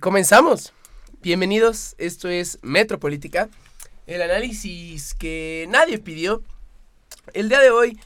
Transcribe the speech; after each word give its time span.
Comenzamos. 0.00 0.72
Bienvenidos, 1.22 1.94
esto 1.98 2.28
es 2.28 2.58
Metropolítica, 2.62 3.48
el 4.06 4.22
análisis 4.22 5.14
que 5.14 5.66
nadie 5.68 5.98
pidió. 5.98 6.42
El 7.34 7.48
día 7.48 7.60
de 7.60 7.70
hoy, 7.70 7.98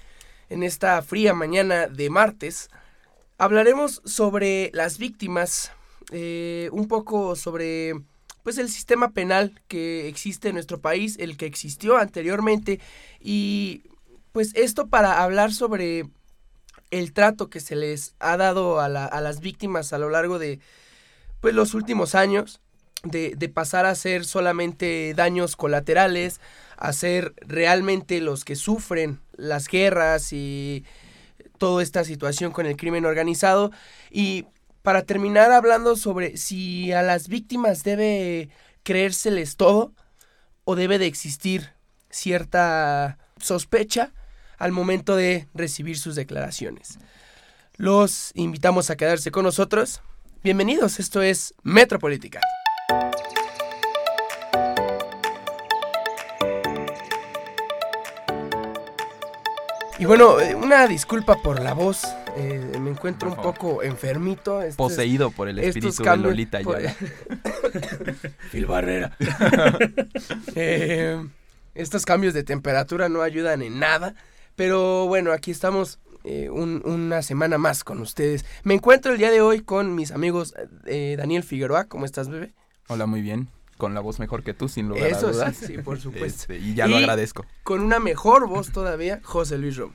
en 0.49 0.62
esta 0.62 1.01
fría 1.03 1.35
mañana 1.35 1.87
de 1.87 2.11
martes, 2.11 2.71
hablaremos 3.38 4.03
sobre 4.04 4.71
las 4.75 4.99
víctimas, 4.99 5.72
eh, 6.12 6.69
un 6.72 6.88
poco 6.88 7.36
sobre 7.36 7.95
pues 8.43 8.59
el 8.59 8.68
sistema 8.68 9.11
penal 9.11 9.61
que 9.68 10.09
existe 10.09 10.48
en 10.48 10.55
nuestro 10.55 10.80
país, 10.80 11.16
el 11.18 11.37
que 11.37 11.46
existió 11.46 11.96
anteriormente 11.96 12.80
y 13.21 13.82
pues 14.32 14.53
esto 14.55 14.89
para 14.89 15.23
hablar 15.23 15.53
sobre 15.53 16.09
el 16.91 17.12
trato 17.12 17.50
que 17.50 17.61
se 17.61 17.77
les 17.77 18.14
ha 18.18 18.37
dado 18.37 18.80
a, 18.80 18.89
las 18.89 19.41
víctimas 19.41 19.93
a 19.93 19.98
lo 19.98 20.11
largo 20.11 20.39
de 20.39 20.61
pues 21.47 21.55
los 21.55 21.75
últimos 21.75 22.17
años, 22.17 22.61
de, 23.05 23.36
de, 23.36 23.49
pasar 23.49 23.87
a 23.87 23.95
ser 23.95 24.25
solamente 24.25 25.14
daños 25.14 25.54
colaterales, 25.54 26.41
a 26.77 26.93
ser 26.93 27.35
realmente 27.41 28.21
los 28.21 28.45
que 28.45 28.57
sufren 28.57 29.21
las 29.37 29.68
guerras 29.68 30.32
y 30.32 30.85
toda 31.57 31.85
esta 31.85 32.03
situación 32.03 32.51
con 32.51 32.67
el 32.67 32.77
crimen 32.77 33.05
organizado. 33.05 33.70
Y 34.11 34.47
para 34.83 35.03
terminar 35.03 35.53
hablando 35.53 35.95
sobre 35.95 36.37
si 36.37 36.91
a 36.91 37.03
las 37.03 37.28
víctimas 37.28 37.84
debe 37.84 38.48
creérseles 38.83 39.55
todo 39.55 39.92
o 40.65 40.75
debe 40.75 40.98
de 40.98 41.06
existir 41.06 41.70
cierta 42.11 43.19
sospecha 43.41 44.12
al 44.59 44.73
momento 44.73 45.15
de 45.15 45.47
recibir 45.55 45.97
sus 45.97 46.17
declaraciones. 46.17 46.98
Los 47.77 48.33
invitamos 48.34 48.91
a 48.91 48.97
quedarse 48.97 49.31
con 49.31 49.45
nosotros. 49.45 50.03
Bienvenidos, 50.47 51.00
esto 51.00 51.23
es 51.23 51.55
Metropolítica. 51.64 52.41
Y 59.98 60.05
bueno, 60.05 60.39
eh, 60.39 60.55
una 60.55 60.87
disculpa 60.87 61.43
por 61.43 61.61
la 61.61 61.75
voz. 61.75 62.05
Eh, 62.37 62.79
me 62.81 62.91
encuentro 62.91 63.29
un 63.29 63.35
poco 63.35 63.83
enfermito. 63.83 64.61
Poseído 64.77 65.33
por 65.33 65.48
el 65.48 65.59
espíritu 65.59 66.05
de 66.05 66.17
Lolita 66.17 66.61
por... 66.61 66.79
Phil 68.53 68.67
Barrera. 68.67 69.17
Eh, 70.55 71.27
estos 71.75 72.07
cambios 72.07 72.35
de 72.35 72.45
temperatura 72.45 73.09
no 73.09 73.23
ayudan 73.23 73.63
en 73.63 73.81
nada. 73.81 74.15
Pero 74.55 75.09
bueno, 75.09 75.33
aquí 75.33 75.51
estamos 75.51 75.98
una 76.51 77.23
semana 77.23 77.59
más 77.59 77.85
con 77.85 78.01
ustedes. 78.01 78.45
Me 78.65 78.75
encuentro 78.75 79.13
el 79.13 79.19
día 79.19 79.31
de 79.31 79.41
hoy 79.41 79.61
con 79.61 79.95
mis 79.95 80.11
amigos 80.11 80.55
Daniel 80.85 81.43
Figueroa. 81.43 81.85
¿Cómo 81.85 82.05
estás, 82.05 82.29
bebé? 82.29 82.53
Hola, 82.89 83.07
muy 83.07 83.23
bien 83.23 83.49
con 83.77 83.95
la 83.95 84.01
voz 84.01 84.19
mejor 84.19 84.43
que 84.43 84.55
tú, 84.55 84.69
sin 84.69 84.89
lugar 84.89 85.13
a 85.13 85.21
dudas. 85.21 85.57
Sí, 85.57 85.67
sí, 85.67 85.79
por 85.79 86.01
supuesto. 86.01 86.53
Este, 86.53 86.59
y 86.59 86.75
ya 86.75 86.87
lo 86.87 86.97
agradezco. 86.97 87.45
Con 87.63 87.81
una 87.81 87.99
mejor 87.99 88.49
voz 88.49 88.73
todavía, 88.73 89.21
José 89.23 89.59
Luis 89.59 89.77
Rom. 89.77 89.93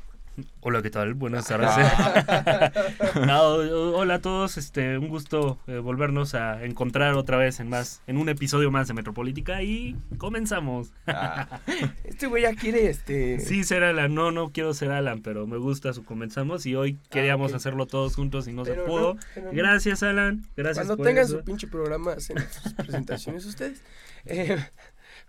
Hola, 0.62 0.82
¿qué 0.82 0.90
tal? 0.90 1.14
Buenas 1.14 1.48
tardes. 1.48 1.70
hola 3.16 4.14
a 4.14 4.22
todos, 4.22 4.58
este, 4.58 4.98
un 4.98 5.10
gusto 5.10 5.60
eh, 5.68 5.80
volvernos 5.80 6.36
a 6.36 6.64
encontrar 6.64 7.16
otra 7.16 7.38
vez 7.38 7.60
en 7.60 7.70
más, 7.70 8.02
en 8.08 8.18
un 8.18 8.30
episodio 8.30 8.72
más 8.72 8.88
de 8.88 8.94
Metropolítica 8.94 9.62
y 9.62 9.98
comenzamos. 10.18 10.94
Ah, 11.08 11.60
este 12.06 12.28
güey 12.28 12.44
ya 12.44 12.56
quiere 12.56 12.90
este. 12.90 13.40
Sí, 13.52 13.64
ser 13.64 13.84
Alan, 13.84 14.14
no, 14.16 14.32
no 14.32 14.52
quiero 14.52 14.74
ser 14.74 14.92
Alan, 14.92 15.22
pero 15.22 15.48
me 15.48 15.58
gusta 15.58 15.94
su 15.94 16.06
comenzamos 16.06 16.66
y 16.66 16.76
hoy 16.76 16.98
queríamos 17.10 17.54
ah, 17.54 17.58
hacerlo 17.58 17.86
todos 17.86 18.16
juntos 18.16 18.48
y 18.48 18.54
no 18.54 18.64
se 18.64 18.76
pudo. 18.76 19.18
gracias, 19.52 20.04
Alan. 20.04 20.46
Gracias. 20.56 20.86
Cuando 20.86 21.04
tengan 21.04 21.28
su 21.28 21.44
pinche 21.44 21.68
programa, 21.68 22.14
hacen 22.14 22.38
sus 22.64 22.74
presentaciones 22.74 23.46
ustedes. 23.46 23.82
Eh, 24.26 24.64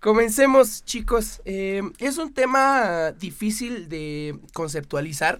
Comencemos, 0.02 0.84
chicos. 0.84 1.40
Eh, 1.44 1.80
es 1.98 2.18
un 2.18 2.34
tema 2.34 3.12
difícil 3.12 3.88
de 3.88 4.36
conceptualizar. 4.52 5.38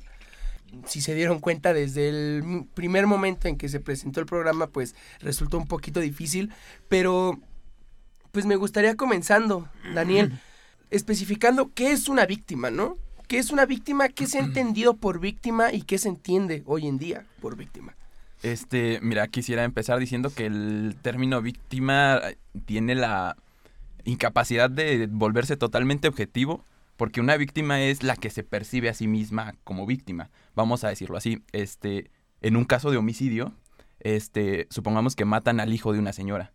Si 0.86 1.00
se 1.00 1.16
dieron 1.16 1.40
cuenta 1.40 1.74
desde 1.74 2.08
el 2.08 2.68
primer 2.72 3.08
momento 3.08 3.48
en 3.48 3.56
que 3.58 3.68
se 3.68 3.80
presentó 3.80 4.20
el 4.20 4.26
programa, 4.26 4.68
pues 4.68 4.94
resultó 5.18 5.58
un 5.58 5.66
poquito 5.66 5.98
difícil. 5.98 6.52
Pero, 6.88 7.40
pues 8.30 8.46
me 8.46 8.54
gustaría 8.54 8.94
comenzando, 8.94 9.68
Daniel, 9.96 10.38
especificando 10.90 11.72
qué 11.74 11.90
es 11.90 12.08
una 12.08 12.24
víctima, 12.24 12.70
¿no? 12.70 12.98
¿Qué 13.26 13.38
es 13.38 13.50
una 13.50 13.66
víctima? 13.66 14.10
¿Qué 14.10 14.28
se 14.28 14.38
ha 14.38 14.42
entendido 14.44 14.94
por 14.94 15.18
víctima 15.18 15.72
y 15.72 15.82
qué 15.82 15.98
se 15.98 16.08
entiende 16.08 16.62
hoy 16.66 16.86
en 16.86 16.98
día 16.98 17.26
por 17.40 17.56
víctima? 17.56 17.96
Este, 18.44 19.00
mira, 19.02 19.26
quisiera 19.26 19.64
empezar 19.64 19.98
diciendo 19.98 20.32
que 20.32 20.46
el 20.46 20.96
término 21.02 21.42
víctima 21.42 22.20
tiene 22.64 22.94
la 22.94 23.36
incapacidad 24.04 24.70
de 24.70 25.08
volverse 25.10 25.56
totalmente 25.56 26.08
objetivo, 26.08 26.64
porque 26.96 27.20
una 27.20 27.36
víctima 27.36 27.80
es 27.80 28.02
la 28.02 28.16
que 28.16 28.30
se 28.30 28.44
percibe 28.44 28.88
a 28.88 28.94
sí 28.94 29.08
misma 29.08 29.54
como 29.64 29.86
víctima. 29.86 30.30
Vamos 30.54 30.84
a 30.84 30.88
decirlo 30.88 31.16
así, 31.16 31.42
este, 31.52 32.10
en 32.40 32.56
un 32.56 32.64
caso 32.64 32.90
de 32.90 32.96
homicidio, 32.96 33.52
este, 34.00 34.66
supongamos 34.70 35.16
que 35.16 35.24
matan 35.24 35.60
al 35.60 35.72
hijo 35.72 35.92
de 35.92 35.98
una 35.98 36.12
señora. 36.12 36.52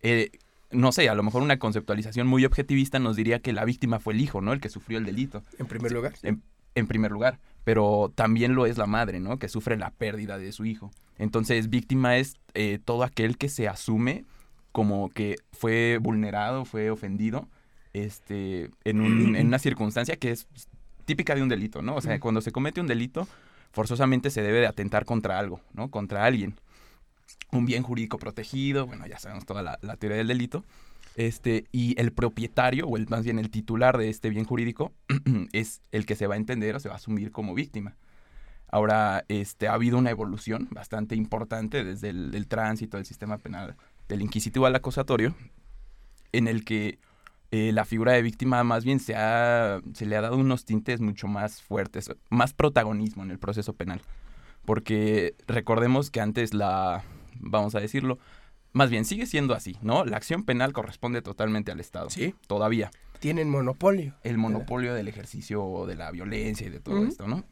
Eh, 0.00 0.30
no 0.70 0.92
sé, 0.92 1.08
a 1.08 1.14
lo 1.14 1.22
mejor 1.22 1.42
una 1.42 1.58
conceptualización 1.58 2.26
muy 2.26 2.44
objetivista 2.44 2.98
nos 2.98 3.16
diría 3.16 3.40
que 3.40 3.52
la 3.52 3.64
víctima 3.64 3.98
fue 3.98 4.14
el 4.14 4.20
hijo, 4.20 4.40
¿no? 4.40 4.52
El 4.52 4.60
que 4.60 4.68
sufrió 4.68 4.98
el 4.98 5.04
delito. 5.04 5.42
En 5.58 5.66
primer 5.66 5.92
lugar. 5.92 6.14
En, 6.22 6.86
primer 6.86 7.10
lugar. 7.10 7.38
Pero 7.64 8.12
también 8.14 8.54
lo 8.54 8.66
es 8.66 8.78
la 8.78 8.86
madre, 8.86 9.20
¿no? 9.20 9.38
Que 9.38 9.48
sufre 9.48 9.76
la 9.76 9.90
pérdida 9.90 10.38
de 10.38 10.52
su 10.52 10.64
hijo. 10.64 10.90
Entonces, 11.18 11.68
víctima 11.68 12.16
es 12.16 12.36
eh, 12.54 12.78
todo 12.82 13.04
aquel 13.04 13.36
que 13.36 13.48
se 13.48 13.68
asume 13.68 14.24
como 14.72 15.10
que 15.10 15.36
fue 15.52 15.98
vulnerado, 16.00 16.64
fue 16.64 16.90
ofendido, 16.90 17.48
este, 17.92 18.70
en, 18.84 19.00
un, 19.00 19.36
en 19.36 19.46
una 19.48 19.58
circunstancia 19.58 20.16
que 20.16 20.30
es 20.30 20.46
típica 21.04 21.34
de 21.34 21.42
un 21.42 21.48
delito, 21.48 21.82
¿no? 21.82 21.96
O 21.96 22.00
sea, 22.00 22.18
cuando 22.20 22.40
se 22.40 22.52
comete 22.52 22.80
un 22.80 22.86
delito, 22.86 23.28
forzosamente 23.72 24.30
se 24.30 24.42
debe 24.42 24.60
de 24.60 24.66
atentar 24.66 25.04
contra 25.04 25.38
algo, 25.38 25.60
¿no? 25.74 25.90
Contra 25.90 26.24
alguien. 26.24 26.54
Un 27.50 27.66
bien 27.66 27.82
jurídico 27.82 28.18
protegido, 28.18 28.86
bueno, 28.86 29.06
ya 29.06 29.18
sabemos 29.18 29.44
toda 29.44 29.62
la, 29.62 29.96
teoría 29.96 30.18
del 30.18 30.28
delito. 30.28 30.64
Este, 31.16 31.66
y 31.72 31.98
el 32.00 32.12
propietario, 32.12 32.86
o 32.86 32.96
el, 32.96 33.06
más 33.08 33.24
bien 33.24 33.38
el 33.38 33.50
titular 33.50 33.98
de 33.98 34.08
este 34.08 34.30
bien 34.30 34.46
jurídico, 34.46 34.92
es 35.52 35.82
el 35.90 36.06
que 36.06 36.16
se 36.16 36.26
va 36.26 36.34
a 36.34 36.38
entender 36.38 36.74
o 36.74 36.80
se 36.80 36.88
va 36.88 36.94
a 36.94 36.98
asumir 36.98 37.30
como 37.30 37.54
víctima. 37.54 37.96
Ahora, 38.68 39.24
este, 39.28 39.68
ha 39.68 39.74
habido 39.74 39.98
una 39.98 40.10
evolución 40.10 40.68
bastante 40.70 41.14
importante 41.14 41.84
desde 41.84 42.08
el, 42.08 42.34
el 42.34 42.46
tránsito 42.46 42.96
del 42.96 43.04
sistema 43.04 43.36
penal 43.36 43.76
del 44.12 44.22
inquisitivo 44.22 44.66
al 44.66 44.74
acusatorio, 44.74 45.34
en 46.32 46.46
el 46.46 46.64
que 46.64 46.98
eh, 47.50 47.72
la 47.72 47.84
figura 47.84 48.12
de 48.12 48.22
víctima 48.22 48.62
más 48.62 48.84
bien 48.84 49.00
se, 49.00 49.14
ha, 49.16 49.80
se 49.94 50.06
le 50.06 50.16
ha 50.16 50.20
dado 50.20 50.36
unos 50.36 50.64
tintes 50.64 51.00
mucho 51.00 51.28
más 51.28 51.62
fuertes, 51.62 52.10
más 52.28 52.52
protagonismo 52.52 53.22
en 53.22 53.30
el 53.30 53.38
proceso 53.38 53.72
penal. 53.72 54.02
Porque 54.64 55.34
recordemos 55.46 56.10
que 56.10 56.20
antes 56.20 56.54
la, 56.54 57.04
vamos 57.40 57.74
a 57.74 57.80
decirlo, 57.80 58.18
más 58.72 58.90
bien 58.90 59.04
sigue 59.04 59.26
siendo 59.26 59.54
así, 59.54 59.76
¿no? 59.82 60.04
La 60.04 60.18
acción 60.18 60.44
penal 60.44 60.72
corresponde 60.72 61.20
totalmente 61.22 61.72
al 61.72 61.80
Estado. 61.80 62.10
Sí. 62.10 62.34
Todavía. 62.46 62.90
Tienen 63.18 63.50
monopolio. 63.50 64.14
El 64.22 64.38
monopolio 64.38 64.94
del 64.94 65.08
ejercicio 65.08 65.84
de 65.86 65.96
la 65.96 66.10
violencia 66.10 66.66
y 66.66 66.70
de 66.70 66.80
todo 66.80 67.04
esto, 67.04 67.26
¿no? 67.26 67.44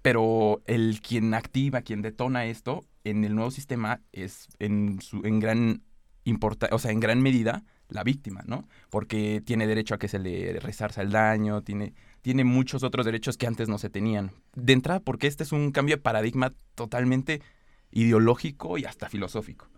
Pero 0.00 0.60
el 0.66 1.00
quien 1.00 1.34
activa, 1.34 1.82
quien 1.82 2.02
detona 2.02 2.46
esto 2.46 2.84
en 3.04 3.24
el 3.24 3.34
nuevo 3.34 3.50
sistema 3.50 4.00
es 4.12 4.48
en, 4.58 5.00
su, 5.00 5.22
en 5.24 5.40
gran 5.40 5.82
importa, 6.24 6.68
o 6.72 6.78
sea, 6.78 6.92
en 6.92 7.00
gran 7.00 7.20
medida 7.20 7.64
la 7.88 8.04
víctima, 8.04 8.42
¿no? 8.46 8.68
Porque 8.90 9.42
tiene 9.44 9.66
derecho 9.66 9.94
a 9.94 9.98
que 9.98 10.08
se 10.08 10.18
le 10.18 10.58
resarza 10.60 11.02
el 11.02 11.10
daño, 11.10 11.62
tiene, 11.62 11.94
tiene 12.22 12.44
muchos 12.44 12.82
otros 12.82 13.04
derechos 13.04 13.36
que 13.36 13.46
antes 13.46 13.68
no 13.68 13.78
se 13.78 13.90
tenían. 13.90 14.32
De 14.54 14.72
entrada, 14.72 15.00
porque 15.00 15.26
este 15.26 15.42
es 15.42 15.52
un 15.52 15.72
cambio 15.72 15.96
de 15.96 16.02
paradigma 16.02 16.52
totalmente 16.74 17.42
ideológico 17.90 18.78
y 18.78 18.84
hasta 18.84 19.08
filosófico. 19.08 19.68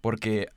Porque 0.00 0.48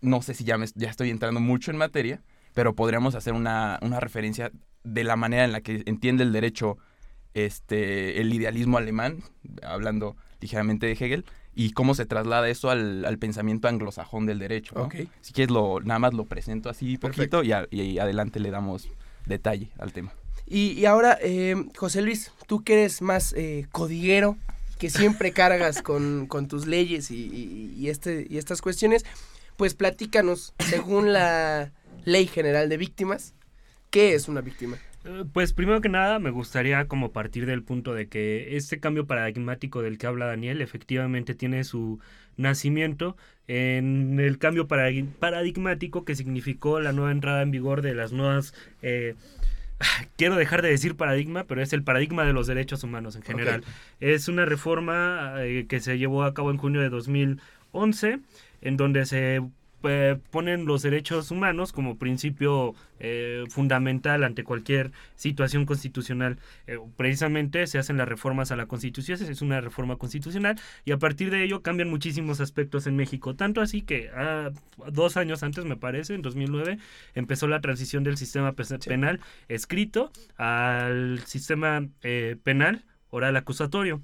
no 0.00 0.20
sé 0.22 0.34
si 0.34 0.44
ya, 0.44 0.58
ya 0.74 0.90
estoy 0.90 1.10
entrando 1.10 1.40
mucho 1.40 1.70
en 1.70 1.76
materia, 1.76 2.22
pero 2.54 2.74
podríamos 2.74 3.14
hacer 3.14 3.34
una, 3.34 3.78
una 3.82 4.00
referencia 4.00 4.50
de 4.84 5.04
la 5.04 5.16
manera 5.16 5.44
en 5.44 5.52
la 5.52 5.60
que 5.60 5.82
entiende 5.86 6.24
el 6.24 6.32
derecho 6.32 6.78
este, 7.34 8.20
el 8.20 8.32
idealismo 8.34 8.78
alemán, 8.78 9.22
hablando 9.62 10.16
ligeramente 10.40 10.86
de 10.86 10.92
Hegel, 10.92 11.24
y 11.54 11.72
cómo 11.72 11.94
se 11.94 12.06
traslada 12.06 12.48
eso 12.48 12.70
al, 12.70 13.18
pensamiento 13.18 13.68
anglosajón 13.68 14.26
del 14.26 14.38
derecho. 14.38 14.74
¿no? 14.74 14.88
Si 15.20 15.32
quieres, 15.32 15.52
lo, 15.52 15.80
nada 15.80 15.98
más 15.98 16.14
lo 16.14 16.24
presento 16.24 16.70
así 16.70 16.96
poquito 16.98 17.42
y, 17.42 17.52
y, 17.70 17.98
adelante 17.98 18.40
le 18.40 18.50
damos 18.50 18.88
detalle 19.26 19.70
al 19.78 19.92
tema. 19.92 20.12
Y, 20.46 20.84
ahora, 20.86 21.18
eh, 21.22 21.54
José 21.76 22.02
Luis, 22.02 22.32
tú 22.46 22.62
que 22.62 22.74
eres 22.74 23.00
más 23.02 23.32
eh, 23.34 23.66
codiguero, 23.70 24.36
que 24.78 24.90
siempre 24.90 25.32
cargas 25.32 25.82
con, 25.82 26.28
tus 26.48 26.66
leyes 26.66 27.10
y, 27.10 27.88
este, 27.88 28.26
y 28.28 28.38
estas 28.38 28.60
cuestiones, 28.60 29.04
pues 29.56 29.74
platícanos, 29.74 30.54
según 30.58 31.12
la 31.12 31.72
Ley 32.04 32.26
General 32.26 32.68
de 32.68 32.76
Víctimas, 32.76 33.34
¿qué 33.90 34.14
es 34.14 34.28
una 34.28 34.40
víctima? 34.40 34.78
Eh, 35.04 35.24
Pues 35.32 35.52
primero 35.52 35.80
que 35.80 35.88
nada 35.88 36.18
me 36.18 36.30
gustaría 36.30 36.86
como 36.86 37.12
partir 37.12 37.46
del 37.46 37.62
punto 37.62 37.94
de 37.94 38.06
que 38.08 38.56
este 38.56 38.80
cambio 38.80 39.06
paradigmático 39.06 39.82
del 39.82 39.98
que 39.98 40.06
habla 40.06 40.26
Daniel 40.26 40.60
efectivamente 40.60 41.34
tiene 41.34 41.64
su 41.64 41.98
nacimiento 42.36 43.16
en 43.48 44.18
el 44.20 44.38
cambio 44.38 44.68
paradi- 44.68 45.08
paradigmático 45.18 46.04
que 46.04 46.14
significó 46.14 46.80
la 46.80 46.92
nueva 46.92 47.10
entrada 47.12 47.42
en 47.42 47.50
vigor 47.50 47.82
de 47.82 47.94
las 47.94 48.12
nuevas... 48.12 48.54
eh, 48.82 49.14
quiero 50.16 50.36
dejar 50.36 50.62
de 50.62 50.68
decir 50.70 50.94
paradigma, 50.96 51.44
pero 51.44 51.60
es 51.60 51.72
el 51.72 51.82
paradigma 51.82 52.24
de 52.24 52.32
los 52.32 52.46
derechos 52.46 52.84
humanos 52.84 53.16
en 53.16 53.22
general. 53.22 53.64
Es 54.00 54.28
una 54.28 54.44
reforma 54.44 55.34
eh, 55.38 55.66
que 55.68 55.80
se 55.80 55.98
llevó 55.98 56.22
a 56.22 56.34
cabo 56.34 56.52
en 56.52 56.56
junio 56.58 56.80
de 56.80 56.88
2011, 56.88 58.20
en 58.60 58.76
donde 58.76 59.04
se 59.06 59.42
eh, 59.84 60.18
ponen 60.30 60.64
los 60.64 60.82
derechos 60.82 61.30
humanos 61.30 61.72
como 61.72 61.98
principio 61.98 62.74
eh, 63.00 63.44
fundamental 63.48 64.24
ante 64.24 64.44
cualquier 64.44 64.92
situación 65.16 65.66
constitucional. 65.66 66.38
Eh, 66.66 66.78
precisamente 66.96 67.66
se 67.66 67.78
hacen 67.78 67.96
las 67.96 68.08
reformas 68.08 68.52
a 68.52 68.56
la 68.56 68.66
Constitución, 68.66 69.18
es 69.22 69.42
una 69.42 69.60
reforma 69.60 69.96
constitucional 69.96 70.58
y 70.84 70.92
a 70.92 70.98
partir 70.98 71.30
de 71.30 71.42
ello 71.44 71.62
cambian 71.62 71.90
muchísimos 71.90 72.40
aspectos 72.40 72.86
en 72.86 72.96
México. 72.96 73.34
Tanto 73.34 73.60
así 73.60 73.82
que 73.82 74.10
ah, 74.14 74.50
dos 74.90 75.16
años 75.16 75.42
antes, 75.42 75.64
me 75.64 75.76
parece, 75.76 76.14
en 76.14 76.22
2009, 76.22 76.78
empezó 77.14 77.48
la 77.48 77.60
transición 77.60 78.04
del 78.04 78.16
sistema 78.16 78.52
pe- 78.52 78.78
penal 78.86 79.20
escrito 79.48 80.10
al 80.36 81.20
sistema 81.26 81.86
eh, 82.02 82.36
penal 82.42 82.84
oral 83.10 83.36
acusatorio. 83.36 84.00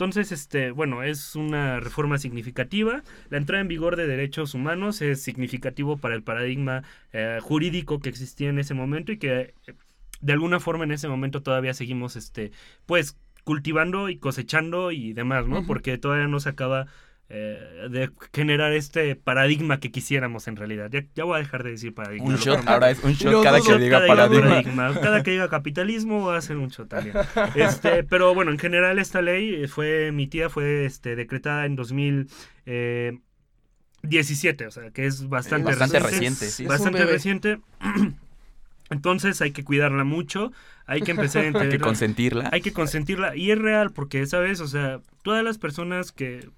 Entonces, 0.00 0.32
este, 0.32 0.70
bueno, 0.70 1.02
es 1.02 1.36
una 1.36 1.78
reforma 1.78 2.16
significativa. 2.16 3.02
La 3.28 3.36
entrada 3.36 3.60
en 3.60 3.68
vigor 3.68 3.96
de 3.96 4.06
derechos 4.06 4.54
humanos 4.54 5.02
es 5.02 5.22
significativo 5.22 5.98
para 5.98 6.14
el 6.14 6.22
paradigma 6.22 6.84
eh, 7.12 7.38
jurídico 7.42 8.00
que 8.00 8.08
existía 8.08 8.48
en 8.48 8.58
ese 8.58 8.72
momento 8.72 9.12
y 9.12 9.18
que 9.18 9.52
eh, 9.66 9.74
de 10.22 10.32
alguna 10.32 10.58
forma 10.58 10.84
en 10.84 10.92
ese 10.92 11.06
momento 11.06 11.42
todavía 11.42 11.74
seguimos, 11.74 12.16
este, 12.16 12.50
pues, 12.86 13.18
cultivando 13.44 14.08
y 14.08 14.16
cosechando 14.16 14.90
y 14.90 15.12
demás, 15.12 15.46
¿no? 15.46 15.66
Porque 15.66 15.98
todavía 15.98 16.28
no 16.28 16.40
se 16.40 16.48
acaba 16.48 16.86
eh, 17.32 17.86
de 17.88 18.10
generar 18.34 18.72
este 18.72 19.14
paradigma 19.14 19.78
que 19.78 19.92
quisiéramos 19.92 20.48
en 20.48 20.56
realidad. 20.56 20.90
Ya, 20.90 21.04
ya 21.14 21.22
voy 21.22 21.36
a 21.36 21.38
dejar 21.38 21.62
de 21.62 21.70
decir 21.70 21.94
paradigma. 21.94 22.26
Un 22.26 22.34
shot, 22.34 22.66
ahora 22.66 22.90
es 22.90 23.04
un 23.04 23.12
shot 23.12 23.44
cada 23.44 23.60
que 23.60 23.68
shot 23.68 23.78
diga 23.78 24.04
Cada 24.04 24.28
paradigma. 24.28 24.92
Cada 25.00 25.22
que 25.22 25.30
diga 25.30 25.48
capitalismo 25.48 26.26
va 26.26 26.38
a 26.38 26.40
ser 26.40 26.56
un 26.56 26.70
shot 26.70 26.88
también. 26.88 27.14
Este, 27.54 28.02
pero 28.10 28.34
bueno, 28.34 28.50
en 28.50 28.58
general 28.58 28.98
esta 28.98 29.22
ley 29.22 29.68
fue 29.68 30.08
emitida, 30.08 30.48
fue 30.48 30.84
este, 30.84 31.14
decretada 31.14 31.66
en 31.66 31.76
2017, 31.76 34.66
o 34.66 34.70
sea, 34.72 34.90
que 34.90 35.06
es 35.06 35.28
bastante, 35.28 35.70
Bastante 35.70 36.00
reciente. 36.00 36.20
reciente, 36.20 36.46
sí. 36.46 36.66
Bastante 36.66 37.04
reciente. 37.04 37.60
Entonces 38.90 39.40
hay 39.40 39.52
que 39.52 39.62
cuidarla 39.62 40.02
mucho, 40.02 40.50
hay 40.84 41.02
que 41.02 41.12
empezar 41.12 41.42
a 41.42 41.44
Hay 41.46 41.52
que 41.52 41.58
entender 41.58 41.80
consentirla. 41.80 42.48
hay 42.50 42.60
que 42.60 42.72
consentirla 42.72 43.36
y 43.36 43.52
es 43.52 43.58
real 43.58 43.92
porque 43.92 44.26
sabes 44.26 44.60
o 44.60 44.66
sea 44.66 44.98
todas 45.22 45.44
las 45.44 45.58
personas 45.58 46.10
que 46.10 46.48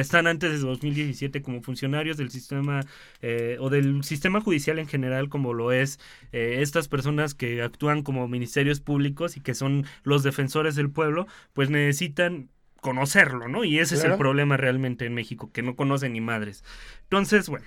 están 0.00 0.26
antes 0.26 0.52
de 0.52 0.58
2017 0.58 1.42
como 1.42 1.62
funcionarios 1.62 2.16
del 2.16 2.30
sistema 2.30 2.80
eh, 3.22 3.56
o 3.60 3.70
del 3.70 4.02
sistema 4.04 4.40
judicial 4.40 4.78
en 4.78 4.88
general 4.88 5.28
como 5.28 5.54
lo 5.54 5.72
es 5.72 5.98
eh, 6.32 6.58
estas 6.60 6.88
personas 6.88 7.34
que 7.34 7.62
actúan 7.62 8.02
como 8.02 8.28
ministerios 8.28 8.80
públicos 8.80 9.36
y 9.36 9.40
que 9.40 9.54
son 9.54 9.86
los 10.02 10.22
defensores 10.22 10.74
del 10.74 10.90
pueblo 10.90 11.26
pues 11.52 11.70
necesitan 11.70 12.50
conocerlo 12.80 13.48
no 13.48 13.64
y 13.64 13.78
ese 13.78 13.96
es 13.96 14.04
el 14.04 14.16
problema 14.16 14.56
realmente 14.56 15.06
en 15.06 15.14
México 15.14 15.50
que 15.52 15.62
no 15.62 15.76
conocen 15.76 16.12
ni 16.12 16.20
madres. 16.20 16.64
Entonces 17.04 17.48
bueno 17.48 17.66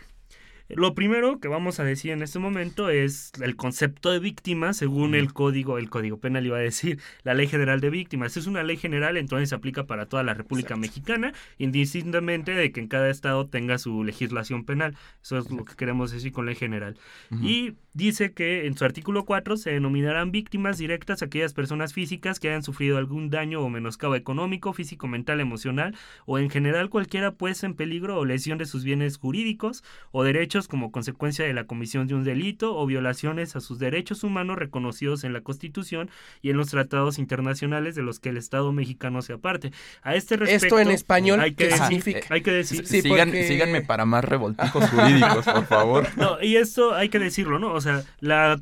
lo 0.69 0.93
primero 0.93 1.39
que 1.39 1.47
vamos 1.47 1.79
a 1.79 1.83
decir 1.83 2.11
en 2.11 2.21
este 2.21 2.37
momento 2.37 2.89
es 2.89 3.31
el 3.41 3.55
concepto 3.55 4.11
de 4.11 4.19
víctima 4.19 4.73
según 4.73 5.15
el 5.15 5.33
código, 5.33 5.77
el 5.77 5.89
código 5.89 6.19
penal 6.19 6.45
iba 6.45 6.57
a 6.57 6.61
decir, 6.61 6.99
la 7.23 7.33
ley 7.33 7.47
general 7.47 7.79
de 7.79 7.89
víctimas. 7.89 8.37
Es 8.37 8.45
una 8.45 8.61
ley 8.61 8.77
general, 8.77 9.17
entonces 9.17 9.49
se 9.49 9.55
aplica 9.55 9.85
para 9.85 10.05
toda 10.05 10.23
la 10.23 10.33
República 10.35 10.75
Exacto. 10.75 10.81
Mexicana, 10.81 11.33
indistintamente 11.57 12.53
de 12.53 12.71
que 12.71 12.79
en 12.79 12.87
cada 12.87 13.09
estado 13.09 13.47
tenga 13.47 13.79
su 13.79 14.03
legislación 14.03 14.63
penal. 14.63 14.95
Eso 15.23 15.39
es 15.39 15.49
lo 15.49 15.65
que 15.65 15.75
queremos 15.75 16.11
decir 16.11 16.31
con 16.31 16.45
ley 16.45 16.55
general. 16.55 16.97
Y 17.41 17.73
dice 17.93 18.33
que 18.33 18.67
en 18.67 18.77
su 18.77 18.85
artículo 18.85 19.25
4 19.25 19.57
se 19.57 19.71
denominarán 19.71 20.31
víctimas 20.31 20.77
directas 20.77 21.21
aquellas 21.21 21.53
personas 21.53 21.93
físicas 21.93 22.39
que 22.39 22.49
hayan 22.49 22.63
sufrido 22.63 22.97
algún 22.97 23.29
daño 23.29 23.61
o 23.61 23.69
menoscabo 23.69 24.15
económico, 24.15 24.73
físico, 24.73 25.07
mental, 25.07 25.39
emocional 25.39 25.95
o 26.25 26.37
en 26.37 26.49
general 26.49 26.89
cualquiera 26.89 27.31
puesta 27.31 27.65
en 27.65 27.73
peligro 27.73 28.17
o 28.17 28.25
lesión 28.25 28.57
de 28.57 28.65
sus 28.65 28.83
bienes 28.83 29.17
jurídicos 29.17 29.83
o 30.11 30.23
derechos 30.23 30.58
como 30.67 30.91
consecuencia 30.91 31.45
de 31.45 31.53
la 31.53 31.63
comisión 31.65 32.07
de 32.07 32.15
un 32.15 32.23
delito 32.23 32.75
o 32.77 32.85
violaciones 32.85 33.55
a 33.55 33.61
sus 33.61 33.79
derechos 33.79 34.23
humanos 34.23 34.57
reconocidos 34.57 35.23
en 35.23 35.33
la 35.33 35.41
Constitución 35.41 36.09
y 36.41 36.49
en 36.49 36.57
los 36.57 36.69
tratados 36.69 37.19
internacionales 37.19 37.95
de 37.95 38.01
los 38.03 38.19
que 38.19 38.29
el 38.29 38.37
Estado 38.37 38.71
mexicano 38.73 39.21
se 39.21 39.33
aparte. 39.33 39.71
A 40.01 40.15
este 40.15 40.37
respecto, 40.37 40.65
Esto 40.65 40.79
en 40.79 40.91
español, 40.91 41.39
hay 41.39 41.51
que 41.51 41.65
¿qué 41.67 41.73
decir, 41.73 41.85
significa? 42.01 42.33
hay 42.33 42.41
que 42.41 42.51
decir, 42.51 42.85
Sí, 42.87 43.01
Sigan- 43.01 43.25
porque- 43.27 43.47
Síganme 43.47 43.81
para 43.81 44.05
más 44.05 44.23
revoltijos 44.25 44.89
jurídicos, 44.89 45.45
por 45.45 45.65
favor. 45.65 46.07
No, 46.17 46.41
y 46.41 46.55
esto 46.57 46.93
hay 46.95 47.09
que 47.09 47.19
decirlo, 47.19 47.59
¿no? 47.59 47.71
O 47.73 47.81
sea, 47.81 48.03
la, 48.19 48.59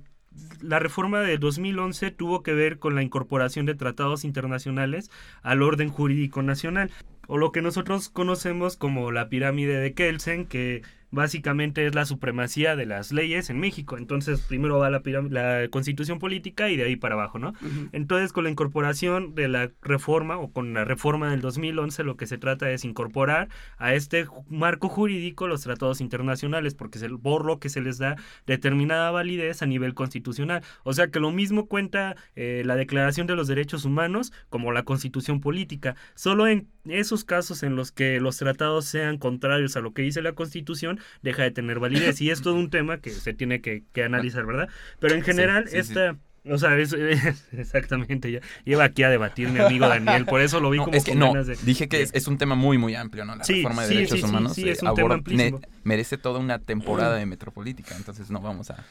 la 0.62 0.80
reforma 0.80 1.22
de 1.22 1.38
2011 1.38 2.12
tuvo 2.12 2.44
que 2.44 2.54
ver 2.54 2.78
con 2.80 2.94
la 2.96 3.02
incorporación 3.04 3.66
de 3.66 3.76
tratados 3.76 4.24
internacionales 4.24 5.10
al 5.42 5.62
orden 5.64 5.90
jurídico 5.90 6.42
nacional, 6.44 6.92
o 7.28 7.38
lo 7.38 7.52
que 7.52 7.62
nosotros 7.62 8.10
conocemos 8.10 8.78
como 8.78 9.12
la 9.12 9.28
pirámide 9.30 9.78
de 9.80 9.94
Kelsen, 9.94 10.46
que 10.46 10.82
básicamente 11.12 11.86
es 11.86 11.96
la 11.96 12.06
supremacía 12.06 12.76
de 12.76 12.86
las 12.86 13.12
leyes 13.12 13.50
en 13.50 13.60
México. 13.60 13.98
Entonces, 13.98 14.42
primero 14.42 14.78
va 14.80 14.90
la, 14.90 15.02
la 15.30 15.68
constitución 15.70 16.20
política 16.20 16.70
y 16.70 16.78
de 16.78 16.84
ahí 16.84 16.96
para 16.96 17.16
abajo, 17.16 17.40
¿no? 17.40 17.54
Entonces, 17.92 18.34
con 18.34 18.44
la 18.44 18.50
incorporación 18.50 19.36
de 19.36 19.48
la 19.48 19.72
reforma 19.82 20.38
o 20.38 20.52
con 20.52 20.74
la 20.74 20.86
reforma 20.86 21.32
del 21.32 21.42
2011, 21.42 22.04
lo 22.04 22.18
que 22.18 22.28
se 22.28 22.38
trata 22.38 22.70
es 22.72 22.86
incorporar 22.86 23.50
a 23.78 23.94
este 23.94 24.28
marco 24.50 24.90
jurídico 24.90 25.48
los 25.48 25.62
tratados 25.62 26.02
internacionales, 26.02 26.76
porque 26.76 26.98
es 26.98 27.06
por 27.22 27.46
lo 27.46 27.60
que 27.60 27.70
se 27.70 27.82
les 27.82 27.98
da 27.98 28.16
determinada 28.46 29.12
validez 29.12 29.62
a 29.62 29.66
nivel 29.66 29.94
constitucional. 29.94 30.64
O 30.84 30.94
sea 30.94 31.08
que 31.10 31.20
lo 31.20 31.32
mismo 31.32 31.68
cuenta 31.68 32.16
eh, 32.36 32.64
la 32.66 32.76
Declaración 32.76 33.28
de 33.28 33.36
los 33.36 33.48
Derechos 33.48 33.86
Humanos 33.86 34.34
como 34.50 34.72
la 34.72 34.84
Constitución 34.84 35.42
Política. 35.42 35.96
Solo 36.16 36.48
en 36.48 36.68
esos 36.86 37.24
casos 37.24 37.64
en 37.64 37.76
los 37.76 37.92
que 37.92 38.20
los 38.20 38.38
tratados 38.38 38.86
sean 38.86 39.18
contrarios 39.18 39.76
a 39.76 39.82
lo 39.82 39.94
que 39.94 40.02
dice 40.02 40.22
la 40.22 40.34
Constitución, 40.34 40.97
deja 41.22 41.44
de 41.44 41.52
tener 41.52 41.80
validez. 41.80 42.22
Y 42.22 42.32
es 42.32 42.42
todo 42.42 42.56
un 42.56 42.70
tema 42.70 43.00
que 43.00 43.10
se 43.12 43.34
tiene 43.34 43.62
que, 43.62 43.84
que 43.94 44.04
analizar, 44.04 44.46
¿verdad? 44.46 44.70
Pero 45.00 45.16
en 45.16 45.22
general, 45.24 45.66
sí, 45.66 45.72
sí. 45.72 45.78
esta... 45.78 46.18
O 46.50 46.58
sea, 46.58 46.78
es, 46.78 46.94
exactamente, 47.52 48.32
ya 48.32 48.40
iba 48.64 48.84
aquí 48.86 49.04
a 49.04 49.10
debatir 49.10 49.50
mi 49.50 49.60
amigo 49.60 49.86
Daniel, 49.88 50.26
por 50.26 50.40
eso 50.42 50.62
lo 50.62 50.70
vi 50.70 50.78
No, 50.78 50.86
como 50.86 50.96
es 50.96 51.04
que 51.04 51.12
con 51.12 51.20
no, 51.20 51.28
ganas 51.34 51.48
de... 51.48 51.58
dije 51.64 51.90
que 51.90 52.02
es, 52.02 52.12
es 52.14 52.28
un 52.28 52.38
tema 52.38 52.56
muy, 52.56 52.78
muy 52.78 52.96
amplio, 52.96 53.26
¿no? 53.26 53.36
La 53.36 53.44
Sí, 53.44 53.56
reforma 53.56 53.82
de 53.82 53.88
sí, 53.90 53.94
derechos 53.96 54.20
sí, 54.20 54.26
humanos 54.26 54.54
sí, 54.54 54.70
es 54.70 54.82
eh, 54.82 54.86
un 54.86 54.96
tema 54.96 55.14
amplísimo. 55.16 55.60
ne- 55.60 55.68
merece 55.84 56.18
toda 56.18 56.40
una 56.40 56.60
temporada 56.60 57.16
de 57.18 57.26
Metropolítica, 57.26 57.96
entonces 57.98 58.30
no 58.30 58.40
vamos 58.40 58.70
a... 58.70 58.86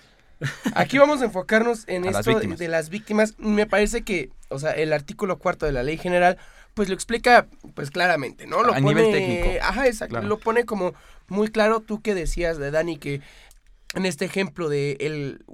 Aquí 0.75 0.98
vamos 0.98 1.22
a 1.22 1.25
enfocarnos 1.25 1.84
en 1.88 2.06
A 2.06 2.10
esto 2.10 2.38
de, 2.38 2.68
las 2.68 2.90
víctimas. 2.90 3.34
Me 3.38 3.66
parece 3.66 4.02
que, 4.02 4.28
o 4.50 4.58
sea, 4.58 4.72
el 4.72 4.92
artículo 4.92 5.38
cuarto 5.38 5.64
de 5.64 5.72
la 5.72 5.82
ley 5.82 5.96
general, 5.96 6.36
pues 6.75 6.88
lo 6.90 6.94
explica, 6.94 7.46
pues 7.75 7.90
claramente, 7.90 8.46
¿no? 8.46 8.62
Lo 8.62 8.72
A 8.75 8.76
pone, 8.76 8.86
nivel 8.94 9.12
técnico. 9.12 9.48
Ajá, 9.62 9.86
exacto. 9.86 10.12
Claro. 10.16 10.28
Lo 10.28 10.38
pone 10.38 10.66
como 10.66 10.92
muy 11.28 11.49
claro. 11.49 11.80
Tú 11.80 12.00
que 12.02 12.14
decías 12.14 12.59
de 12.59 12.71
Dani 12.71 12.97
que 12.97 13.21
en 13.95 14.04
este 14.04 14.25
ejemplo 14.25 14.68
de 14.68 14.97
el, 15.00 15.45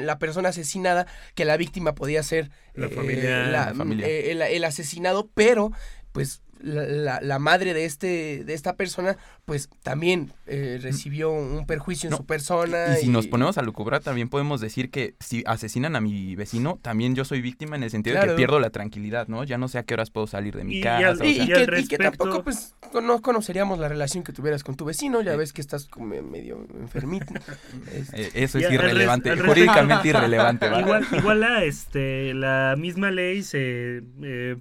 la 0.00 0.18
persona 0.18 0.48
asesinada, 0.48 1.06
que 1.34 1.44
la 1.44 1.56
víctima 1.56 1.94
podía 1.94 2.22
ser 2.22 2.50
La 2.74 2.86
eh, 2.86 2.90
familia. 2.90 3.38
la- 3.46 3.66
La 3.70 3.74
familia. 3.74 4.06
eh, 4.08 4.32
el, 4.32 4.42
el 4.42 4.64
asesinado, 4.64 5.30
pero 5.34 5.70
pues 6.12 6.42
la, 6.62 6.82
la- 6.84 7.20
la 7.20 7.38
madre 7.38 7.74
de 7.74 7.84
este 7.84 8.44
de 8.44 8.54
esta 8.54 8.76
persona 8.76 9.16
pues 9.44 9.68
también 9.82 10.32
eh, 10.46 10.78
recibió 10.80 11.30
un 11.30 11.66
perjuicio 11.66 12.06
en 12.08 12.12
No, 12.12 12.16
su 12.18 12.26
persona 12.26 12.98
Y 12.98 13.02
si 13.02 13.08
nos 13.08 13.26
ponemos 13.26 13.58
a 13.58 13.62
lucubrar, 13.62 14.02
también 14.02 14.28
podemos 14.28 14.60
decir 14.60 14.90
que 14.90 15.14
si 15.20 15.42
asesinan 15.46 15.96
a 15.96 16.00
mi 16.00 16.36
vecino, 16.36 16.78
también 16.82 17.14
yo 17.14 17.24
soy 17.24 17.40
víctima 17.40 17.76
en 17.76 17.82
el 17.82 17.90
sentido 17.90 18.20
de 18.20 18.28
que 18.28 18.34
pierdo 18.34 18.60
la 18.60 18.70
tranquilidad, 18.70 19.28
¿no? 19.28 19.44
Ya 19.44 19.58
no 19.58 19.68
sé 19.68 19.78
a 19.78 19.82
qué 19.82 19.94
horas 19.94 20.10
puedo 20.10 20.26
salir 20.26 20.54
de 20.56 20.64
mi 20.64 20.74
Y- 20.76 20.78
y 20.78 20.82
casa. 20.82 21.08
al- 21.08 21.20
o 21.20 21.24
y, 21.24 21.34
sea, 21.34 21.44
y 21.44 21.48
y 21.48 21.52
al 21.52 21.58
que, 21.58 21.62
y 21.80 21.86
que 21.88 21.96
respecto- 21.98 22.04
tampoco 22.24 22.44
pues 22.44 22.74
no 23.02 23.20
conoceríamos 23.22 23.78
la 23.78 23.88
relación 23.88 24.22
que 24.24 24.32
tuvieras 24.32 24.62
con 24.64 24.76
tu 24.76 24.84
vecino 24.84 25.20
ya 25.22 25.34
ves 25.36 25.52
que 25.52 25.60
estás 25.60 25.86
como 25.86 26.06
medio 26.22 26.66
enfermito 26.80 27.26
Este, 27.92 28.22
eh, 28.22 28.30
eso 28.34 28.58
es 28.58 28.64
res- 28.64 28.72
irrelevante, 28.74 29.36
jurídicamente 29.36 30.08
irrelevante, 30.08 30.68
¿vale? 30.68 30.82
Igual, 30.82 31.06
igual 31.12 31.40
la, 31.40 31.64
este, 31.64 32.34
la 32.34 32.74
misma 32.78 33.10
ley 33.10 33.42
se 33.42 34.02
eh, 34.22 34.56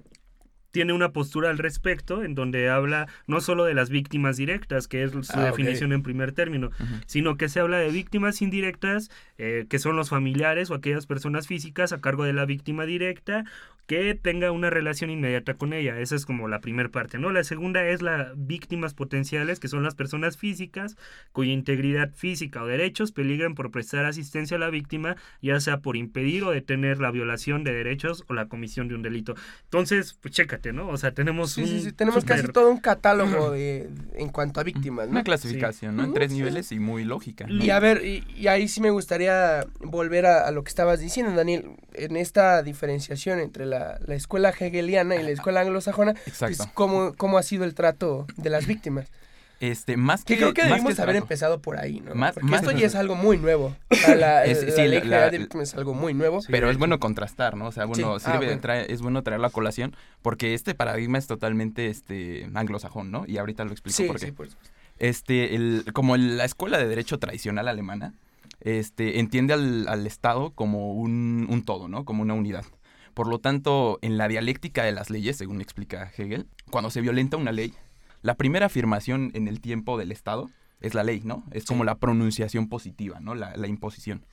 tiene 0.72 0.94
una 0.94 1.12
postura 1.12 1.50
al 1.50 1.58
respecto 1.58 2.24
en 2.24 2.34
donde 2.36 2.70
habla 2.70 3.08
no 3.28 3.42
solo 3.42 3.66
de 3.66 3.74
las 3.74 3.90
víctimas 3.90 4.38
directas, 4.38 4.88
que 4.88 5.04
es 5.04 5.12
su 5.12 5.22
Ah, 5.34 5.46
definición 5.46 5.94
en 5.94 6.02
primer 6.04 6.32
término, 6.32 6.72
sino 7.06 7.38
que 7.38 7.50
se 7.50 7.60
habla 7.60 7.78
de 7.78 7.90
víctimas 7.92 8.42
indirectas, 8.42 9.12
eh, 9.38 9.66
que 9.70 9.80
son 9.80 9.96
los 9.96 10.10
familiares 10.10 10.70
o 10.70 10.74
aquellas 10.74 11.06
personas 11.06 11.48
físicas 11.48 11.92
a 11.94 12.02
cargo 12.02 12.24
de 12.24 12.34
la 12.34 12.46
víctima 12.46 12.86
directa, 12.86 13.44
que 13.92 14.16
tenga 14.16 14.54
una 14.54 14.70
relación 14.70 15.10
inmediata 15.10 15.56
con 15.56 15.74
ella. 15.74 16.00
Esa 16.00 16.16
es 16.16 16.26
como 16.26 16.48
la 16.48 16.62
primera 16.62 16.88
parte, 16.88 17.18
¿no? 17.20 17.30
La 17.30 17.44
segunda 17.44 17.86
es 17.86 18.02
las 18.02 18.30
víctimas 18.38 18.94
potenciales, 18.94 19.60
que 19.60 19.68
son 19.68 19.84
las 19.84 19.96
personas 19.96 20.38
físicas 20.38 20.96
cuya 21.34 21.52
integridad 21.52 22.10
física 22.16 22.64
o 22.64 22.68
derechos 22.68 23.12
peligran 23.12 23.54
por 23.54 23.70
prestar 23.70 24.06
asistencia 24.06 24.56
a 24.56 24.62
la 24.62 24.70
víctima, 24.70 25.18
ya 25.42 25.60
sea 25.60 25.80
por 25.80 25.98
impedir 25.98 26.46
o 26.46 26.52
detener 26.52 27.00
la 27.00 27.12
violación 27.12 27.66
de 27.66 27.74
derechos 27.74 28.24
o 28.30 28.34
la 28.34 28.46
comisión 28.46 28.88
de 28.88 28.96
un 28.96 29.02
delito. 29.02 29.36
Entonces, 29.66 30.18
pues 30.22 30.34
chécate, 30.36 30.72
¿no? 30.72 30.88
O 30.88 30.96
sea, 30.96 31.12
tenemos 31.12 31.52
Sí, 31.52 31.64
un 31.64 31.68
sí, 31.68 31.82
sí, 31.82 31.92
tenemos 31.92 32.22
super- 32.22 32.38
casi 32.38 32.54
todo 32.54 32.72
un 32.72 32.80
catálogo 32.80 33.52
de, 33.52 33.90
en 34.16 34.30
cuanto 34.30 34.62
a 34.62 34.64
víctimas, 34.64 35.08
¿no? 35.08 35.12
Una 35.12 35.24
clasificación, 35.26 35.98
¿no? 35.98 36.06
En 36.06 36.14
tres 36.14 36.32
sí. 36.32 36.38
niveles 36.38 36.72
y 36.72 36.80
muy 36.80 37.04
lógica. 37.04 37.46
Y 37.50 37.70
a 37.72 37.80
ver, 37.82 38.06
y, 38.06 38.24
y 38.38 38.48
ahí 38.48 38.70
sí 38.70 38.80
me 38.80 38.90
gustaría 38.92 39.66
volver 39.82 40.28
a, 40.28 40.48
a 40.48 40.52
lo 40.52 40.64
que 40.64 40.70
estabas 40.70 41.02
diciendo, 41.02 41.36
Daniel, 41.36 41.72
en 41.94 42.16
esta 42.16 42.64
diferenciación 42.64 43.40
entre 43.40 43.66
la, 43.66 43.81
la 44.06 44.16
escuela 44.16 44.50
hegeliana 44.50 45.16
y 45.16 45.24
la 45.24 45.30
escuela 45.32 45.62
anglosajona, 45.62 46.12
Exacto. 46.26 46.58
pues, 46.58 46.70
¿cómo, 46.74 47.14
¿cómo 47.18 47.38
ha 47.38 47.44
sido 47.44 47.64
el 47.66 47.74
trato 47.76 48.26
de 48.38 48.50
las 48.50 48.66
víctimas? 48.68 49.08
Este, 49.60 49.96
más 49.96 50.24
que 50.24 50.34
Que 50.34 50.40
creo 50.40 50.54
que 50.56 50.64
debimos 50.64 50.98
haber 51.00 51.14
trato. 51.14 51.26
empezado 51.26 51.62
por 51.62 51.78
ahí, 51.78 52.00
¿no? 52.00 52.16
Más- 52.16 52.34
Porque 52.34 52.50
más- 52.50 52.62
esto 52.64 52.72
ya 52.76 52.88
es 52.88 52.96
algo 52.96 53.14
muy 53.14 53.38
nuevo. 53.38 53.76
Sea, 53.92 54.16
la, 54.16 54.44
Es- 54.44 54.64
la 54.66 54.72
sí, 54.72 54.88
ley 54.88 55.02
la- 55.04 55.30
de 55.30 55.38
víctimas 55.38 55.70
es 55.70 55.76
algo 55.76 55.94
muy 55.94 56.16
nuevo. 56.16 56.40
Pero 56.50 56.72
es 56.72 56.80
bueno 56.80 57.00
contrastar, 57.00 57.56
¿no? 57.56 57.68
O 57.68 57.72
sea, 57.72 57.86
bueno, 57.86 58.18
Sí. 58.20 58.26
Ah, 58.26 58.32
sirve, 58.34 58.48
bueno. 58.48 58.62
trae- 58.62 58.88
es 58.92 59.02
bueno 59.04 59.22
traer 59.22 59.40
la 59.40 59.52
colación 59.52 59.96
porque 60.24 60.56
este 60.56 60.74
paradigma 60.74 61.20
es 61.20 61.28
totalmente 61.28 61.88
este 61.90 62.50
anglosajón, 62.56 63.12
¿no? 63.12 63.24
Y 63.28 63.38
ahorita 63.38 63.64
lo 63.64 63.72
explico 63.72 63.96
Sí, 63.98 64.06
por 64.06 64.20
qué. 64.20 64.26
sí, 64.26 64.32
por. 64.32 64.48
Este, 64.98 65.54
el, 65.54 65.86
como 65.94 66.16
el- 66.16 66.38
la 66.38 66.46
escuela 66.46 66.80
de 66.80 66.88
derecho 66.88 67.20
tradicional 67.20 67.68
alemana, 67.68 68.16
este, 68.62 69.20
entiende 69.20 69.54
al, 69.54 69.88
al 69.88 70.08
Estado 70.08 70.52
como 70.56 70.94
un, 70.94 71.46
un 71.50 71.64
todo, 71.66 71.88
¿no? 71.88 72.04
Como 72.04 72.24
una 72.24 72.34
unidad. 72.34 72.66
Por 73.14 73.28
lo 73.28 73.40
tanto, 73.40 74.00
en 74.02 74.18
la 74.18 74.28
dialéctica 74.28 74.84
de 74.84 74.92
las 74.92 75.10
leyes, 75.10 75.38
según 75.38 75.62
explica 75.62 76.12
Hegel, 76.18 76.48
cuando 76.70 76.90
se 76.90 77.02
violenta 77.02 77.38
una 77.38 77.52
ley, 77.52 77.74
la 78.22 78.36
primera 78.36 78.68
afirmación 78.68 79.32
en 79.34 79.48
el 79.48 79.62
tiempo 79.62 79.98
del 79.98 80.12
Estado 80.12 80.50
es 80.80 80.94
la 80.94 81.04
ley, 81.04 81.22
¿no? 81.24 81.44
Es 81.52 81.66
como 81.66 81.84
la 81.84 81.96
pronunciación 81.96 82.68
positiva, 82.68 83.20
¿no? 83.20 83.36
La, 83.36 83.56
la 83.56 83.68
imposición. 83.68 84.26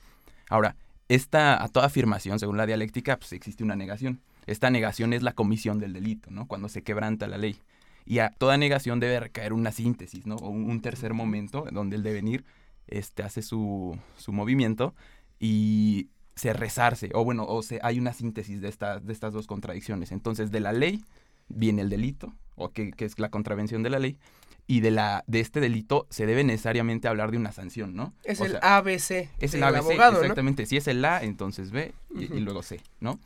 Ahora, 0.49 0.75
esta, 1.07 1.63
a 1.63 1.67
toda 1.69 1.87
afirmación, 1.87 2.39
según 2.39 2.57
la 2.57 2.65
dialéctica, 2.65 3.17
pues 3.17 3.33
existe 3.33 3.63
una 3.63 3.75
negación. 3.75 4.21
Esta 4.47 4.69
negación 4.69 5.13
es 5.13 5.21
la 5.23 5.33
comisión 5.33 5.79
del 5.79 5.93
delito, 5.93 6.31
¿no? 6.31 6.47
Cuando 6.47 6.69
se 6.69 6.81
quebranta 6.81 7.27
la 7.27 7.37
ley. 7.37 7.57
Y 8.05 8.19
a 8.19 8.29
toda 8.31 8.57
negación 8.57 8.99
debe 8.99 9.19
recaer 9.19 9.53
una 9.53 9.71
síntesis, 9.71 10.25
¿no? 10.25 10.35
O 10.37 10.49
un, 10.49 10.69
un 10.69 10.81
tercer 10.81 11.13
momento 11.13 11.65
donde 11.71 11.95
el 11.95 12.03
devenir 12.03 12.45
este, 12.87 13.23
hace 13.23 13.41
su, 13.41 13.97
su 14.17 14.31
movimiento 14.31 14.95
y 15.39 16.07
se 16.39 16.53
resarce, 16.53 17.09
o 17.13 17.23
bueno, 17.25 17.45
o 17.45 17.61
se, 17.61 17.79
hay 17.83 17.99
una 17.99 18.13
síntesis 18.13 18.61
de, 18.61 18.69
esta- 18.69 18.99
de 18.99 19.11
estas 19.13 19.33
dos 19.33 19.45
contradicciones. 19.47 20.11
Entonces, 20.11 20.51
de 20.51 20.59
la 20.61 20.71
ley 20.73 21.03
viene 21.49 21.81
el 21.81 21.89
delito, 21.89 22.33
o 22.55 22.69
que, 22.71 22.91
que 22.91 23.05
es 23.05 23.19
la 23.19 23.29
contravención 23.29 23.83
de 23.83 23.89
la 23.89 23.99
ley, 23.99 24.17
y 24.65 24.81
de, 24.81 24.91
la, 24.91 25.23
de 25.27 25.39
este 25.39 25.59
delito 25.59 26.05
se 26.11 26.25
debe 26.27 26.43
necesariamente 26.43 27.07
hablar 27.07 27.31
de 27.31 27.37
una 27.37 27.51
sanción, 27.51 27.95
¿no? 27.95 28.13
Es 28.23 28.39
O 28.39 28.45
el 28.45 28.51
sea, 28.51 28.77
ABC 28.77 29.29
es 29.39 29.53
el 29.55 29.63
ABC, 29.63 29.77
abogado, 29.79 30.13
¿no? 30.13 30.19
exactamente. 30.21 30.65
Si 30.67 30.77
es 30.77 30.87
el 30.87 31.03
A, 31.03 31.23
entonces 31.23 31.71
B 31.71 31.93
y, 32.15 32.27
luego 32.39 32.61
C, 32.63 32.79
¿no? 32.99 33.19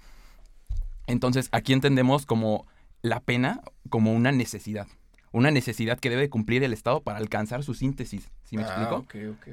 Entonces, 1.08 1.50
aquí 1.52 1.74
entendemos 1.74 2.26
como 2.26 2.66
la 3.02 3.20
pena 3.20 3.62
como 3.90 4.14
una 4.14 4.32
necesidad. 4.32 4.88
Una 5.32 5.52
necesidad 5.52 6.00
que 6.00 6.10
debe 6.10 6.22
de 6.22 6.30
cumplir 6.30 6.64
el 6.64 6.74
Estado 6.74 7.02
para 7.02 7.18
alcanzar 7.18 7.64
su 7.64 7.74
síntesis. 7.74 8.30
¿Sí 8.46 8.56
me 8.56 8.64
Ah, 8.64 8.68
explico? 8.68 9.06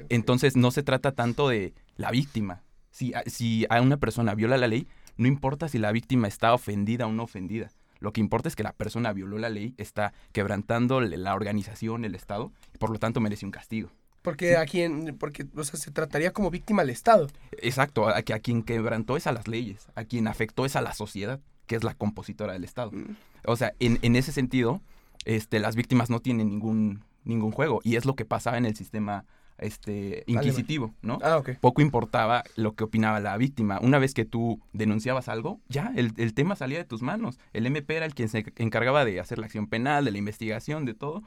Entonces, 0.09 0.55
no 0.55 0.71
se 0.71 0.83
trata 0.83 1.11
tanto 1.11 1.49
de 1.49 1.73
la 1.97 2.11
víctima. 2.11 2.61
Si, 2.91 3.13
a- 3.13 3.23
si 3.25 3.65
a 3.69 3.81
una 3.81 3.97
persona 3.97 4.35
viola 4.35 4.57
la 4.57 4.67
ley, 4.67 4.87
no 5.17 5.27
importa 5.27 5.67
si 5.67 5.77
la 5.79 5.91
víctima 5.91 6.27
está 6.27 6.53
ofendida 6.53 7.07
o 7.07 7.11
no 7.11 7.23
ofendida. 7.23 7.69
Lo 7.99 8.13
que 8.13 8.21
importa 8.21 8.49
es 8.49 8.55
que 8.55 8.63
la 8.63 8.73
persona 8.73 9.13
violó 9.13 9.37
la 9.37 9.49
ley, 9.49 9.73
está 9.77 10.13
quebrantando 10.31 11.01
la 11.01 11.35
organización, 11.35 12.03
el 12.03 12.15
Estado, 12.15 12.51
y 12.73 12.77
por 12.77 12.89
lo 12.89 12.97
tanto 12.99 13.19
merece 13.21 13.45
un 13.45 13.51
castigo. 13.51 13.89
Porque 14.23 14.55
a 14.57 14.65
quien, 14.65 15.17
porque, 15.19 15.47
o 15.55 15.63
sea, 15.63 15.79
se 15.79 15.91
trataría 15.91 16.31
como 16.31 16.49
víctima 16.51 16.81
al 16.81 16.89
Estado. 16.89 17.27
Exacto, 17.53 18.07
a, 18.07 18.21
que 18.23 18.33
a 18.33 18.39
quien 18.39 18.63
quebrantó 18.63 19.17
es 19.17 19.27
a 19.27 19.31
las 19.31 19.47
leyes, 19.47 19.87
a 19.95 20.03
quien 20.03 20.27
afectó 20.27 20.65
es 20.65 20.75
a 20.75 20.81
la 20.81 20.93
sociedad, 20.93 21.39
que 21.67 21.75
es 21.75 21.83
la 21.83 21.93
compositora 21.93 22.53
del 22.53 22.63
Estado. 22.63 22.91
Mm. 22.91 23.15
O 23.45 23.55
sea, 23.55 23.73
en, 23.79 23.99
en 24.01 24.15
ese 24.15 24.31
sentido, 24.31 24.81
este, 25.25 25.59
las 25.59 25.75
víctimas 25.75 26.09
no 26.09 26.19
tienen 26.19 26.49
ningún, 26.49 27.03
ningún 27.23 27.51
juego, 27.51 27.81
y 27.83 27.95
es 27.95 28.05
lo 28.05 28.15
que 28.15 28.25
pasaba 28.25 28.57
en 28.57 28.65
el 28.65 28.75
sistema 28.75 29.25
este, 29.61 30.23
inquisitivo, 30.27 30.93
¿no? 31.01 31.19
Ah, 31.21 31.37
ok. 31.37 31.51
Poco 31.61 31.81
importaba 31.81 32.43
lo 32.55 32.73
que 32.73 32.83
opinaba 32.83 33.19
la 33.19 33.37
víctima. 33.37 33.79
Una 33.81 33.99
vez 33.99 34.13
que 34.13 34.25
tú 34.25 34.59
denunciabas 34.73 35.29
algo, 35.29 35.59
ya, 35.69 35.93
el, 35.95 36.13
el 36.17 36.33
tema 36.33 36.55
salía 36.55 36.77
de 36.77 36.85
tus 36.85 37.01
manos. 37.01 37.39
El 37.53 37.65
MP 37.65 37.95
era 37.95 38.05
el 38.05 38.13
quien 38.13 38.29
se 38.29 38.45
encargaba 38.57 39.05
de 39.05 39.19
hacer 39.19 39.39
la 39.39 39.45
acción 39.45 39.67
penal, 39.67 40.05
de 40.05 40.11
la 40.11 40.17
investigación, 40.17 40.85
de 40.85 40.93
todo. 40.93 41.23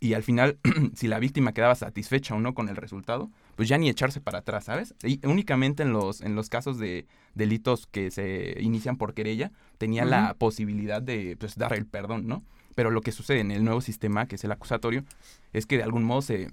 Y 0.00 0.14
al 0.14 0.22
final, 0.22 0.58
si 0.94 1.08
la 1.08 1.18
víctima 1.18 1.52
quedaba 1.52 1.74
satisfecha 1.74 2.34
o 2.34 2.40
no 2.40 2.54
con 2.54 2.70
el 2.70 2.76
resultado, 2.76 3.30
pues 3.54 3.68
ya 3.68 3.76
ni 3.76 3.90
echarse 3.90 4.20
para 4.20 4.38
atrás, 4.38 4.64
¿sabes? 4.64 4.94
Y 5.04 5.24
únicamente 5.26 5.82
en 5.82 5.92
los, 5.92 6.22
en 6.22 6.34
los 6.34 6.48
casos 6.48 6.78
de 6.78 7.06
delitos 7.34 7.86
que 7.86 8.10
se 8.10 8.56
inician 8.60 8.96
por 8.96 9.12
querella, 9.12 9.52
tenía 9.76 10.06
la 10.06 10.34
posibilidad 10.34 11.02
de 11.02 11.36
pues, 11.38 11.56
dar 11.56 11.74
el 11.74 11.86
perdón, 11.86 12.26
¿no? 12.26 12.42
Pero 12.74 12.90
lo 12.90 13.02
que 13.02 13.12
sucede 13.12 13.40
en 13.40 13.50
el 13.50 13.62
nuevo 13.62 13.82
sistema, 13.82 14.26
que 14.26 14.36
es 14.36 14.44
el 14.44 14.52
acusatorio, 14.52 15.04
es 15.52 15.66
que 15.66 15.76
de 15.76 15.82
algún 15.82 16.04
modo 16.04 16.22
se, 16.22 16.48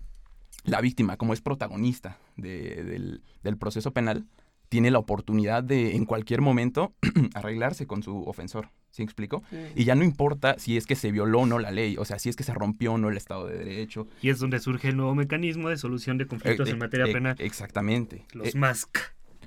la 0.64 0.82
víctima, 0.82 1.18
como 1.18 1.34
es 1.34 1.42
protagonista 1.42 2.18
de- 2.36 2.84
del, 2.84 3.22
del 3.44 3.58
proceso 3.58 3.92
penal, 3.92 4.26
tiene 4.70 4.92
la 4.92 5.00
oportunidad 5.00 5.64
de 5.64 5.96
en 5.96 6.06
cualquier 6.06 6.42
momento 6.42 6.94
arreglarse 7.34 7.88
con 7.88 8.04
su 8.04 8.24
ofensor. 8.24 8.70
¿Sí 8.92 9.02
me 9.04 9.06
explico? 9.06 9.44
Y 9.76 9.84
ya 9.84 9.94
no 9.96 10.04
importa 10.04 10.58
si 10.58 10.76
es 10.76 10.88
que 10.88 10.96
se 10.96 11.12
violó 11.12 11.42
o 11.42 11.46
no 11.46 11.60
la 11.60 11.70
ley, 11.72 11.98
o 12.00 12.06
sea, 12.06 12.18
si 12.20 12.30
es 12.30 12.36
que 12.36 12.44
se 12.44 12.54
rompió 12.54 12.94
o 12.94 12.98
no 12.98 13.10
el 13.10 13.18
Estado 13.18 13.46
de 13.48 13.58
Derecho. 13.60 14.08
Y 14.22 14.30
es 14.30 14.40
donde 14.40 14.60
surge 14.60 14.90
el 14.90 14.98
nuevo 14.98 15.14
mecanismo 15.14 15.70
de 15.70 15.78
solución 15.78 16.18
de 16.18 16.26
conflictos 16.26 16.68
Eh, 16.68 16.72
en 16.72 16.80
materia 16.80 17.06
eh, 17.06 17.14
penal, 17.14 17.36
Exactamente. 17.40 18.26
los 18.34 18.56
Eh, 18.56 18.58
MASC. 18.58 18.98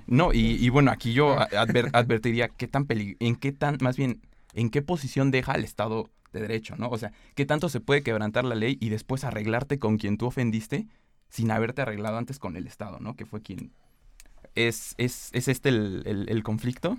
no, 0.07 0.33
y, 0.33 0.39
y 0.65 0.69
bueno, 0.69 0.91
aquí 0.93 1.13
yo 1.13 1.37
adver- 1.51 1.91
advertiría 1.93 2.49
qué 2.49 2.69
tan 2.69 2.85
peli 2.87 3.17
en 3.19 3.35
qué 3.35 3.51
tan, 3.53 3.77
más 3.81 3.97
bien, 3.97 4.21
en 4.55 4.71
qué 4.71 4.83
posición 4.83 5.31
deja 5.31 5.53
el 5.55 5.65
Estado 5.65 6.11
de 6.33 6.41
Derecho, 6.41 6.77
¿no? 6.77 6.89
O 6.89 6.99
sea, 6.99 7.13
qué 7.35 7.45
tanto 7.47 7.69
se 7.69 7.81
puede 7.81 8.03
quebrantar 8.03 8.45
la 8.45 8.55
ley 8.55 8.77
y 8.81 8.89
después 8.89 9.25
arreglarte 9.25 9.79
con 9.79 9.99
quien 9.99 10.17
tú 10.17 10.27
ofendiste 10.27 10.87
sin 11.29 11.51
haberte 11.51 11.83
arreglado 11.83 12.17
antes 12.19 12.39
con 12.39 12.57
el 12.57 12.67
Estado, 12.67 12.99
¿no? 13.01 13.15
Que 13.17 13.27
fue 13.27 13.41
quien... 13.43 13.73
Es, 14.57 14.95
es, 14.99 15.31
es 15.33 15.47
este 15.49 15.69
el, 15.69 16.03
el- 16.07 16.29
el 16.29 16.43
conflicto. 16.43 16.99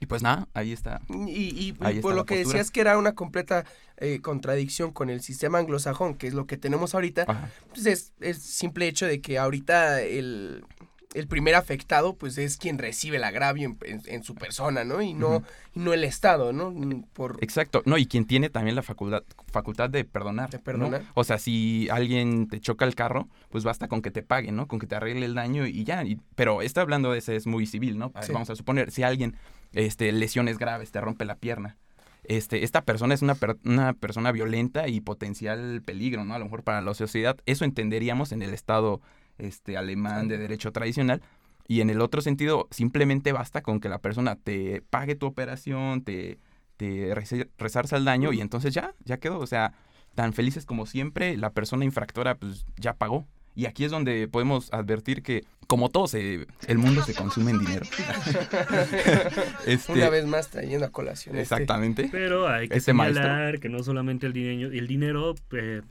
Y 0.00 0.06
pues 0.06 0.20
nada, 0.22 0.46
ahí 0.52 0.72
está. 0.72 1.00
Y, 1.08 1.68
y- 1.68 1.72
por 1.72 1.90
está 1.90 2.10
lo 2.14 2.26
que 2.26 2.34
postura. 2.36 2.58
decías 2.58 2.70
que 2.70 2.80
era 2.80 2.98
una 2.98 3.14
completa 3.14 3.64
eh, 3.96 4.20
contradicción 4.20 4.92
con 4.92 5.08
el 5.08 5.22
sistema 5.22 5.58
anglosajón, 5.58 6.16
que 6.16 6.26
es 6.26 6.34
lo 6.34 6.46
que 6.46 6.56
tenemos 6.58 6.94
ahorita, 6.94 7.24
Ajá. 7.26 7.50
pues 7.72 7.86
es 7.86 8.12
el 8.20 8.34
simple 8.34 8.88
hecho 8.88 9.06
de 9.06 9.20
que 9.22 9.38
ahorita 9.38 10.02
el, 10.02 10.64
el 11.16 11.26
primer 11.28 11.54
afectado 11.54 12.14
pues 12.16 12.38
es 12.38 12.56
quien 12.56 12.78
recibe 12.78 13.16
el 13.16 13.24
agravio 13.24 13.66
en, 13.68 13.78
en- 13.84 14.02
en 14.06 14.22
su 14.22 14.34
persona, 14.34 14.84
¿no? 14.84 15.02
Y 15.02 15.14
no, 15.14 15.42
y 15.74 15.80
no 15.80 15.92
el 15.92 16.04
Estado, 16.04 16.52
¿no? 16.52 16.72
Por, 17.12 17.38
Exacto, 17.42 17.82
no, 17.86 17.98
y 17.98 18.06
quien 18.06 18.26
tiene 18.26 18.50
también 18.50 18.76
la 18.76 18.82
facultad, 18.82 19.22
facultad 19.48 19.90
de 19.90 20.04
perdonar. 20.04 20.50
De 20.50 20.58
¿no? 20.58 20.64
perdonar. 20.64 21.02
O 21.14 21.24
sea, 21.24 21.38
si 21.38 21.88
alguien 21.90 22.48
te 22.48 22.60
choca 22.60 22.84
el 22.84 22.94
carro, 22.94 23.28
pues 23.50 23.64
basta 23.64 23.88
con 23.88 24.02
que 24.02 24.10
te 24.10 24.22
pague, 24.22 24.52
¿no? 24.52 24.68
Con 24.68 24.78
que 24.78 24.86
te 24.86 24.94
arregle 24.94 25.26
el 25.26 25.34
daño 25.34 25.66
y 25.66 25.84
ya. 25.84 26.04
y- 26.04 26.18
pero 26.34 26.62
está 26.62 26.82
hablando 26.82 27.12
de 27.12 27.18
ese, 27.18 27.36
es 27.36 27.46
muy 27.46 27.66
civil, 27.66 27.98
¿no? 27.98 28.12
Sí. 28.22 28.32
Vamos 28.32 28.50
a 28.50 28.56
suponer, 28.56 28.90
si 28.90 29.02
alguien, 29.02 29.36
este, 29.72 30.12
lesiones 30.12 30.58
graves, 30.58 30.90
te 30.92 31.00
rompe 31.00 31.24
la 31.24 31.36
pierna, 31.36 31.76
este, 32.24 32.64
esta 32.64 32.82
persona 32.82 33.14
es 33.14 33.22
una, 33.22 33.36
per- 33.36 33.56
una 33.64 33.92
persona 33.92 34.32
violenta 34.32 34.88
y 34.88 35.00
potencial 35.00 35.80
peligro, 35.84 36.24
¿no? 36.24 36.34
A 36.34 36.38
lo 36.40 36.44
mejor 36.46 36.64
para 36.64 36.80
la 36.82 36.92
sociedad. 36.94 37.36
Eso 37.46 37.64
entenderíamos 37.64 38.32
en 38.32 38.42
el 38.42 38.52
Estado 38.52 39.00
este, 39.38 39.76
alemán 39.76 40.28
de 40.28 40.38
derecho 40.38 40.72
tradicional. 40.72 41.22
Y 41.68 41.80
en 41.80 41.90
el 41.90 42.00
otro 42.00 42.20
sentido, 42.20 42.68
simplemente 42.70 43.32
basta 43.32 43.60
con 43.62 43.80
que 43.80 43.88
la 43.88 43.98
persona 43.98 44.36
te 44.36 44.82
pague 44.88 45.16
tu 45.16 45.26
operación, 45.26 46.02
te, 46.02 46.38
te 46.76 47.12
resarza 47.58 47.96
el 47.96 48.04
daño 48.04 48.32
y 48.32 48.40
entonces 48.40 48.72
ya, 48.72 48.94
ya 49.04 49.16
quedó. 49.18 49.38
O 49.40 49.46
sea, 49.46 49.72
tan 50.14 50.32
felices 50.32 50.64
como 50.64 50.86
siempre, 50.86 51.36
la 51.36 51.50
persona 51.50 51.84
infractora 51.84 52.36
pues 52.36 52.64
ya 52.76 52.94
pagó. 52.94 53.26
Y 53.56 53.64
aquí 53.64 53.84
es 53.84 53.90
donde 53.90 54.28
podemos 54.28 54.70
advertir 54.72 55.22
que, 55.22 55.44
como 55.66 55.88
todo, 55.88 56.06
se, 56.08 56.46
el 56.68 56.78
mundo 56.78 57.02
se 57.02 57.14
consume 57.14 57.52
en 57.52 57.58
dinero. 57.58 57.86
Este, 59.66 59.92
una 59.92 60.10
vez 60.10 60.26
más 60.26 60.48
trayendo 60.50 60.86
a 60.86 60.90
colación. 60.90 61.36
este- 61.36 61.54
Exactamente. 61.54 62.08
Pero 62.12 62.48
hay 62.48 62.68
que 62.68 62.76
Este 62.76 62.92
maestro. 62.92 63.22
señalar 63.24 63.58
que 63.60 63.68
no 63.68 63.82
solamente 63.82 64.26
el 64.26 64.32
dinero, 64.32 64.70
el 64.72 64.86
dinero 64.86 65.34
eh, 65.52 65.82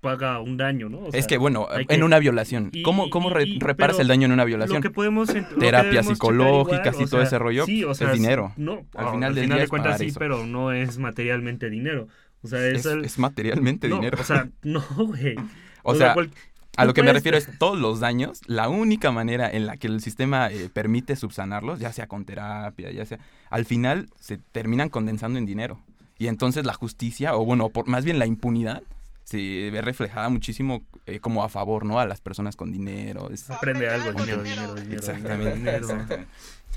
paga 0.00 0.40
un 0.40 0.56
daño, 0.56 0.88
¿no? 0.88 0.98
O 0.98 1.06
es 1.08 1.12
sea, 1.12 1.26
que, 1.26 1.38
bueno, 1.38 1.66
en 1.76 1.86
que- 1.86 2.02
una 2.02 2.18
violación, 2.18 2.70
y- 2.72 2.82
¿cómo, 2.82 3.10
cómo 3.10 3.30
y- 3.40 3.56
y- 3.56 3.58
reparas 3.58 3.98
el 3.98 4.08
daño 4.08 4.26
en 4.26 4.32
una 4.32 4.42
Lo 4.44 4.46
violación? 4.46 4.80
que 4.82 4.90
podemos 4.90 5.28
lo 5.28 5.34
que 5.34 5.40
Terapias 5.56 5.82
debemos 5.90 5.90
checar 5.90 6.14
psicológicas 6.16 6.86
igual, 6.94 7.06
y 7.06 7.10
todo 7.10 7.20
sea, 7.20 7.26
ese 7.26 7.38
rollo, 7.38 7.66
sí, 7.66 7.84
o 7.84 7.90
es 7.92 7.98
sea, 7.98 8.12
dinero. 8.12 8.52
No, 8.56 8.84
Al 8.94 9.06
al 9.06 9.12
final 9.12 9.34
del 9.34 9.44
final 9.44 9.56
día 9.56 9.58
de 9.58 9.64
es 9.64 9.70
cuentas 9.70 9.98
sí, 9.98 10.06
eso. 10.06 10.18
pero 10.18 10.46
no 10.46 10.72
es 10.72 10.98
materialmente 10.98 11.68
dinero. 11.70 12.06
O 12.42 12.46
sea, 12.48 12.64
es, 12.68 12.80
Es, 12.80 12.86
el- 12.86 13.04
es 13.04 13.18
materialmente 13.18 13.88
no, 13.88 13.96
dinero. 13.96 14.18
O 14.20 14.24
sea, 14.24 14.48
no, 14.62 14.84
güey. 14.96 15.34
O 15.82 15.94
sea, 15.96 16.14
cual- 16.14 16.30
A 16.76 16.84
lo 16.84 16.94
que 16.94 17.02
me 17.02 17.12
refiero 17.12 17.36
es 17.36 17.48
todos 17.58 17.76
los 17.76 17.98
daños, 17.98 18.40
la 18.46 18.68
única 18.68 19.10
manera 19.10 19.50
en 19.50 19.66
la 19.66 19.76
que 19.76 19.88
el 19.88 20.00
sistema 20.00 20.46
eh, 20.48 20.70
permite 20.72 21.16
subsanarlos, 21.16 21.80
ya 21.80 21.92
sea 21.92 22.06
con 22.06 22.24
terapia, 22.24 22.92
ya 22.92 23.04
sea, 23.04 23.18
al 23.50 23.64
final 23.64 24.08
se 24.20 24.38
terminan 24.38 24.88
condensando 24.90 25.40
en 25.40 25.46
dinero. 25.46 25.80
Y 26.18 26.28
entonces 26.28 26.64
la 26.66 26.74
justicia, 26.74 27.34
o 27.34 27.44
bueno, 27.44 27.68
por, 27.70 27.88
más 27.88 28.04
bien 28.04 28.20
la 28.20 28.26
impunidad, 28.26 28.82
se 29.28 29.70
ve 29.70 29.82
reflejada 29.82 30.28
muchísimo 30.30 30.86
eh, 31.06 31.20
como 31.20 31.44
a 31.44 31.48
favor, 31.48 31.84
¿no? 31.84 31.98
A 32.00 32.06
las 32.06 32.20
personas 32.20 32.56
con 32.56 32.72
dinero. 32.72 33.30
es- 33.30 33.50
Aprende 33.50 33.88
algo, 33.88 34.12
dinero, 34.12 34.42
dinero, 34.42 34.74
dinero. 34.74 34.96
Exactamente. 34.96 35.54
dinero. 35.56 35.76
exactamente. 35.78 36.26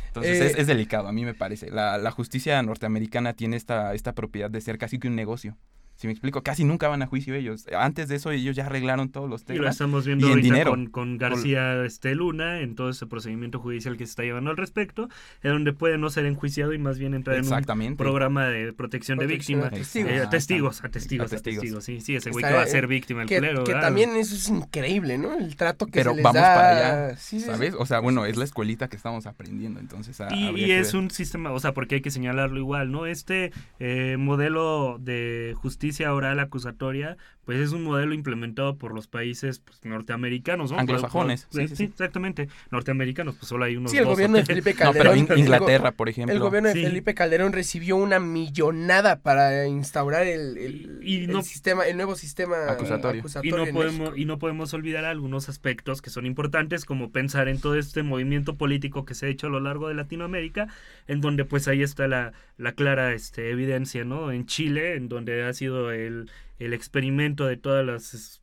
Entonces 0.08 0.42
Eh, 0.42 0.46
es, 0.48 0.58
es 0.58 0.68
delicado, 0.68 1.08
a 1.08 1.14
mí 1.14 1.24
me 1.24 1.34
parece. 1.34 1.72
La, 1.72 1.98
la 1.98 2.12
justicia 2.12 2.62
norteamericana 2.62 3.34
tiene 3.34 3.56
esta, 3.56 3.94
esta 3.94 4.14
propiedad 4.14 4.50
de 4.52 4.60
ser 4.60 4.78
casi 4.78 5.00
que 5.00 5.08
un 5.08 5.16
negocio. 5.16 5.56
Si 6.02 6.08
me 6.08 6.14
explico, 6.14 6.42
casi 6.42 6.64
nunca 6.64 6.88
van 6.88 7.04
a 7.04 7.06
juicio 7.06 7.36
ellos. 7.36 7.68
Antes 7.78 8.08
de 8.08 8.16
eso 8.16 8.32
ellos 8.32 8.56
ya 8.56 8.66
arreglaron 8.66 9.10
todos 9.10 9.30
los 9.30 9.42
Y 9.42 9.50
lo 9.50 9.54
temas. 9.60 9.76
estamos 9.76 10.04
viendo 10.08 10.26
y 10.26 10.30
en 10.32 10.38
ahorita 10.38 10.54
dinero. 10.54 10.72
con, 10.72 10.88
con 10.88 11.18
García 11.20 11.86
este, 11.86 12.16
Luna, 12.16 12.62
en 12.62 12.74
todo 12.74 12.90
ese 12.90 13.06
procedimiento 13.06 13.60
judicial 13.60 13.98
que 13.98 14.06
se 14.08 14.10
está 14.10 14.24
llevando 14.24 14.50
al 14.50 14.58
respecto, 14.58 15.10
en 15.44 15.52
donde 15.52 15.74
puede 15.74 16.00
no 16.00 16.10
ser 16.10 16.26
enjuiciado 16.26 16.74
y 16.74 16.80
más 16.80 16.98
bien 16.98 17.14
entrar 17.14 17.38
en 17.38 17.46
un 17.46 17.98
programa 17.98 18.48
de 18.48 18.74
protección 18.74 19.20
de 19.20 19.26
Protección 19.26 19.60
a 19.60 19.70
víctimas. 19.70 19.80
testigos. 19.80 20.12
Eh, 20.12 20.22
a 20.22 20.30
testigos, 20.32 20.84
a 20.84 20.90
testigos, 20.90 21.32
A 21.34 21.36
a 21.36 21.40
testigos. 21.40 21.84
sí, 21.84 22.02
sí, 22.02 22.16
ese 22.16 22.32
güey 22.32 22.44
que 22.44 22.52
va 22.52 22.64
a 22.64 22.66
ser 22.68 22.88
víctima, 22.88 23.22
el 23.22 23.28
Que, 23.28 23.36
culero. 23.36 23.64
que 23.64 23.74
también 23.74 24.10
eso 24.16 24.34
es 24.34 24.50
increíble, 24.50 25.20
¿no? 25.20 25.38
El 25.38 25.56
trato 25.56 25.86
que 25.86 25.92
Pero 25.94 26.12
se 26.12 26.16
les 26.16 26.24
vamos 26.24 26.42
da. 26.42 26.56
para 26.56 26.70
allá, 27.10 27.18
Sí, 27.18 27.38
sí, 27.38 27.40
sí. 27.42 27.46
¿sabes? 27.46 27.76
O 27.78 27.86
sea, 27.86 28.00
bueno, 28.00 28.26
es 28.26 28.38
la 28.38 28.46
escuelita 28.46 28.88
que 28.88 28.96
estamos 28.96 29.28
aprendiendo, 29.28 29.80
entonces 29.80 30.20
ah, 30.20 30.30
Y, 30.34 30.50
y 30.66 30.72
es 30.72 30.94
ver. 30.94 31.04
un 31.04 31.12
sistema, 31.12 31.52
o 31.52 31.60
sea, 31.60 31.74
porque 31.76 31.94
hay 31.96 32.02
que 32.02 32.10
señalarlo 32.10 32.58
igual, 32.58 32.92
¿no? 32.92 33.06
Este 33.06 33.52
eh, 33.80 34.16
modelo 34.18 34.98
de 35.00 35.54
justicia 35.58 35.91
oral 36.00 36.40
acusatoria, 36.40 37.18
pues 37.46 37.60
es 37.60 37.72
un 37.72 37.84
modelo 37.84 38.14
implementado 38.14 38.78
por 38.78 38.94
los 38.94 39.08
países 39.08 39.60
pues, 39.60 39.84
norteamericanos, 39.84 40.72
¿no? 40.72 40.80
Anglosajones, 40.80 41.46
Por- 41.46 41.62
sí, 41.62 41.68
sí, 41.70 41.76
sí. 41.76 41.84
exactamente. 41.86 42.48
Norteamericanos, 42.72 43.36
pues 43.36 43.48
solo 43.48 43.66
hay 43.66 43.76
unos 43.76 43.92
Sí, 43.92 43.98
el 43.98 44.04
dos 44.06 44.14
gobierno 44.14 44.38
de. 44.38 44.46
Felipe 44.46 44.72
No, 44.80 44.92
pero 44.92 44.92
Calderón. 45.12 45.18
In- 45.18 45.24
el 45.24 45.28
go- 45.30 45.36
Inglaterra, 45.38 45.92
por 45.92 46.10
ejemplo. 46.10 46.34
El 46.34 46.40
gobierno 46.40 46.70
de 46.70 46.76
Sí. 46.76 46.84
Felipe 46.84 47.14
Calderón 47.16 47.52
recibió 47.54 47.96
una 47.98 48.20
millonada 48.20 49.20
para 49.22 49.68
instaurar 49.68 50.28
el, 50.28 50.58
el- 50.58 51.00
Y 51.04 51.24
el 51.26 51.32
no- 51.32 51.42
sistema, 51.42 51.86
el 51.86 51.96
nuevo 51.98 52.16
sistema 52.16 52.70
Acusatorio. 52.70 53.24
y 53.44 53.50
no 53.52 53.64
en 53.66 53.74
podemos 53.74 54.00
México. 54.00 54.18
y 54.18 54.26
no 54.26 54.38
podemos 54.40 54.74
olvidar 54.74 55.06
algunos 55.06 55.50
aspectos 55.50 56.02
que 56.02 56.10
son 56.10 56.26
importantes 56.26 56.86
como 56.86 57.12
pensar 57.12 57.48
en 57.48 57.60
todo 57.60 57.76
este 57.76 58.04
movimiento 58.04 58.56
político 58.56 59.06
que 59.06 59.14
se 59.16 59.26
ha 59.26 59.30
hecho 59.30 59.48
a 59.48 59.50
lo 59.50 59.60
largo 59.60 59.88
de 59.88 59.96
Latinoamérica 59.96 60.68
en 61.08 61.22
donde 61.22 61.46
pues 61.46 61.68
ahí 61.68 61.82
está 61.82 62.08
la, 62.08 62.34
la 62.58 62.74
clara 62.74 63.14
este, 63.14 63.50
evidencia 63.50 64.04
no 64.06 64.32
en 64.32 64.46
Chile 64.46 64.96
en 64.96 65.10
donde 65.10 65.44
ha 65.44 65.54
sido 65.54 65.81
el, 65.90 66.30
el 66.60 66.74
experimento 66.74 67.48
de 67.48 67.58
todas 67.58 67.84
las 67.84 68.14
es- 68.14 68.42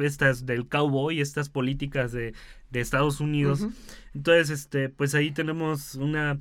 estas 0.00 0.46
del 0.46 0.68
cowboy 0.68 1.20
estas 1.20 1.48
políticas 1.48 2.12
de, 2.12 2.34
de 2.70 2.80
Estados 2.80 3.18
Unidos 3.20 3.66
entonces, 4.14 4.50
este, 4.50 4.88
pues 4.88 5.14
ahí 5.14 5.30
tenemos 5.32 5.96
una 5.96 6.38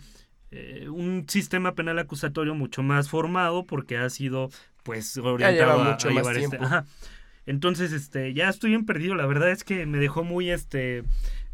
eh, 0.52 0.90
un 0.90 1.26
sistema 1.30 1.76
penal 1.76 1.98
acusatorio 1.98 2.54
mucho 2.56 2.84
más 2.84 3.10
formado 3.10 3.66
porque 3.66 3.98
ha 3.98 4.10
sido 4.10 4.50
pues 4.84 5.18
orientado 5.18 5.84
mucho 5.84 6.10
a, 6.10 6.12
llevar 6.12 6.38
este. 6.38 6.58
Ajá. 6.58 6.86
Entonces, 7.46 7.92
este, 7.94 8.34
ya 8.34 8.50
estoy 8.50 8.74
en 8.74 8.86
perdido. 8.86 9.16
La 9.16 9.26
verdad 9.26 9.50
es 9.50 9.64
que 9.64 9.86
me 9.86 9.98
dejó 9.98 10.24
muy 10.24 10.52
este 10.52 11.04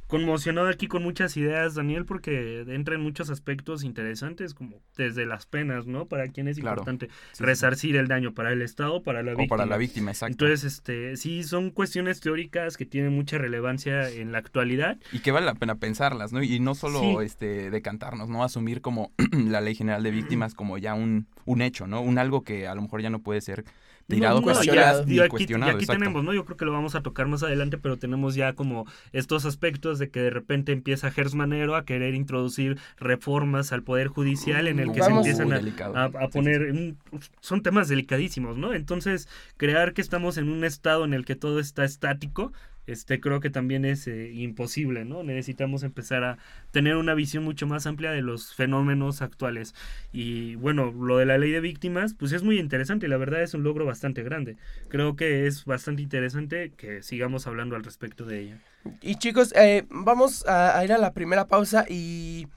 conmocionado 0.08 0.68
aquí 0.70 0.88
con 0.88 1.04
muchas 1.04 1.36
ideas, 1.38 1.76
Daniel, 1.76 2.06
porque 2.06 2.62
entra 2.68 2.96
en 2.96 3.02
muchos 3.02 3.30
aspectos 3.30 3.84
interesantes, 3.84 4.54
como 4.54 4.82
desde 4.96 5.26
las 5.26 5.46
penas, 5.46 5.86
¿no? 5.86 6.06
Para 6.08 6.28
quién 6.30 6.48
es 6.48 6.58
Claro. 6.58 6.76
importante 6.82 7.08
Sí, 7.08 7.14
sí. 7.34 7.44
resarcir 7.44 7.96
el 7.98 8.08
daño 8.08 8.34
para 8.34 8.52
el 8.54 8.62
Estado, 8.62 9.04
para 9.04 9.22
la 9.24 9.34
O 9.34 9.36
víctima. 9.38 9.58
para 9.58 9.66
la 9.70 9.78
víctima, 9.78 10.12
exacto. 10.12 10.32
Entonces, 10.46 10.64
este, 10.74 11.18
sí, 11.18 11.44
son 11.44 11.70
cuestiones 11.72 12.20
teóricas 12.22 12.78
que 12.78 12.86
tienen 12.86 13.14
mucha 13.14 13.38
relevancia 13.38 14.10
en 14.10 14.32
la 14.32 14.38
actualidad 14.38 14.98
y 15.12 15.20
que 15.20 15.32
vale 15.32 15.46
la 15.46 15.56
pena 15.56 15.76
pensarlas, 15.76 16.32
¿no? 16.34 16.42
Y 16.42 16.60
no 16.60 16.74
solo 16.76 17.00
Sí. 17.00 17.26
este 17.26 17.70
decantarnos, 17.70 18.30
¿no? 18.30 18.44
Asumir 18.44 18.82
como 18.82 19.12
la 19.32 19.62
ley 19.62 19.76
general 19.76 20.04
de 20.04 20.12
víctimas 20.12 20.54
como 20.54 20.78
ya 20.78 20.94
un, 20.94 21.28
un 21.46 21.62
hecho, 21.62 21.86
¿no? 21.88 22.02
Un 22.02 22.18
algo 22.18 22.44
que 22.44 22.68
a 22.68 22.76
lo 22.76 22.82
mejor 22.82 23.02
ya 23.02 23.10
no 23.10 23.20
puede 23.20 23.42
ser 23.42 23.66
No, 24.10 24.42
cuestionado. 24.42 25.02
atrás 25.02 25.10
y 25.12 25.20
aquí, 25.20 25.30
cuestionado. 25.30 25.72
y 25.74 25.76
aquí 25.76 25.86
tenemos, 25.86 26.24
¿no? 26.24 26.34
Yo 26.34 26.46
creo 26.46 26.56
que 26.56 26.64
lo 26.64 26.72
vamos 26.72 26.96
a 26.96 27.02
tocar 27.02 27.28
más 27.28 27.44
adelante, 27.44 27.78
pero 27.78 27.98
tenemos 27.98 28.36
ya 28.36 28.54
como 28.54 28.86
estos 29.12 29.46
aspectos 29.46 30.00
de 30.00 30.10
que 30.10 30.22
de 30.22 30.30
repente 30.30 30.72
empieza 30.72 31.12
Gers 31.12 31.36
Manero 31.36 31.76
a 31.76 31.84
querer 31.84 32.16
introducir 32.16 32.78
reformas 32.98 33.74
al 33.74 33.84
Poder 33.84 34.08
Judicial 34.08 34.68
en 34.68 34.80
el 34.80 34.94
que 34.94 35.02
Vamos- 35.02 35.26
se 35.26 35.32
empiezan 35.32 35.52
a, 35.52 35.58
delicado. 35.58 35.98
a- 35.98 36.06
a 36.06 36.10
Sí, 36.10 36.18
sí, 36.22 36.28
poner... 36.32 36.74
sí. 36.74 36.96
son 37.42 37.62
temas 37.64 37.90
delicadísimos, 37.90 38.58
¿no? 38.58 38.74
Entonces, 38.74 39.28
crear 39.58 39.94
que 39.94 40.02
estamos 40.02 40.38
en 40.38 40.50
un 40.50 40.64
estado 40.64 41.04
en 41.04 41.14
el 41.14 41.26
que 41.26 41.36
todo 41.36 41.60
está 41.60 41.84
estático, 41.84 42.54
este 42.88 43.20
creo 43.20 43.39
que 43.41 43.50
también 43.50 43.86
es 43.86 44.08
eh, 44.08 44.32
imposible, 44.34 45.06
¿no? 45.06 45.22
Necesitamos 45.22 45.84
empezar 45.84 46.24
a 46.24 46.38
tener 46.72 46.95
una 46.95 47.13
visión 47.13 47.43
mucho 47.43 47.67
más 47.67 47.86
amplia 47.86 48.12
de 48.12 48.21
los 48.21 48.56
fenómenos 48.56 49.21
actuales. 49.21 49.76
Y 50.12 50.56
bueno, 50.56 50.91
lo 50.91 51.17
de 51.17 51.26
la 51.26 51.38
ley 51.38 51.52
de 51.52 51.60
víctimas, 51.60 52.13
pues 52.13 52.32
es 52.32 52.43
muy 52.43 52.60
interesante 52.60 53.06
y 53.06 53.10
la 53.10 53.17
verdad 53.17 53.43
es 53.43 53.54
un 53.54 53.63
logro 53.63 53.86
bastante 53.86 54.23
grande. 54.23 54.56
Creo 54.88 55.15
que 55.15 55.47
es 55.47 55.65
bastante 55.65 56.02
interesante 56.02 56.71
que 56.76 57.04
sigamos 57.04 57.45
hablando 57.45 57.76
al 57.76 57.84
respecto 57.84 58.26
de 58.26 58.39
ella. 58.39 58.60
Y 59.02 59.15
chicos, 59.15 59.54
eh, 59.56 59.86
vamos 59.89 60.45
a, 60.47 60.84
ir 60.84 60.93
a 60.93 60.97
la 60.97 61.13
primera 61.13 61.47
pausa 61.47 61.86
y 61.89 62.47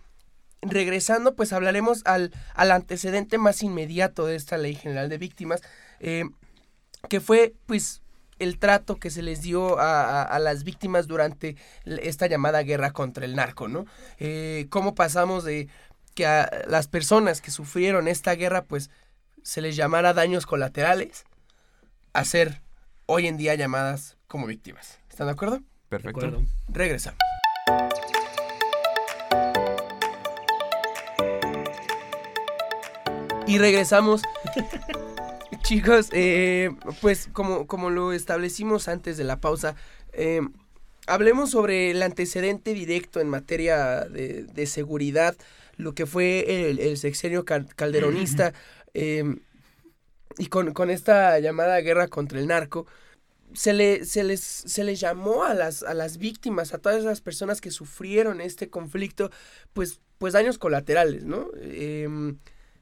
regresando, 0.62 1.34
pues 1.34 1.52
hablaremos 1.52 2.02
al, 2.04 2.32
al 2.54 2.70
antecedente 2.70 3.38
más 3.38 3.62
inmediato 3.62 4.26
de 4.26 4.36
esta 4.36 4.58
ley 4.58 4.74
general 4.74 5.08
de 5.08 5.18
víctimas, 5.18 5.62
eh, 5.98 6.24
que 7.08 7.20
fue 7.20 7.54
pues 7.66 8.02
el 8.40 8.58
trato 8.58 8.96
que 8.96 9.10
se 9.10 9.22
les 9.22 9.42
dio 9.42 9.78
a, 9.78 10.02
a- 10.02 10.22
a 10.24 10.38
las 10.40 10.64
víctimas 10.64 11.06
durante 11.06 11.56
esta 11.84 12.26
llamada 12.26 12.62
guerra 12.62 12.90
contra 12.92 13.24
el 13.24 13.36
narco, 13.36 13.68
¿no? 13.68 13.86
Eh, 14.18 14.66
cómo 14.70 14.94
pasamos 14.96 15.44
de 15.44 15.68
que 16.14 16.26
a 16.26 16.50
las 16.66 16.88
personas 16.88 17.40
que 17.40 17.52
sufrieron 17.52 18.08
esta 18.08 18.34
guerra, 18.34 18.64
pues 18.64 18.90
se 19.42 19.60
les 19.60 19.76
llamara 19.76 20.12
daños 20.12 20.44
colaterales, 20.46 21.24
a 22.12 22.24
ser 22.24 22.60
hoy 23.06 23.26
en 23.28 23.36
día 23.36 23.54
llamadas 23.54 24.16
como 24.26 24.46
víctimas. 24.46 24.98
¿Están 25.08 25.28
de 25.28 25.32
acuerdo? 25.34 25.56
¿De 25.58 25.62
Perfecto. 25.88 26.18
acuerdo? 26.26 26.42
Regresamos. 26.68 27.18
Y 33.46 33.58
regresamos. 33.58 34.22
Chicos, 35.62 36.08
eh, 36.12 36.70
pues 37.00 37.28
como, 37.32 37.66
como 37.66 37.90
lo 37.90 38.12
establecimos 38.12 38.88
antes 38.88 39.16
de 39.16 39.24
la 39.24 39.40
pausa, 39.40 39.76
eh, 40.12 40.40
hablemos 41.06 41.50
sobre 41.50 41.90
el 41.90 42.02
antecedente 42.02 42.74
directo 42.74 43.20
en 43.20 43.28
materia 43.28 44.00
de, 44.04 44.44
de 44.44 44.66
seguridad, 44.66 45.36
lo 45.76 45.94
que 45.94 46.06
fue 46.06 46.70
el, 46.70 46.78
el 46.80 46.96
sexenio 46.96 47.44
cal- 47.44 47.68
calderonista 47.76 48.52
eh, 48.94 49.36
y 50.38 50.46
con, 50.46 50.72
con 50.72 50.90
esta 50.90 51.38
llamada 51.38 51.80
guerra 51.80 52.08
contra 52.08 52.38
el 52.40 52.46
narco 52.48 52.86
se, 53.54 53.72
le, 53.72 54.04
se, 54.04 54.24
les, 54.24 54.40
se 54.40 54.84
les 54.84 55.00
llamó 55.00 55.44
a 55.44 55.54
las, 55.54 55.82
a 55.82 55.94
las 55.94 56.18
víctimas, 56.18 56.74
a 56.74 56.78
todas 56.78 57.00
esas 57.00 57.20
personas 57.20 57.60
que 57.60 57.70
sufrieron 57.70 58.40
este 58.40 58.70
conflicto, 58.70 59.30
pues, 59.72 60.00
pues 60.18 60.32
daños 60.34 60.58
colaterales, 60.58 61.24
¿no? 61.24 61.48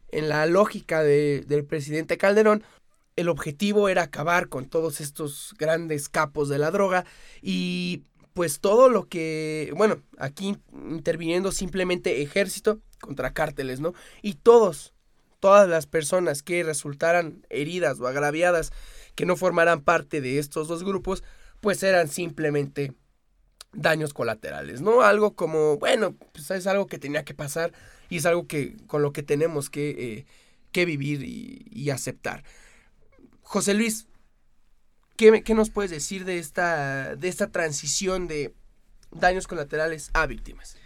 En 0.08 0.28
la 0.28 0.46
lógica 0.46 1.02
de- 1.02 1.44
del 1.46 1.64
presidente 1.64 2.16
Calderón, 2.16 2.62
el 3.16 3.28
objetivo 3.28 3.88
era 3.88 4.02
acabar 4.02 4.48
con 4.48 4.66
todos 4.66 5.00
estos 5.00 5.54
grandes 5.58 6.08
capos 6.08 6.48
de 6.48 6.58
la 6.58 6.70
droga 6.70 7.04
y 7.42 8.04
pues 8.32 8.60
todo 8.60 8.88
lo 8.88 9.08
que, 9.08 9.72
bueno, 9.76 10.00
aquí 10.18 10.56
interviniendo 10.72 11.50
simplemente 11.50 12.22
ejército 12.22 12.80
contra 13.00 13.32
cárteles, 13.32 13.80
¿no? 13.80 13.94
Y 14.22 14.34
todos, 14.34 14.94
todas 15.40 15.68
las 15.68 15.86
personas 15.86 16.44
que 16.44 16.62
resultaran 16.62 17.44
heridas 17.50 17.98
o 17.98 18.06
agraviadas 18.06 18.70
que 19.16 19.26
no 19.26 19.36
formaran 19.36 19.80
parte 19.80 20.20
de 20.20 20.38
estos 20.38 20.68
dos 20.68 20.84
grupos, 20.84 21.24
pues 21.60 21.82
eran 21.82 22.06
simplemente 22.06 22.92
daños 23.72 24.14
colaterales, 24.14 24.80
¿no? 24.80 25.02
Algo 25.02 25.34
como, 25.34 25.76
bueno, 25.78 26.14
pues 26.32 26.50
es 26.52 26.68
algo 26.68 26.86
que 26.86 26.98
tenía 26.98 27.24
que 27.24 27.34
pasar 27.34 27.72
y 28.08 28.16
es 28.16 28.26
algo 28.26 28.46
que 28.46 28.76
con 28.86 29.02
lo 29.02 29.12
que 29.12 29.22
tenemos 29.22 29.70
que, 29.70 29.90
eh, 29.90 30.26
que 30.72 30.84
vivir 30.84 31.22
y, 31.22 31.66
y 31.70 31.90
aceptar. 31.90 32.44
José 33.42 33.74
Luis, 33.74 34.06
¿qué, 35.16 35.42
qué 35.42 35.54
nos 35.54 35.70
puedes 35.70 35.90
decir 35.90 36.24
de 36.24 36.38
esta, 36.38 37.16
de 37.16 37.28
esta 37.28 37.50
transición 37.50 38.28
de 38.28 38.54
daños 39.10 39.46
colaterales 39.46 40.10
a 40.14 40.26
víctimas? 40.26 40.76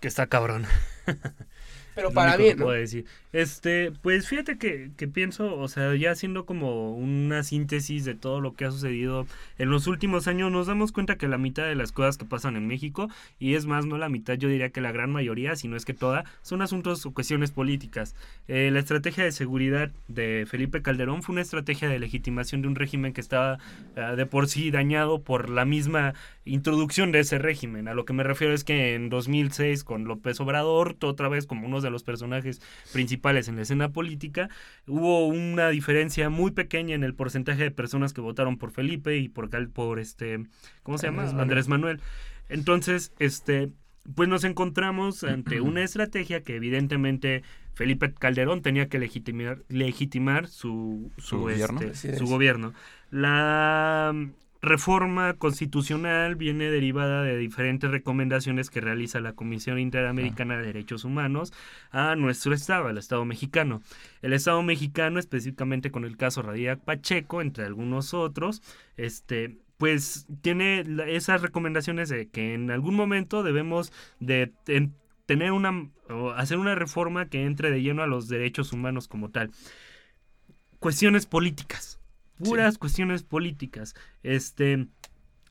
Que 0.00 0.08
está 0.08 0.26
cabrón. 0.26 0.66
Pero 1.98 2.12
para 2.12 2.36
bien, 2.36 2.56
¿no? 2.58 2.66
puedo 2.66 2.78
decir. 2.78 3.06
Este, 3.32 3.90
pues 4.02 4.28
fíjate 4.28 4.56
que, 4.56 4.92
que 4.96 5.08
pienso, 5.08 5.58
o 5.58 5.66
sea, 5.66 5.96
ya 5.96 6.12
haciendo 6.12 6.46
como 6.46 6.94
una 6.94 7.42
síntesis 7.42 8.04
de 8.04 8.14
todo 8.14 8.40
lo 8.40 8.54
que 8.54 8.66
ha 8.66 8.70
sucedido 8.70 9.26
en 9.58 9.68
los 9.68 9.88
últimos 9.88 10.28
años, 10.28 10.52
nos 10.52 10.68
damos 10.68 10.92
cuenta 10.92 11.16
que 11.16 11.26
la 11.26 11.38
mitad 11.38 11.64
de 11.64 11.74
las 11.74 11.90
cosas 11.90 12.16
que 12.16 12.24
pasan 12.24 12.54
en 12.54 12.68
México, 12.68 13.08
y 13.40 13.54
es 13.54 13.66
más, 13.66 13.84
no 13.84 13.98
la 13.98 14.08
mitad, 14.08 14.34
yo 14.34 14.48
diría 14.48 14.70
que 14.70 14.80
la 14.80 14.92
gran 14.92 15.10
mayoría, 15.10 15.56
si 15.56 15.66
no 15.66 15.76
es 15.76 15.84
que 15.84 15.92
toda, 15.92 16.24
son 16.42 16.62
asuntos 16.62 17.04
o 17.04 17.12
cuestiones 17.12 17.50
políticas. 17.50 18.14
Eh, 18.46 18.70
la 18.72 18.78
estrategia 18.78 19.24
de 19.24 19.32
seguridad 19.32 19.90
de 20.06 20.46
Felipe 20.48 20.80
Calderón 20.80 21.24
fue 21.24 21.32
una 21.32 21.42
estrategia 21.42 21.88
de 21.88 21.98
legitimación 21.98 22.62
de 22.62 22.68
un 22.68 22.76
régimen 22.76 23.12
que 23.12 23.20
estaba 23.20 23.58
eh, 23.96 24.14
de 24.16 24.24
por 24.24 24.46
sí 24.46 24.70
dañado 24.70 25.20
por 25.20 25.50
la 25.50 25.64
misma 25.64 26.14
introducción 26.48 27.12
de 27.12 27.20
ese 27.20 27.38
régimen. 27.38 27.86
A 27.88 27.94
lo 27.94 28.04
que 28.04 28.12
me 28.12 28.22
refiero 28.24 28.52
es 28.54 28.64
que 28.64 28.94
en 28.94 29.08
2006 29.10 29.84
con 29.84 30.04
López 30.04 30.40
Obrador, 30.40 30.96
otra 31.02 31.28
vez 31.28 31.46
como 31.46 31.66
uno 31.66 31.80
de 31.80 31.90
los 31.90 32.02
personajes 32.02 32.60
principales 32.92 33.48
en 33.48 33.56
la 33.56 33.62
escena 33.62 33.90
política, 33.90 34.48
hubo 34.86 35.26
una 35.28 35.68
diferencia 35.70 36.30
muy 36.30 36.50
pequeña 36.50 36.94
en 36.94 37.04
el 37.04 37.14
porcentaje 37.14 37.62
de 37.62 37.70
personas 37.70 38.12
que 38.12 38.20
votaron 38.20 38.58
por 38.58 38.70
Felipe 38.72 39.16
y 39.18 39.28
por, 39.28 39.50
Cal- 39.50 39.68
por 39.70 39.98
este, 40.00 40.44
¿cómo 40.82 40.98
se 40.98 41.06
llama? 41.06 41.22
Andrés 41.22 41.34
Manuel. 41.34 41.42
Andrés 41.42 41.68
Manuel. 41.68 42.00
Entonces, 42.48 43.12
este, 43.18 43.70
pues 44.14 44.28
nos 44.28 44.44
encontramos 44.44 45.22
ante 45.24 45.60
una 45.60 45.82
estrategia 45.84 46.42
que 46.42 46.56
evidentemente 46.56 47.42
Felipe 47.74 48.12
Calderón 48.12 48.62
tenía 48.62 48.88
que 48.88 48.98
legitimar, 48.98 49.62
legitimar 49.68 50.48
su, 50.48 51.12
su, 51.18 51.22
Su 51.22 51.38
gobierno. 51.40 51.80
este, 51.82 52.16
su 52.16 52.26
gobierno. 52.26 52.72
La 53.10 54.12
mm, 54.14 54.30
reforma 54.60 55.34
constitucional 55.34 56.34
viene 56.34 56.70
derivada 56.70 57.22
de 57.22 57.36
diferentes 57.36 57.90
recomendaciones 57.90 58.70
que 58.70 58.80
realiza 58.80 59.20
la 59.20 59.32
Comisión 59.34 59.78
Interamericana 59.78 60.56
de 60.56 60.66
Derechos 60.66 61.04
Humanos 61.04 61.52
a 61.90 62.16
nuestro 62.16 62.52
Estado, 62.54 62.88
al 62.88 62.98
Estado 62.98 63.24
mexicano. 63.24 63.82
El 64.20 64.32
Estado 64.32 64.62
mexicano, 64.62 65.20
específicamente 65.20 65.90
con 65.90 66.04
el 66.04 66.16
caso 66.16 66.42
Radiac 66.42 66.80
Pacheco, 66.80 67.40
entre 67.40 67.64
algunos 67.64 68.14
otros, 68.14 68.62
este 68.96 69.58
pues 69.76 70.26
tiene 70.42 70.84
esas 71.06 71.40
recomendaciones 71.40 72.08
de 72.08 72.28
que 72.28 72.54
en 72.54 72.72
algún 72.72 72.96
momento 72.96 73.44
debemos 73.44 73.92
de 74.18 74.52
ten- 74.64 74.92
tener 75.24 75.52
una 75.52 75.88
o 76.10 76.30
hacer 76.30 76.58
una 76.58 76.74
reforma 76.74 77.28
que 77.28 77.44
entre 77.44 77.70
de 77.70 77.80
lleno 77.80 78.02
a 78.02 78.08
los 78.08 78.26
derechos 78.28 78.72
humanos 78.72 79.06
como 79.06 79.30
tal. 79.30 79.52
Cuestiones 80.80 81.26
políticas, 81.26 81.97
puras 82.38 82.78
cuestiones 82.78 83.22
políticas. 83.22 83.94
Este, 84.22 84.86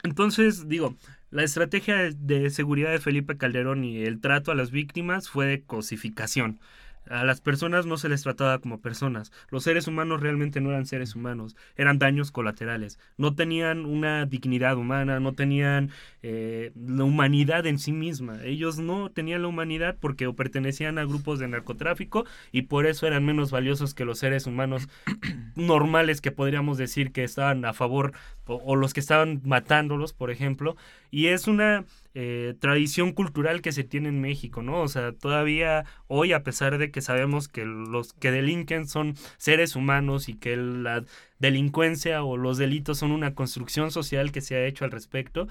entonces 0.03 0.67
digo, 0.67 0.95
la 1.29 1.43
estrategia 1.43 1.95
de, 2.15 2.49
seguridad 2.49 2.91
de 2.91 2.99
Felipe 2.99 3.37
Calderón 3.37 3.83
y 3.83 4.03
el 4.03 4.21
trato 4.21 4.51
a 4.51 4.55
las 4.55 4.71
víctimas 4.71 5.29
fue 5.29 5.45
de 5.45 5.63
cosificación. 5.63 6.59
A 7.09 7.23
las 7.23 7.41
personas 7.41 7.85
no 7.85 7.97
se 7.97 8.09
les 8.09 8.23
trataba 8.23 8.59
como 8.59 8.81
personas. 8.81 9.31
Los 9.49 9.63
seres 9.63 9.87
humanos 9.87 10.21
realmente 10.21 10.61
no 10.61 10.69
eran 10.69 10.85
seres 10.85 11.15
humanos, 11.15 11.55
eran 11.75 11.99
daños 11.99 12.31
colaterales. 12.31 12.99
No 13.17 13.35
tenían 13.35 13.85
una 13.85 14.25
dignidad 14.25 14.77
humana, 14.77 15.19
no 15.19 15.33
tenían 15.33 15.91
eh, 16.21 16.71
la 16.75 17.03
humanidad 17.03 17.65
en 17.65 17.79
sí 17.79 17.91
misma. 17.91 18.43
Ellos 18.43 18.79
no 18.79 19.11
tenían 19.11 19.41
la 19.41 19.47
humanidad 19.47 19.97
porque 19.99 20.27
o 20.27 20.35
pertenecían 20.35 20.97
a 20.97 21.05
grupos 21.05 21.39
de 21.39 21.47
narcotráfico 21.47 22.25
y 22.51 22.63
por 22.63 22.85
eso 22.85 23.07
eran 23.07 23.25
menos 23.25 23.51
valiosos 23.51 23.93
que 23.93 24.05
los 24.05 24.19
seres 24.19 24.45
humanos 24.45 24.87
normales 25.55 26.21
que 26.21 26.31
podríamos 26.31 26.77
decir 26.77 27.11
que 27.11 27.23
estaban 27.23 27.65
a 27.65 27.73
favor 27.73 28.13
o, 28.45 28.55
o 28.55 28.75
los 28.75 28.93
que 28.93 28.99
estaban 28.99 29.41
matándolos, 29.43 30.13
por 30.13 30.31
ejemplo. 30.31 30.75
Y 31.11 31.27
es 31.27 31.47
una 31.47 31.85
eh, 32.19 32.55
tradición 32.59 33.11
cultural 33.13 33.61
que 33.61 33.71
se 33.71 33.83
tiene 33.83 34.09
en 34.09 34.19
México, 34.19 34.63
¿no? 34.63 34.81
O 34.81 34.87
sea, 34.87 35.11
todavía 35.11 35.85
hoy, 36.07 36.33
a 36.33 36.41
pesar 36.41 36.79
de 36.79 36.89
que 36.89 37.01
sabemos 37.01 37.47
que 37.47 37.63
los 37.63 38.13
que 38.13 38.31
delinquen 38.31 38.87
son 38.87 39.13
seres 39.37 39.75
humanos 39.75 40.27
y 40.27 40.33
que 40.33 40.57
la 40.57 41.03
delincuencia 41.37 42.23
o 42.23 42.35
los 42.35 42.57
delitos 42.57 42.97
son 42.97 43.11
una 43.11 43.35
construcción 43.35 43.91
social 43.91 44.31
que 44.31 44.41
se 44.41 44.55
ha 44.55 44.65
hecho 44.65 44.83
al 44.83 44.89
respecto, 44.89 45.47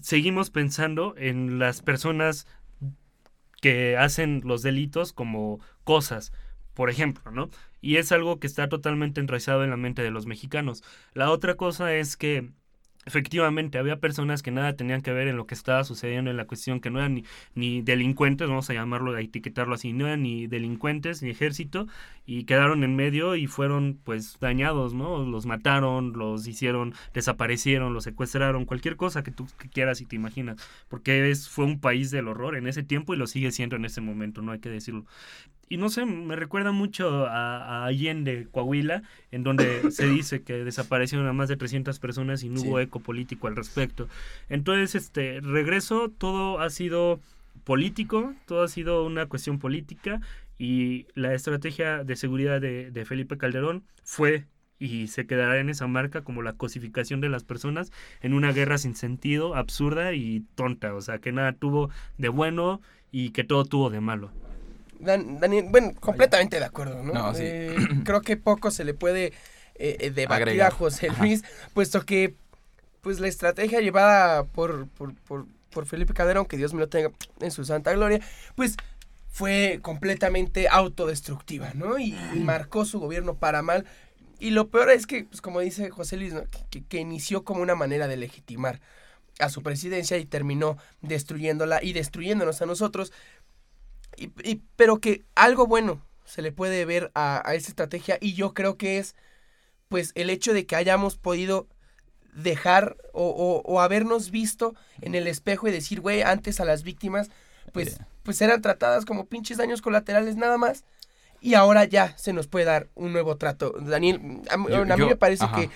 seguimos 0.00 0.50
pensando 0.50 1.16
en 1.18 1.58
las 1.58 1.82
personas 1.82 2.46
que 3.60 3.96
hacen 3.96 4.42
los 4.44 4.62
delitos 4.62 5.12
como 5.12 5.58
cosas, 5.82 6.32
por 6.72 6.88
ejemplo, 6.88 7.32
¿no? 7.32 7.50
Y 7.80 7.96
es 7.96 8.12
algo 8.12 8.38
que 8.38 8.46
está 8.46 8.68
totalmente 8.68 9.20
enraizado 9.20 9.64
en 9.64 9.70
la 9.70 9.76
mente 9.76 10.02
de 10.02 10.12
los 10.12 10.24
mexicanos. 10.24 10.84
La 11.14 11.32
otra 11.32 11.56
cosa 11.56 11.92
es 11.96 12.16
que 12.16 12.48
efectivamente 13.08 13.78
había 13.78 13.98
personas 14.00 14.42
que 14.42 14.50
nada 14.50 14.74
tenían 14.74 15.00
que 15.00 15.12
ver 15.12 15.28
en 15.28 15.36
lo 15.36 15.46
que 15.46 15.54
estaba 15.54 15.82
sucediendo 15.82 16.30
en 16.30 16.36
la 16.36 16.46
cuestión, 16.46 16.80
que 16.80 16.90
no 16.90 16.98
eran 16.98 17.14
ni, 17.14 17.24
ni 17.54 17.80
delincuentes, 17.80 18.46
vamos 18.48 18.68
a 18.68 18.74
llamarlo, 18.74 19.16
a 19.16 19.20
etiquetarlo 19.20 19.74
así, 19.74 19.94
no 19.94 20.06
eran 20.06 20.22
ni 20.22 20.46
delincuentes 20.46 21.22
ni 21.22 21.30
ejército, 21.30 21.86
y 22.26 22.44
quedaron 22.44 22.84
en 22.84 22.94
medio 22.94 23.34
y 23.34 23.46
fueron 23.46 23.98
pues 24.04 24.38
dañados, 24.40 24.92
¿no? 24.92 25.24
Los 25.24 25.46
mataron, 25.46 26.12
los 26.12 26.46
hicieron, 26.46 26.92
desaparecieron, 27.14 27.94
los 27.94 28.04
secuestraron, 28.04 28.66
cualquier 28.66 28.96
cosa 28.96 29.22
que 29.22 29.30
tú 29.30 29.46
quieras 29.72 30.02
y 30.02 30.06
te 30.06 30.16
imaginas, 30.16 30.56
porque 30.88 31.30
es, 31.30 31.48
fue 31.48 31.64
un 31.64 31.80
país 31.80 32.10
del 32.10 32.28
horror 32.28 32.56
en 32.56 32.68
ese 32.68 32.82
tiempo 32.82 33.14
y 33.14 33.16
lo 33.16 33.26
sigue 33.26 33.50
siendo 33.50 33.76
en 33.76 33.86
ese 33.86 34.02
momento, 34.02 34.42
no 34.42 34.52
hay 34.52 34.60
que 34.60 34.68
decirlo. 34.68 35.06
Y 35.68 35.76
no 35.76 35.88
sé, 35.90 36.04
me 36.06 36.34
recuerda 36.36 36.72
mucho 36.72 37.26
a, 37.26 37.82
a 37.82 37.86
Allende, 37.86 38.48
Coahuila, 38.50 39.02
en 39.30 39.42
donde 39.44 39.90
se 39.90 40.06
dice 40.06 40.42
que 40.42 40.64
desaparecieron 40.64 41.26
a 41.26 41.32
más 41.32 41.48
de 41.48 41.56
300 41.56 41.98
personas 41.98 42.42
y 42.42 42.48
no 42.48 42.60
Sí. 42.60 42.68
hubo 42.68 42.80
eco 42.80 43.00
político 43.00 43.46
al 43.48 43.56
respecto. 43.56 44.08
Entonces, 44.48 44.94
este, 44.94 45.40
regreso, 45.40 46.10
todo 46.16 46.60
ha 46.60 46.70
sido 46.70 47.20
político, 47.64 48.34
todo 48.46 48.62
ha 48.62 48.68
sido 48.68 49.04
una 49.04 49.26
cuestión 49.26 49.58
política 49.58 50.20
y 50.58 51.06
la 51.14 51.34
estrategia 51.34 52.02
de 52.04 52.16
seguridad 52.16 52.60
de, 52.60 52.90
de 52.90 53.04
Felipe 53.04 53.36
Calderón 53.38 53.84
fue 54.04 54.46
y 54.80 55.08
se 55.08 55.26
quedará 55.26 55.58
en 55.58 55.68
esa 55.70 55.86
marca 55.88 56.22
como 56.22 56.40
la 56.42 56.52
cosificación 56.54 57.20
de 57.20 57.28
las 57.28 57.44
personas 57.44 57.90
en 58.20 58.32
una 58.32 58.52
guerra 58.52 58.78
sin 58.78 58.94
sentido, 58.94 59.54
absurda 59.56 60.14
y 60.14 60.44
tonta, 60.54 60.94
o 60.94 61.00
sea, 61.00 61.18
que 61.18 61.32
nada 61.32 61.52
tuvo 61.52 61.90
de 62.16 62.28
bueno 62.28 62.80
y 63.10 63.30
que 63.30 63.44
todo 63.44 63.64
tuvo 63.64 63.90
de 63.90 64.00
malo. 64.00 64.32
Dan- 64.98 65.38
Daniel, 65.40 65.66
bueno, 65.70 65.92
completamente 66.00 66.58
de 66.58 66.64
acuerdo, 66.64 67.02
¿no? 67.02 67.12
No, 67.12 67.34
sí. 67.34 67.42
Eh, 67.44 67.76
creo 68.04 68.20
que 68.22 68.36
poco 68.36 68.70
se 68.70 68.84
le 68.84 68.94
puede 68.94 69.26
eh, 69.76 69.96
eh, 70.00 70.10
debatir 70.10 70.42
Agregar. 70.42 70.72
a 70.72 70.74
José 70.74 71.08
Ajá. 71.08 71.22
Luis, 71.22 71.44
puesto 71.74 72.04
que 72.04 72.34
pues 73.00 73.20
la 73.20 73.28
estrategia 73.28 73.80
llevada 73.80 74.44
por, 74.44 74.88
por, 74.88 75.14
por, 75.14 75.46
por 75.70 75.86
Felipe 75.86 76.14
Calderón, 76.14 76.46
que 76.46 76.56
Dios 76.56 76.74
me 76.74 76.80
lo 76.80 76.88
tenga 76.88 77.10
en 77.40 77.50
su 77.52 77.64
santa 77.64 77.92
gloria, 77.92 78.20
pues 78.56 78.76
fue 79.30 79.78
completamente 79.82 80.68
autodestructiva, 80.68 81.72
¿no? 81.74 81.98
Y, 81.98 82.16
y 82.34 82.40
marcó 82.40 82.84
su 82.84 82.98
gobierno 82.98 83.34
para 83.36 83.62
mal. 83.62 83.86
Y 84.40 84.50
lo 84.50 84.68
peor 84.68 84.90
es 84.90 85.06
que, 85.06 85.24
pues 85.24 85.40
como 85.40 85.60
dice 85.60 85.90
José 85.90 86.16
Luis, 86.16 86.32
¿no? 86.32 86.42
que, 86.50 86.58
que- 86.70 86.84
que 86.84 86.98
inició 86.98 87.44
como 87.44 87.60
una 87.62 87.74
manera 87.76 88.08
de 88.08 88.16
legitimar 88.16 88.80
a 89.38 89.48
su 89.48 89.62
presidencia 89.62 90.16
y 90.18 90.24
terminó 90.26 90.76
destruyéndola 91.02 91.82
y 91.82 91.92
destruyéndonos 91.92 92.60
a 92.62 92.66
nosotros. 92.66 93.12
Y, 94.18 94.32
y- 94.42 94.62
pero 94.76 94.98
que 95.00 95.24
algo 95.34 95.66
bueno 95.66 96.02
se 96.24 96.42
le 96.42 96.52
puede 96.52 96.84
ver 96.84 97.10
a, 97.14 97.42
a 97.48 97.54
esa 97.54 97.68
estrategia 97.68 98.18
y 98.20 98.34
yo 98.34 98.52
creo 98.52 98.76
que 98.76 98.98
es 98.98 99.14
pues 99.88 100.12
el 100.14 100.28
hecho 100.28 100.52
de 100.52 100.66
que 100.66 100.76
hayamos 100.76 101.16
podido 101.16 101.66
dejar 102.34 102.96
o, 103.12 103.24
o- 103.28 103.62
o 103.64 103.80
habernos 103.80 104.30
visto 104.30 104.74
en 105.00 105.14
el 105.14 105.26
espejo 105.26 105.68
y 105.68 105.72
decir, 105.72 106.00
güey, 106.00 106.22
antes 106.22 106.60
a 106.60 106.64
las 106.64 106.82
víctimas 106.82 107.30
pues, 107.72 108.00
pues 108.22 108.40
eran 108.42 108.60
tratadas 108.62 109.04
como 109.04 109.26
pinches 109.26 109.58
daños 109.58 109.82
colaterales 109.82 110.36
nada 110.36 110.58
más 110.58 110.84
y 111.40 111.54
ahora 111.54 111.84
ya 111.84 112.16
se 112.18 112.32
nos 112.32 112.46
puede 112.48 112.64
dar 112.64 112.88
un 112.94 113.12
nuevo 113.12 113.36
trato. 113.36 113.72
Daniel, 113.80 114.40
a, 114.50 114.56
mí- 114.56 114.66
Yo- 114.68 114.82
a 114.82 114.84
mí 114.84 114.96
yo- 114.98 115.06
me 115.08 115.16
parece 115.16 115.44
ajá. 115.44 115.56
que 115.60 115.70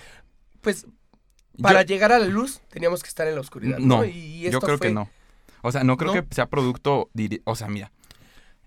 pues 0.60 0.84
Yo- 0.84 1.62
para 1.62 1.82
llegar 1.82 2.12
a 2.12 2.18
la 2.18 2.26
luz 2.26 2.60
teníamos 2.70 3.02
que 3.02 3.08
estar 3.08 3.26
en 3.28 3.34
la 3.36 3.40
oscuridad. 3.40 3.78
No, 3.78 3.98
No, 3.98 4.04
Y 4.04 4.40
yo 4.40 4.48
esto 4.48 4.60
creo 4.60 4.78
fue- 4.78 4.88
que 4.88 4.94
no. 4.94 5.08
O 5.62 5.70
sea, 5.70 5.84
no 5.84 5.96
creo 5.96 6.14
¿No? 6.14 6.20
que 6.28 6.34
sea 6.34 6.46
producto. 6.46 7.08
O 7.44 7.54
sea, 7.56 7.68
mira. 7.68 7.92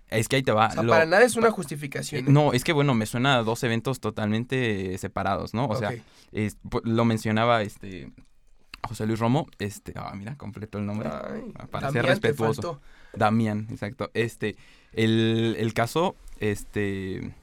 Es 0.10 0.28
que 0.30 0.36
ahí 0.38 0.44
te 0.44 0.52
va. 0.52 0.68
o 0.68 0.72
sea, 0.72 0.84
lo- 0.84 0.92
para 0.92 1.06
nada 1.06 1.24
es 1.24 1.36
una 1.36 1.48
eh, 1.48 1.52
justificación. 1.52 2.26
¿eh? 2.28 2.32
No, 2.32 2.54
es 2.54 2.64
que 2.64 2.74
bueno, 2.74 2.94
me 2.94 3.06
suena 3.06 3.38
a 3.38 3.44
dos 3.44 3.64
eventos 3.64 4.00
totalmente 4.00 4.98
separados, 5.00 5.54
¿no? 5.54 5.66
O 5.68 5.76
sea, 5.76 5.92
es- 6.32 6.58
pu- 6.62 6.82
lo 6.84 7.06
mencionaba 7.06 7.62
este 7.64 8.12
José 8.88 9.08
Luis 9.08 9.18
Romo, 9.20 9.48
este, 9.58 9.94
ah, 9.96 10.14
mira, 10.16 10.36
completo 10.38 10.78
el 10.78 10.86
nombre. 10.86 11.10
Ay, 11.10 11.52
para 11.72 11.88
Damián, 11.88 11.94
ser 11.94 12.02
te 12.04 12.08
respetuoso. 12.28 12.62
faltó. 12.62 12.82
Damián, 13.18 13.68
exacto. 13.72 14.12
Este, 14.14 14.56
el, 14.94 15.56
el 15.58 15.74
caso, 15.74 16.16
este, 16.40 17.34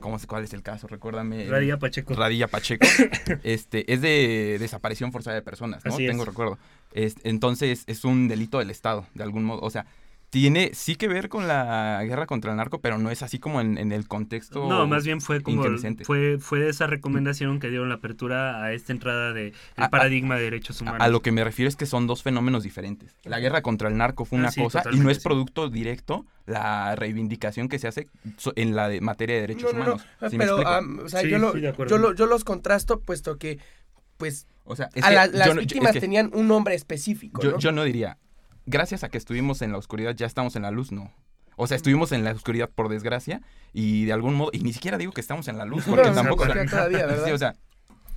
¿cómo 0.00 0.18
se, 0.18 0.26
cuál 0.26 0.44
es 0.44 0.52
el 0.52 0.62
caso? 0.62 0.88
Recuérdame. 0.88 1.46
Radilla 1.48 1.78
Pacheco. 1.78 2.12
Radilla 2.14 2.48
Pacheco, 2.48 2.86
este, 3.44 3.90
es 3.92 4.02
de 4.02 4.58
desaparición 4.60 5.10
forzada 5.10 5.36
de 5.36 5.42
personas, 5.42 5.82
¿no? 5.86 5.94
Así 5.94 6.04
es. 6.04 6.10
Tengo 6.10 6.26
recuerdo. 6.26 6.58
Es- 6.92 7.16
entonces, 7.24 7.84
es 7.86 8.04
un 8.04 8.28
delito 8.28 8.58
del 8.58 8.68
Estado, 8.70 9.06
de 9.14 9.22
algún 9.22 9.44
modo. 9.44 9.60
O 9.62 9.70
sea, 9.70 9.86
tiene 10.32 10.70
sí 10.72 10.96
que 10.96 11.08
ver 11.08 11.28
con 11.28 11.46
la 11.46 12.02
guerra 12.06 12.24
contra 12.24 12.52
el 12.52 12.56
narco, 12.56 12.80
pero 12.80 12.96
no 12.96 13.10
es 13.10 13.22
así 13.22 13.38
como 13.38 13.60
en, 13.60 13.76
en 13.76 13.92
el 13.92 14.08
contexto. 14.08 14.66
No, 14.66 14.86
más 14.86 15.04
bien 15.04 15.20
fue 15.20 15.42
como 15.42 15.62
fue 16.04 16.38
fue 16.38 16.68
esa 16.70 16.86
recomendación 16.86 17.60
que 17.60 17.68
dieron 17.68 17.90
la 17.90 17.96
apertura 17.96 18.64
a 18.64 18.72
esta 18.72 18.92
entrada 18.94 19.34
de 19.34 19.48
el 19.48 19.54
A- 19.76 19.84
a- 19.84 19.90
paradigma 19.90 20.36
de 20.36 20.44
derechos 20.44 20.80
humanos. 20.80 21.02
A 21.02 21.08
lo 21.08 21.20
que 21.20 21.32
me 21.32 21.44
refiero 21.44 21.68
es 21.68 21.76
que 21.76 21.84
son 21.84 22.06
dos 22.06 22.22
fenómenos 22.22 22.62
diferentes. 22.62 23.14
La 23.24 23.40
guerra 23.40 23.60
contra 23.60 23.90
el 23.90 23.98
narco 23.98 24.24
fue 24.24 24.38
Ah, 24.38 24.40
una 24.40 24.50
sí, 24.52 24.62
cosa 24.62 24.82
y 24.90 25.00
no 25.00 25.10
es 25.10 25.18
sí. 25.18 25.22
producto 25.22 25.68
directo 25.68 26.24
la 26.46 26.96
reivindicación 26.96 27.68
que 27.68 27.78
se 27.78 27.88
hace 27.88 28.08
so- 28.38 28.54
en 28.56 28.74
la 28.74 28.88
de 28.88 29.02
materia 29.02 29.34
de 29.34 29.42
derechos 29.42 29.74
No, 29.74 29.78
no, 29.80 29.84
no, 29.84 29.92
humanos. 29.96 30.06
¿Sí 30.30 30.38
me 30.38 30.44
pero 30.46 30.66
am, 30.66 31.00
o 31.04 31.08
sea, 31.10 31.20
Sí, 31.20 31.28
yo, 31.28 31.36
lo- 31.38 31.54
yo, 31.58 31.98
lo- 31.98 32.14
yo 32.14 32.24
los 32.24 32.42
contrasto 32.44 33.00
puesto 33.00 33.36
que 33.36 33.58
pues 34.16 34.46
o 34.64 34.76
sea, 34.76 34.88
es 34.94 35.04
a 35.04 35.08
que 35.10 35.14
la- 35.14 35.26
yo 35.26 35.32
las 35.32 35.48
no- 35.48 35.54
yo- 35.56 35.60
es 35.60 35.66
víctimas 35.66 35.92
que 35.92 36.00
tenían 36.00 36.30
un 36.32 36.48
nombre 36.48 36.74
específico, 36.74 37.42
yo, 37.42 37.58
yo 37.58 37.70
no 37.70 37.84
diría, 37.84 38.16
gracias 38.66 39.04
a 39.04 39.08
que 39.08 39.18
estuvimos 39.18 39.62
en 39.62 39.72
la 39.72 39.78
oscuridad 39.78 40.14
ya 40.14 40.26
estamos 40.26 40.56
en 40.56 40.62
la 40.62 40.70
luz, 40.70 40.92
no. 40.92 41.10
O 41.56 41.66
sea, 41.66 41.76
estuvimos 41.76 42.12
en 42.12 42.24
la 42.24 42.32
oscuridad 42.32 42.70
por 42.70 42.88
desgracia 42.88 43.42
y 43.72 44.06
de 44.06 44.12
algún 44.12 44.34
modo, 44.34 44.50
y 44.52 44.60
ni 44.60 44.72
siquiera 44.72 44.96
digo 44.98 45.12
que 45.12 45.20
estamos 45.20 45.48
en 45.48 45.58
la 45.58 45.64
luz, 45.64 45.86
No, 45.86 45.94
porque 45.94 46.08
no, 46.08 46.14
tampoco... 46.14 46.42
o 46.44 46.46
sea, 46.46 46.54
porque 46.54 46.70
todavía, 46.70 47.06
¿verdad? 47.06 47.24
Sí, 47.26 47.30
o 47.32 47.38
sea, 47.38 47.54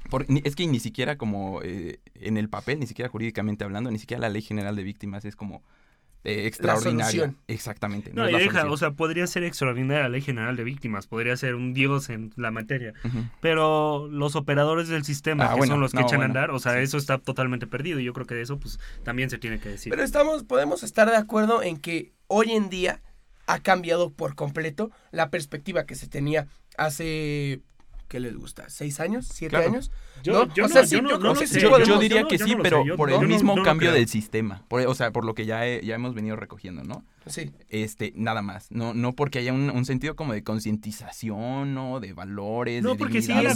por- 0.10 0.30
ni- 0.30 0.42
es 0.46 0.56
que 0.56 0.66
ni 0.68 0.80
siquiera 0.80 1.18
como 1.18 1.62
eh, 1.64 2.00
en 2.16 2.38
el 2.38 2.48
papel, 2.50 2.80
ni 2.80 2.88
siquiera 2.88 3.10
jurídicamente 3.10 3.64
hablando, 3.66 3.92
ni 3.92 4.00
siquiera 4.00 4.22
la 4.22 4.30
ley 4.30 4.42
general 4.42 4.76
de 4.76 4.84
víctimas 4.84 5.26
es 5.26 5.36
como 5.36 5.64
eh, 6.26 6.48
extraordinaria. 6.48 7.34
Exactamente. 7.48 8.12
No, 8.14 8.24
la 8.26 8.38
deja, 8.38 8.62
solución. 8.62 8.74
o 8.74 8.78
sea, 8.78 8.92
podría 8.92 9.28
ser 9.28 9.44
extraordinaria 9.44 10.04
la 10.04 10.10
ley 10.10 10.22
general 10.22 10.56
de 10.56 10.64
víctimas, 10.64 11.08
podría 11.08 11.38
ser 11.38 11.56
un 11.56 11.74
dios 11.74 12.10
en 12.10 12.34
la 12.36 12.52
materia, 12.52 12.94
pero 13.42 14.08
los 14.10 14.36
operadores 14.36 14.88
del 14.90 15.04
sistema, 15.06 15.46
Ah, 15.46 15.50
que 15.54 15.58
bueno, 15.60 15.74
son 15.74 15.82
los 15.82 15.92
que 15.92 16.00
no, 16.00 16.08
echan 16.08 16.18
bueno, 16.18 16.24
a 16.24 16.42
andar, 16.42 16.52
o 16.52 16.60
sea, 16.60 16.74
sí. 16.74 16.80
eso 16.80 16.98
está 16.98 17.20
totalmente 17.20 17.68
perdido 17.68 18.00
y 18.00 18.04
yo 18.04 18.14
creo 18.14 18.26
que 18.26 18.36
de 18.36 18.42
eso 18.42 18.60
pues 18.60 18.80
también 19.04 19.30
se 19.30 19.38
tiene 19.38 19.60
que 19.60 19.70
decir. 19.70 19.92
Pero 19.92 20.04
estamos, 20.04 20.44
podemos 20.44 20.84
estar 20.84 21.10
de 21.10 21.18
acuerdo 21.18 21.62
en 21.64 21.78
que 21.78 22.14
hoy 22.28 22.52
en 22.52 22.70
día 22.70 23.02
ha 23.48 23.60
cambiado 23.60 24.12
por 24.12 24.36
completo 24.36 24.92
la 25.12 25.30
perspectiva 25.30 25.86
que 25.86 25.96
se 25.96 26.08
tenía 26.08 26.48
hace, 26.78 27.62
¿qué 28.08 28.20
les 28.20 28.36
gusta? 28.36 28.70
¿Seis 28.70 29.00
años? 29.00 29.28
¿Siete 29.32 29.50
Claro. 29.52 29.68
años? 29.70 29.92
Yo- 30.24 30.46
¿No? 30.46 30.54
yo 30.54 30.66
o 30.66 30.70
sea, 30.70 30.86
sí, 30.86 30.96
yo 30.96 31.36
sé. 31.36 31.60
yo, 31.86 32.00
diría 32.00 32.24
que 32.24 32.38
sí, 32.40 32.56
pero 32.62 32.84
por 32.98 33.12
el 33.12 33.28
mismo 33.28 33.62
cambio 33.64 33.92
del 33.92 34.08
sistema. 34.08 34.64
Por- 34.68 34.86
o 34.88 34.96
sea, 34.96 35.12
por 35.12 35.26
lo 35.26 35.34
que 35.36 35.46
ya, 35.46 35.66
he- 35.68 35.86
ya 35.86 35.96
hemos 35.96 36.14
venido 36.16 36.36
recogiendo, 36.36 36.84
¿no? 36.84 37.04
Sí. 37.28 37.52
Este, 37.70 38.14
nada 38.16 38.42
más. 38.44 38.68
No, 38.72 38.94
no 38.94 39.14
porque 39.14 39.40
haya 39.40 39.52
un, 39.54 39.70
un 39.72 39.86
sentido 39.86 40.16
como 40.16 40.34
de 40.34 40.44
concientización, 40.44 41.74
¿no? 41.74 42.00
De 42.00 42.14
valores, 42.14 42.84
No, 42.84 42.92
de 42.92 42.96
porque 42.98 43.22
sigue, 43.22 43.42
la 43.44 43.54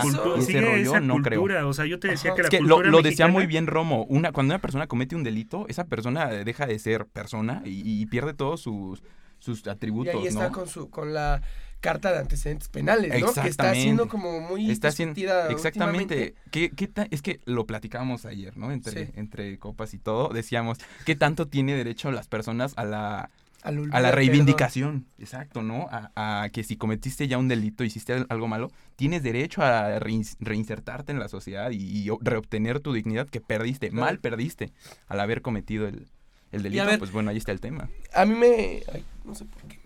cultura, 0.00 0.36
y 0.36 0.38
ese 0.38 0.46
sigue 0.46 0.60
rollo, 0.60 0.76
esa 0.90 1.00
no 1.00 1.16
creo. 1.22 1.68
o 1.68 1.72
sea, 1.72 1.86
yo 1.86 1.98
te 1.98 2.08
decía 2.08 2.30
Ajá. 2.32 2.36
que 2.36 2.42
Es 2.42 2.50
que 2.50 2.60
lo, 2.60 2.82
lo 2.82 3.02
decía 3.02 3.28
muy 3.28 3.46
bien 3.46 3.66
Romo. 3.66 4.04
Una, 4.04 4.32
cuando 4.32 4.54
una 4.54 4.60
persona 4.60 4.86
comete 4.86 5.16
un 5.16 5.24
delito, 5.24 5.66
esa 5.68 5.84
persona 5.86 6.26
deja 6.28 6.66
de 6.66 6.78
ser 6.78 7.06
persona 7.06 7.62
y, 7.64 7.82
y 8.00 8.06
pierde 8.06 8.34
todos 8.34 8.60
sus, 8.60 9.02
sus 9.38 9.64
Y 9.66 9.68
atributos, 9.68 10.14
ahí 10.14 10.26
está 10.26 10.48
¿no? 10.48 10.52
con 10.52 10.68
su 10.68 10.90
con 10.90 11.12
la 11.14 11.42
carta 11.80 12.12
de 12.12 12.18
antecedentes 12.18 12.68
penales, 12.68 13.20
¿no? 13.20 13.32
Que 13.32 13.48
está 13.48 13.72
siendo 13.74 14.08
como 14.08 14.40
muy 14.40 14.70
Está 14.70 14.90
discutida 14.90 15.48
exactamente. 15.50 16.34
¿Qué, 16.50 16.70
qué 16.70 16.88
ta- 16.88 17.06
es 17.10 17.22
que 17.22 17.40
lo 17.44 17.66
platicábamos 17.66 18.24
ayer, 18.26 18.56
¿no? 18.56 18.72
Entre, 18.72 19.06
Sí. 19.06 19.12
entre 19.16 19.58
copas 19.58 19.94
y 19.94 19.98
todo. 19.98 20.28
Decíamos, 20.30 20.78
¿qué 21.06 21.14
tanto 21.14 21.46
tiene 21.46 21.74
derecho 21.76 22.10
las 22.10 22.26
personas 22.26 22.72
a 22.76 22.84
la, 22.84 23.30
a 23.62 24.00
la 24.00 24.10
reivindicación? 24.10 25.06
Exacto, 25.18 25.62
¿no? 25.62 25.86
A, 25.90 26.42
a 26.42 26.48
que 26.50 26.64
si 26.64 26.76
cometiste 26.76 27.28
ya 27.28 27.38
un 27.38 27.48
delito, 27.48 27.84
hiciste 27.84 28.24
algo 28.28 28.48
malo, 28.48 28.70
tienes 28.96 29.22
derecho 29.22 29.62
a 29.62 29.98
rein- 30.00 30.36
reinsertarte 30.40 31.12
en 31.12 31.18
la 31.20 31.28
sociedad 31.28 31.70
y, 31.70 32.08
reobtener 32.20 32.80
tu 32.80 32.92
dignidad 32.92 33.28
que 33.28 33.40
perdiste, 33.40 33.90
Claro. 33.90 34.04
mal 34.06 34.18
perdiste 34.18 34.72
al 35.06 35.20
haber 35.20 35.42
cometido 35.42 35.86
el, 35.86 36.08
el 36.50 36.62
delito. 36.64 36.86
ver- 36.86 36.98
pues 36.98 37.12
bueno, 37.12 37.30
ahí 37.30 37.36
está 37.36 37.52
el 37.52 37.60
tema. 37.60 37.88
A 38.14 38.24
mí 38.24 38.34
me... 38.34 38.82
ay, 38.92 39.04
no 39.24 39.34
sé 39.34 39.44
por 39.44 39.62
qué 39.62 39.77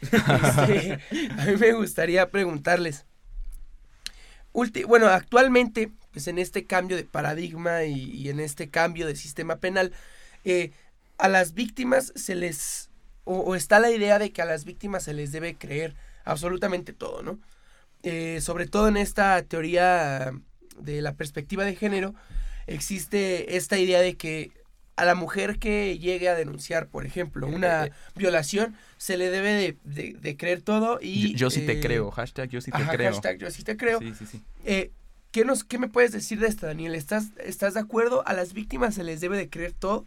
Este, 0.00 0.98
a 1.38 1.44
mí 1.46 1.56
me 1.58 1.72
gustaría 1.72 2.30
preguntarles. 2.30 3.04
ulti- 4.52 4.84
bueno, 4.86 5.06
actualmente, 5.08 5.90
pues 6.12 6.26
en 6.28 6.38
este 6.38 6.64
cambio 6.64 6.96
de 6.96 7.04
paradigma 7.04 7.84
y, 7.84 8.28
en 8.28 8.40
este 8.40 8.68
cambio 8.68 9.06
de 9.06 9.16
sistema 9.16 9.56
penal, 9.56 9.92
eh, 10.44 10.72
a 11.18 11.28
las 11.28 11.54
víctimas 11.54 12.12
se 12.16 12.34
les... 12.34 12.90
O, 13.24 13.38
o 13.40 13.54
está 13.56 13.80
la 13.80 13.90
idea 13.90 14.18
de 14.18 14.30
que 14.30 14.42
a 14.42 14.44
las 14.44 14.64
víctimas 14.64 15.02
se 15.04 15.12
les 15.14 15.32
debe 15.32 15.56
creer 15.56 15.94
absolutamente 16.24 16.92
todo, 16.92 17.22
¿no? 17.22 17.38
Eh, 18.02 18.40
sobre 18.40 18.66
todo 18.66 18.88
en 18.88 18.96
esta 18.96 19.42
teoría 19.42 20.32
de 20.78 21.02
la 21.02 21.14
perspectiva 21.14 21.64
de 21.64 21.74
género, 21.74 22.14
existe 22.68 23.56
esta 23.56 23.78
idea 23.78 24.00
de 24.00 24.16
que 24.16 24.52
a 24.96 25.04
la 25.04 25.14
mujer 25.14 25.58
que 25.58 25.98
llegue 25.98 26.28
a 26.28 26.34
denunciar, 26.34 26.88
por 26.88 27.04
ejemplo, 27.06 27.46
una 27.46 27.84
Eh, 27.84 27.88
eh. 27.88 27.92
violación, 28.16 28.76
se 28.96 29.16
le 29.16 29.30
debe 29.30 29.52
de, 29.52 29.76
de- 29.84 30.14
de 30.18 30.36
creer 30.36 30.62
todo 30.62 30.98
y... 31.02 31.32
yo, 31.32 31.38
yo 31.38 31.50
sí 31.50 31.60
te 31.66 31.72
eh, 31.72 31.80
creo, 31.80 32.10
hashtag 32.10 32.48
yo 32.48 32.60
sí 32.60 32.70
te 32.70 32.78
ajá, 32.78 32.96
creo. 32.96 33.12
hashtag 33.12 33.38
yo 33.38 33.50
sí 33.50 33.62
te 33.62 33.76
creo. 33.76 33.98
Sí, 34.00 34.14
sí, 34.14 34.26
sí. 34.26 34.42
Eh, 34.64 34.90
¿qué, 35.32 35.44
nos, 35.44 35.64
¿Qué 35.64 35.78
me 35.78 35.88
puedes 35.88 36.12
decir 36.12 36.40
de 36.40 36.48
esto, 36.48 36.66
Daniel? 36.66 36.94
¿Estás, 36.94 37.26
¿Estás 37.44 37.74
de 37.74 37.80
acuerdo? 37.80 38.22
¿A 38.26 38.32
las 38.32 38.52
víctimas 38.54 38.94
se 38.94 39.04
les 39.04 39.20
debe 39.20 39.36
de 39.36 39.50
creer 39.50 39.72
todo? 39.72 40.06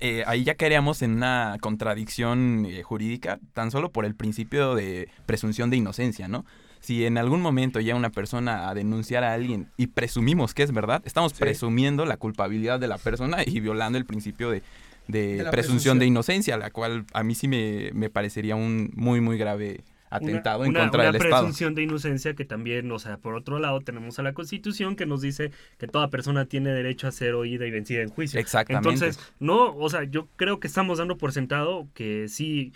eh, 0.00 0.22
ahí 0.26 0.44
ya 0.44 0.54
caeríamos 0.54 1.02
en 1.02 1.12
una 1.12 1.56
contradicción 1.60 2.66
eh, 2.66 2.82
jurídica, 2.82 3.40
tan 3.52 3.70
solo 3.70 3.90
por 3.90 4.04
el 4.04 4.14
principio 4.14 4.74
de 4.74 5.08
presunción 5.26 5.70
de 5.70 5.76
inocencia, 5.78 6.28
¿no? 6.28 6.44
Si 6.88 7.04
en 7.04 7.18
algún 7.18 7.42
momento 7.42 7.80
llega 7.80 7.96
una 7.96 8.08
persona 8.08 8.70
a 8.70 8.74
denunciar 8.74 9.22
a 9.22 9.34
alguien 9.34 9.68
y 9.76 9.88
presumimos 9.88 10.54
que 10.54 10.62
es 10.62 10.72
verdad, 10.72 11.02
estamos 11.04 11.32
Sí. 11.32 11.40
presumiendo 11.40 12.06
la 12.06 12.16
culpabilidad 12.16 12.80
de 12.80 12.86
la 12.88 12.96
persona 12.96 13.42
y 13.44 13.60
violando 13.60 13.98
el 13.98 14.06
principio 14.06 14.48
de, 14.48 14.62
de 15.06 15.20
presunción, 15.26 15.50
presunción. 15.50 15.98
de 15.98 16.06
inocencia, 16.06 16.56
la 16.56 16.70
cual 16.70 17.04
a 17.12 17.22
mí 17.22 17.34
sí 17.34 17.46
me, 17.46 17.90
me 17.92 18.08
parecería 18.08 18.56
un 18.56 18.90
muy, 18.94 19.20
muy 19.20 19.36
grave 19.36 19.82
atentado 20.08 20.64
en 20.64 20.70
una, 20.70 20.80
contra 20.80 21.02
una 21.02 21.12
del 21.12 21.16
Estado. 21.20 21.42
presunción 21.42 21.74
de 21.74 21.82
inocencia 21.82 22.32
que 22.32 22.46
también, 22.46 22.90
o 22.90 22.98
sea, 22.98 23.18
por 23.18 23.34
otro 23.34 23.58
lado 23.58 23.82
tenemos 23.82 24.18
a 24.18 24.22
la 24.22 24.32
Constitución 24.32 24.96
que 24.96 25.04
nos 25.04 25.20
dice 25.20 25.50
que 25.76 25.88
toda 25.88 26.08
persona 26.08 26.46
tiene 26.46 26.70
derecho 26.70 27.06
a 27.06 27.12
ser 27.12 27.34
oída 27.34 27.66
y 27.66 27.70
vencida 27.70 28.00
en 28.00 28.08
juicio. 28.08 28.40
Exactamente. 28.40 28.88
Entonces, 28.88 29.22
no, 29.40 29.76
o 29.76 29.90
sea, 29.90 30.04
yo 30.04 30.26
creo 30.36 30.58
que 30.58 30.66
estamos 30.68 30.96
dando 30.96 31.18
por 31.18 31.32
sentado 31.32 31.86
que 31.92 32.28
sí, 32.28 32.72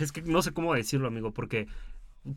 es 0.00 0.12
que 0.12 0.20
no 0.20 0.42
sé 0.42 0.52
cómo 0.52 0.74
decirlo, 0.74 1.08
amigo, 1.08 1.32
porque 1.32 1.66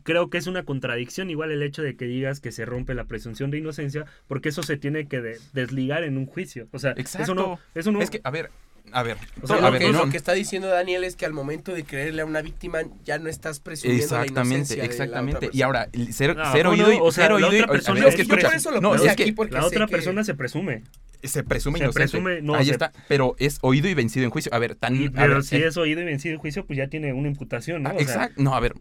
creo 0.02 0.30
que 0.30 0.38
es 0.38 0.46
una 0.46 0.64
contradicción 0.64 1.30
igual 1.30 1.50
el 1.52 1.62
hecho 1.62 1.82
de 1.82 1.96
que 1.96 2.04
digas 2.06 2.40
que 2.40 2.52
se 2.52 2.64
rompe 2.64 2.94
la 2.94 3.04
presunción 3.04 3.50
de 3.50 3.58
inocencia, 3.58 4.04
porque 4.28 4.48
eso 4.50 4.62
se 4.62 4.76
tiene 4.76 5.06
que 5.08 5.20
de- 5.20 5.38
desligar 5.52 6.04
en 6.04 6.18
un 6.18 6.26
juicio. 6.26 6.68
O 6.72 6.78
sea, 6.78 6.92
Exacto. 6.96 7.22
eso 7.24 7.34
no, 7.34 7.58
eso 7.74 7.92
no, 7.92 8.00
Es 8.02 8.10
que, 8.10 8.20
a 8.24 8.30
ver, 8.30 8.50
a 8.90 9.02
ver, 9.04 9.16
O 9.40 9.46
sea, 9.46 9.56
a 9.56 9.60
lo, 9.60 9.70
ver, 9.70 9.80
que, 9.80 9.92
no- 9.92 10.04
lo 10.06 10.10
que 10.10 10.16
está 10.16 10.32
diciendo 10.32 10.68
Daniel 10.68 11.04
es 11.04 11.14
que 11.16 11.24
al 11.24 11.32
momento 11.32 11.72
de 11.72 11.84
creerle 11.84 12.22
a 12.22 12.24
una 12.26 12.42
víctima 12.42 12.80
ya 13.04 13.18
no 13.18 13.28
estás 13.28 13.60
presumiendo 13.60 14.00
la 14.16 14.22
Exactamente, 14.22 14.76
la 14.76 14.82
otra 14.82 14.84
exactamente. 14.92 15.50
Y 15.52 15.62
ahora, 15.62 15.88
ser, 16.10 16.36
No, 16.36 16.52
ser 16.52 16.64
no, 16.64 16.70
oído, 16.72 16.86
no, 16.88 16.92
y- 16.92 16.98
o 17.00 17.12
sea, 17.12 17.24
ser 17.24 17.30
la 17.30 17.36
oído 17.36 17.52
y- 17.52 17.54
otra 17.56 17.64
a 17.64 17.66
ver, 17.66 17.76
persona 17.76 17.98
es 17.98 18.02
Yo, 18.04 18.08
que 18.16 18.22
es 18.22 18.28
yo 18.28 18.34
escucha, 18.34 18.48
por 18.48 18.56
eso 18.56 18.70
lo 18.72 18.80
no, 18.80 18.94
es 18.96 19.16
que 19.16 19.32
porque 19.32 19.54
la 19.54 19.64
otra 19.64 19.86
que- 19.86 19.92
persona 19.92 20.24
se 20.24 20.34
presume. 20.34 20.82
se 21.22 21.44
presume 21.44 21.78
se 21.78 21.84
inocente. 21.84 22.00
presume- 22.18 22.42
no, 22.42 22.56
Ahí 22.56 22.66
se- 22.66 22.72
está, 22.72 22.92
pero 23.06 23.36
es 23.38 23.58
oído 23.62 23.88
y 23.88 23.94
vencido 23.94 24.24
en 24.24 24.30
juicio. 24.30 24.52
A 24.52 24.58
ver, 24.58 24.74
tan 24.74 24.96
Y- 24.96 25.06
a 25.06 25.10
pero 25.12 25.34
ver, 25.34 25.44
si 25.44 25.54
eh, 25.56 25.66
es 25.68 25.76
oído 25.76 26.00
y 26.00 26.04
vencido 26.04 26.34
en 26.34 26.40
juicio, 26.40 26.66
pues 26.66 26.76
ya 26.76 26.88
tiene 26.88 27.12
una 27.12 27.28
imputación, 27.28 27.84
¿no? 27.84 27.90
ah, 27.90 27.94
exacto. 27.96 28.42
No, 28.42 28.56
a 28.56 28.60
ver, 28.60 28.74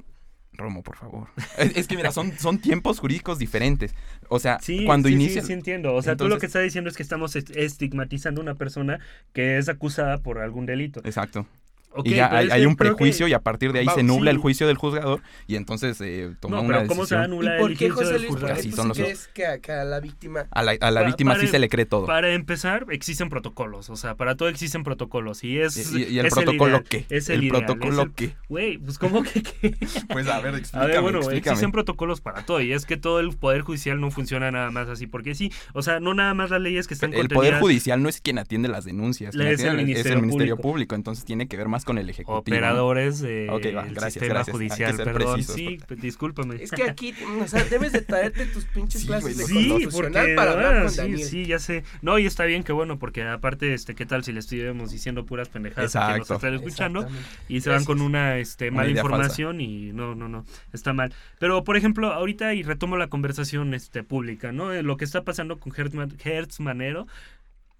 Romo, 0.61 0.83
por 0.83 0.95
favor. 0.97 1.27
Es, 1.57 1.75
es 1.75 1.87
que 1.87 1.95
mira, 1.95 2.11
son, 2.11 2.37
son 2.37 2.59
tiempos 2.59 2.99
jurídicos 2.99 3.39
diferentes. 3.39 3.93
O 4.29 4.39
sea, 4.39 4.59
Sí, 4.61 4.85
cuando 4.85 5.09
sí, 5.09 5.15
inicia 5.15 5.41
sí, 5.41 5.47
sí 5.47 5.53
entiendo. 5.53 5.93
O 5.93 6.01
sea, 6.01 6.15
tú 6.15 6.27
lo 6.27 6.37
que 6.39 6.45
estás 6.45 6.63
diciendo 6.63 6.89
es 6.89 6.95
que 6.97 7.03
estamos 7.03 7.35
est- 7.35 7.55
estigmatizando 7.55 8.41
a 8.41 8.43
una 8.43 8.55
persona 8.55 8.99
que 9.33 9.57
es 9.57 9.67
acusada 9.69 10.19
por 10.19 10.39
algún 10.39 10.65
delito. 10.65 11.01
Exacto. 11.03 11.45
Ok, 11.93 12.07
y 12.07 12.11
ya 12.15 12.29
hay, 12.35 12.49
hay 12.49 12.65
un 12.65 12.75
creo 12.75 12.91
que- 12.93 12.97
prejuicio 12.97 13.27
y 13.27 13.33
a 13.33 13.39
partir 13.39 13.73
de 13.73 13.79
ahí 13.79 13.85
Va, 13.85 13.93
se 13.95 14.03
nubla 14.03 14.31
sí. 14.31 14.35
el 14.35 14.41
juicio 14.41 14.65
del 14.67 14.77
juzgador 14.77 15.21
y 15.47 15.55
entonces 15.55 15.99
eh, 16.01 16.33
toma 16.39 16.57
No, 16.57 16.63
una 16.63 16.77
¿cómo 16.87 17.05
se 17.05 17.15
decisión. 17.15 17.21
anula 17.23 17.51
¿Y 17.51 17.53
el 17.55 17.59
por 17.61 17.69
qué, 17.71 17.75
juicio 17.89 17.95
José 17.95 18.13
del 18.13 18.21
Luis? 18.21 18.27
¿Por 18.29 18.39
juzgado? 18.39 18.53
qué 18.55 18.59
Así 18.61 18.71
son 18.71 18.83
sí 18.83 18.87
los- 18.87 18.97
crees 18.97 19.27
que 19.33 19.45
a, 19.45 19.59
que 19.59 19.71
a 19.73 19.83
la 19.83 19.99
víctima... 19.99 20.45
A 20.51 20.63
la, 20.63 20.71
a 20.79 20.91
la 20.91 21.01
Pa- 21.01 21.07
víctima 21.07 21.33
sí 21.35 21.39
para- 21.41 21.51
se 21.51 21.59
le 21.59 21.69
cree 21.69 21.85
todo. 21.85 22.05
Para 22.05 22.33
empezar, 22.33 22.85
existen 22.91 23.29
protocolos. 23.29 23.89
O 23.89 23.95
sea, 23.97 24.15
para 24.15 24.35
todo 24.35 24.47
existen 24.49 24.83
protocolos. 24.83 25.43
Y 25.43 25.59
es. 25.59 25.91
¿Y, 25.93 26.03
y 26.05 26.19
el 26.19 26.25
es 26.27 26.33
protocolo 26.33 26.69
ideal, 26.77 26.83
qué? 26.87 27.05
Es 27.09 27.29
¿El 27.29 27.39
el, 27.39 27.43
ideal, 27.45 27.65
protocolo 27.65 28.01
es 28.03 28.07
el- 28.07 28.13
qué? 28.13 28.35
Güey, 28.47 28.77
pues 28.77 28.97
¿cómo 28.97 29.23
que 29.23 29.43
qué? 29.43 29.75
Pues 30.09 30.27
a 30.27 30.39
ver, 30.39 30.55
A 30.55 30.57
explícame, 30.57 30.91
ver, 30.93 31.01
bueno, 31.01 31.17
explícame. 31.19 31.51
existen 31.53 31.71
protocolos 31.71 32.21
para 32.21 32.45
todo. 32.45 32.61
Y 32.61 32.71
es 32.73 32.85
que 32.85 32.97
todo 32.97 33.19
el 33.19 33.35
poder 33.35 33.61
judicial 33.61 33.99
no 33.99 34.11
funciona 34.11 34.49
nada 34.51 34.71
más 34.71 34.87
así. 34.87 35.07
Porque 35.07 35.35
sí, 35.35 35.51
o 35.73 35.81
sea, 35.81 35.99
no 35.99 36.13
nada 36.13 36.33
más 36.33 36.49
las 36.51 36.61
leyes 36.61 36.87
que 36.87 36.93
están 36.93 37.11
El 37.13 37.19
contenidas. 37.21 37.39
Poder 37.49 37.59
Judicial 37.61 38.01
no 38.01 38.07
es 38.09 38.21
quien 38.21 38.37
atiende 38.39 38.69
las 38.69 38.85
denuncias. 38.85 39.35
Es 39.35 39.59
el 39.63 39.75
Ministerio. 39.77 40.57
Público. 40.57 40.95
entonces 40.95 41.25
tiene 41.25 41.47
que 41.47 41.57
ver 41.57 41.67
más 41.67 41.80
con 41.85 41.97
el 41.97 42.09
Ejecutivo. 42.09 42.39
Operadores 42.39 43.19
del 43.19 43.49
sistema 43.59 44.33
gracias. 44.33 44.49
Judicial, 44.55 44.97
perdón. 44.97 45.33
precisos, 45.35 45.55
Sí, 45.55 45.79
discúlpame. 45.97 46.55
Es 46.61 46.71
que 46.71 46.83
aquí, 46.83 47.13
o 47.41 47.47
sea, 47.47 47.63
debes 47.65 47.91
de 47.91 48.01
traerte 48.01 48.45
tus 48.47 48.65
pinches 48.65 49.01
Sí, 49.01 49.07
clases 49.07 49.37
de 49.37 49.45
Sí, 49.45 49.87
porque 49.91 50.33
para 50.35 50.51
hablar 50.51 50.75
ah, 50.77 50.81
con 50.81 50.89
sí, 50.91 50.97
Daniel. 50.97 51.23
sí, 51.23 51.45
ya 51.45 51.59
sé. 51.59 51.83
No, 52.01 52.19
y 52.19 52.25
está 52.25 52.45
bien 52.45 52.63
que 52.63 52.71
bueno, 52.71 52.99
porque 52.99 53.23
aparte, 53.23 53.73
este, 53.73 53.95
¿qué 53.95 54.05
tal 54.05 54.23
si 54.23 54.31
le 54.31 54.39
estuviéramos 54.39 54.91
diciendo 54.91 55.25
puras 55.25 55.49
pendejadas 55.49 55.91
que 55.93 56.17
nos 56.19 56.31
están 56.31 56.53
escuchando? 56.53 57.07
Y 57.47 57.61
se 57.61 57.69
van 57.69 57.77
Gracias. 57.77 57.87
con 57.87 58.01
una 58.01 58.37
este, 58.37 58.71
mala 58.71 58.89
información 58.89 59.61
y 59.61 59.91
no, 59.93 60.15
no, 60.15 60.27
no, 60.27 60.45
está 60.73 60.93
mal. 60.93 61.13
Pero, 61.39 61.63
por 61.63 61.77
ejemplo, 61.77 62.13
ahorita 62.13 62.53
y 62.53 62.63
retomo 62.63 62.97
la 62.97 63.07
conversación 63.07 63.73
este, 63.73 64.03
pública, 64.03 64.51
¿no? 64.51 64.73
Eh, 64.73 64.83
Lo 64.83 64.97
que 64.97 65.05
está 65.05 65.23
pasando 65.23 65.59
con 65.59 65.73
Hertz, 65.75 65.95
Hertz 66.23 66.59
Manero, 66.59 67.07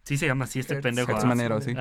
Sí 0.03 0.17
se 0.17 0.25
llama 0.25 0.45
así 0.45 0.59
este 0.59 0.73
Hertz. 0.73 0.83
pendejo. 0.83 1.11
Hertz 1.11 1.23
ah, 1.23 1.27
Manero, 1.27 1.61
sí. 1.61 1.73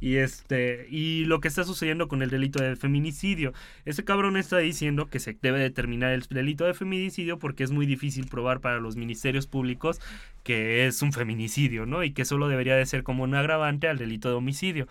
Y 0.00 0.16
este 0.16 0.86
y 0.88 1.24
lo 1.24 1.40
que 1.40 1.48
está 1.48 1.64
sucediendo 1.64 2.06
con 2.06 2.22
el 2.22 2.30
delito 2.30 2.62
de 2.62 2.76
feminicidio. 2.76 3.52
Ese 3.84 4.04
cabrón 4.04 4.36
está 4.36 4.58
diciendo 4.58 5.06
que 5.06 5.18
se 5.18 5.36
debe 5.42 5.58
determinar 5.58 6.12
el 6.12 6.22
delito 6.22 6.64
de 6.64 6.74
feminicidio 6.74 7.38
porque 7.40 7.64
es 7.64 7.72
muy 7.72 7.86
difícil 7.86 8.26
probar 8.28 8.60
para 8.60 8.78
los 8.78 8.94
ministerios 8.96 9.48
públicos 9.48 10.00
que 10.44 10.86
es 10.86 11.02
un 11.02 11.12
feminicidio, 11.12 11.86
¿no? 11.86 12.04
Y 12.04 12.12
que 12.12 12.24
solo 12.24 12.48
debería 12.48 12.76
de 12.76 12.86
ser 12.86 13.02
como 13.02 13.24
un 13.24 13.34
agravante 13.34 13.88
al 13.88 13.98
delito 13.98 14.28
de 14.28 14.36
homicidio, 14.36 14.86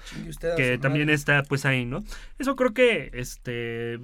que 0.57 0.77
también 0.77 1.05
madre. 1.05 1.13
está 1.15 1.43
pues 1.43 1.65
ahí, 1.65 1.85
¿no? 1.85 2.03
Eso 2.37 2.55
creo 2.55 2.73
que 2.73 3.09
este 3.13 3.99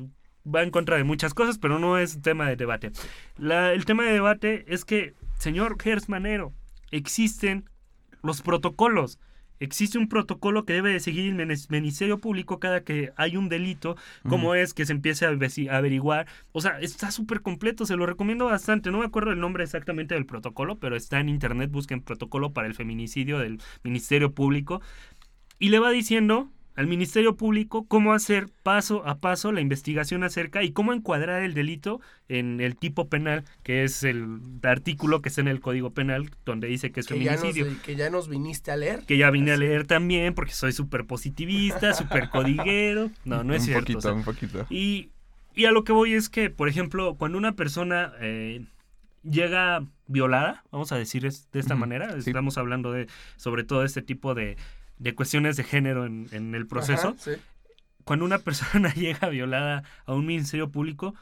va 0.48 0.64
en 0.64 0.72
contra 0.72 0.96
de 0.98 1.04
muchas 1.04 1.34
cosas, 1.34 1.58
pero 1.58 1.78
no 1.78 1.98
es 2.00 2.22
tema 2.22 2.48
de 2.48 2.56
debate. 2.56 2.92
La- 3.38 3.74
el 3.74 3.84
tema 3.86 4.06
de 4.06 4.14
debate 4.14 4.64
es 4.68 4.86
que, 4.86 5.14
señor 5.38 5.76
Gers 5.82 6.08
Manero, 6.10 6.54
existen 6.92 7.66
los 8.26 8.42
protocolos. 8.42 9.20
Existe 9.60 9.98
un 9.98 10.10
protocolo 10.10 10.66
que 10.66 10.74
debe 10.74 10.92
de 10.92 11.00
seguir 11.00 11.28
el 11.28 11.58
Ministerio 11.70 12.20
Público 12.20 12.60
cada 12.60 12.84
que 12.84 13.14
hay 13.16 13.38
un 13.38 13.48
delito, 13.48 13.96
cómo 14.28 14.54
es 14.54 14.74
que 14.74 14.86
se 14.86 14.92
empiece 14.92 15.26
a 15.26 15.30
averiguar. 15.78 16.28
O 16.52 16.60
sea, 16.60 16.80
está 16.82 17.10
súper 17.10 17.42
completo, 17.42 17.86
se 17.86 17.96
lo 17.96 18.06
recomiendo 18.06 18.46
bastante. 18.46 18.92
No 18.92 19.00
me 19.00 19.06
acuerdo 19.06 19.32
el 19.32 19.40
nombre 19.40 19.64
exactamente 19.64 20.14
del 20.14 20.26
protocolo, 20.26 20.78
pero 20.78 20.98
está 20.98 21.22
en 21.22 21.30
internet, 21.30 21.72
busquen 21.72 22.02
protocolo 22.02 22.52
para 22.52 22.68
el 22.68 22.74
feminicidio 22.74 23.40
del 23.40 23.62
Ministerio 23.84 24.34
Público. 24.34 24.82
Y 25.58 25.70
le 25.70 25.80
va 25.80 25.92
diciendo 25.92 26.52
al 26.76 26.88
Ministerio 26.88 27.36
Público 27.38 27.86
cómo 27.88 28.14
hacer 28.14 28.48
paso 28.64 29.08
a 29.08 29.20
paso 29.20 29.52
la 29.52 29.62
investigación 29.62 30.24
acerca 30.24 30.62
y 30.64 30.72
cómo 30.72 30.92
encuadrar 30.94 31.42
el 31.44 31.54
delito 31.54 32.02
en 32.28 32.60
el 32.60 32.76
tipo 32.76 33.08
penal, 33.08 33.46
que 33.64 33.84
es 33.84 34.04
el 34.04 34.40
artículo 34.64 35.22
que 35.22 35.30
está 35.30 35.42
en 35.42 35.48
el 35.48 35.62
Código 35.62 35.92
Penal, 35.92 36.30
donde 36.46 36.68
dice 36.68 36.92
que 36.92 37.00
es 37.00 37.08
que 37.08 37.18
ya, 37.24 37.32
nos, 37.32 37.42
feminicidio 37.42 37.82
que 37.84 37.96
ya 37.96 38.10
nos 38.10 38.28
viniste 38.28 38.72
a 38.72 38.76
leer. 38.78 39.04
que 39.08 39.18
ya 39.18 39.32
vine 39.32 39.52
a 39.52 39.58
leer 39.58 39.88
también 39.88 40.34
porque 40.34 40.52
soy 40.54 40.74
súper 40.74 41.06
positivista, 41.06 41.94
súper 41.94 42.30
codiguero. 42.32 43.10
No, 43.24 43.44
no 43.44 43.54
es 43.54 43.62
un 43.62 43.66
cierto. 43.68 43.82
poquito, 43.84 43.98
o 44.00 44.02
sea, 44.02 44.14
un 44.14 44.24
poquito. 44.24 44.66
y, 44.70 45.10
y 45.56 45.66
a 45.66 45.72
lo 45.72 45.84
que 45.86 45.94
voy 45.94 46.14
es 46.14 46.28
que, 46.30 46.50
por 46.50 46.68
ejemplo, 46.68 47.16
cuando 47.16 47.38
una 47.38 47.54
persona 47.56 48.12
eh, 48.20 48.66
llega 49.24 49.86
violada, 50.08 50.64
vamos 50.72 50.92
a 50.92 50.98
decir 50.98 51.26
es- 51.26 51.50
de 51.52 51.60
esta 51.60 51.76
manera, 51.76 52.12
sí. 52.22 52.30
estamos 52.30 52.58
hablando 52.58 52.92
de 52.92 53.08
sobre 53.38 53.64
todo 53.64 53.84
este 53.84 54.02
tipo 54.02 54.36
de, 54.36 54.58
de 54.98 55.16
cuestiones 55.16 55.58
de 55.58 55.64
género 55.64 56.06
en, 56.06 56.28
en 56.32 56.56
el 56.56 56.68
proceso, 56.68 57.10
Ajá, 57.10 57.18
sí. 57.18 57.32
cuando 58.04 58.26
una 58.26 58.40
persona 58.40 58.94
llega 58.96 59.30
violada 59.30 59.84
a 60.06 60.14
un 60.14 60.26
ministerio 60.26 60.70
público, 60.72 61.16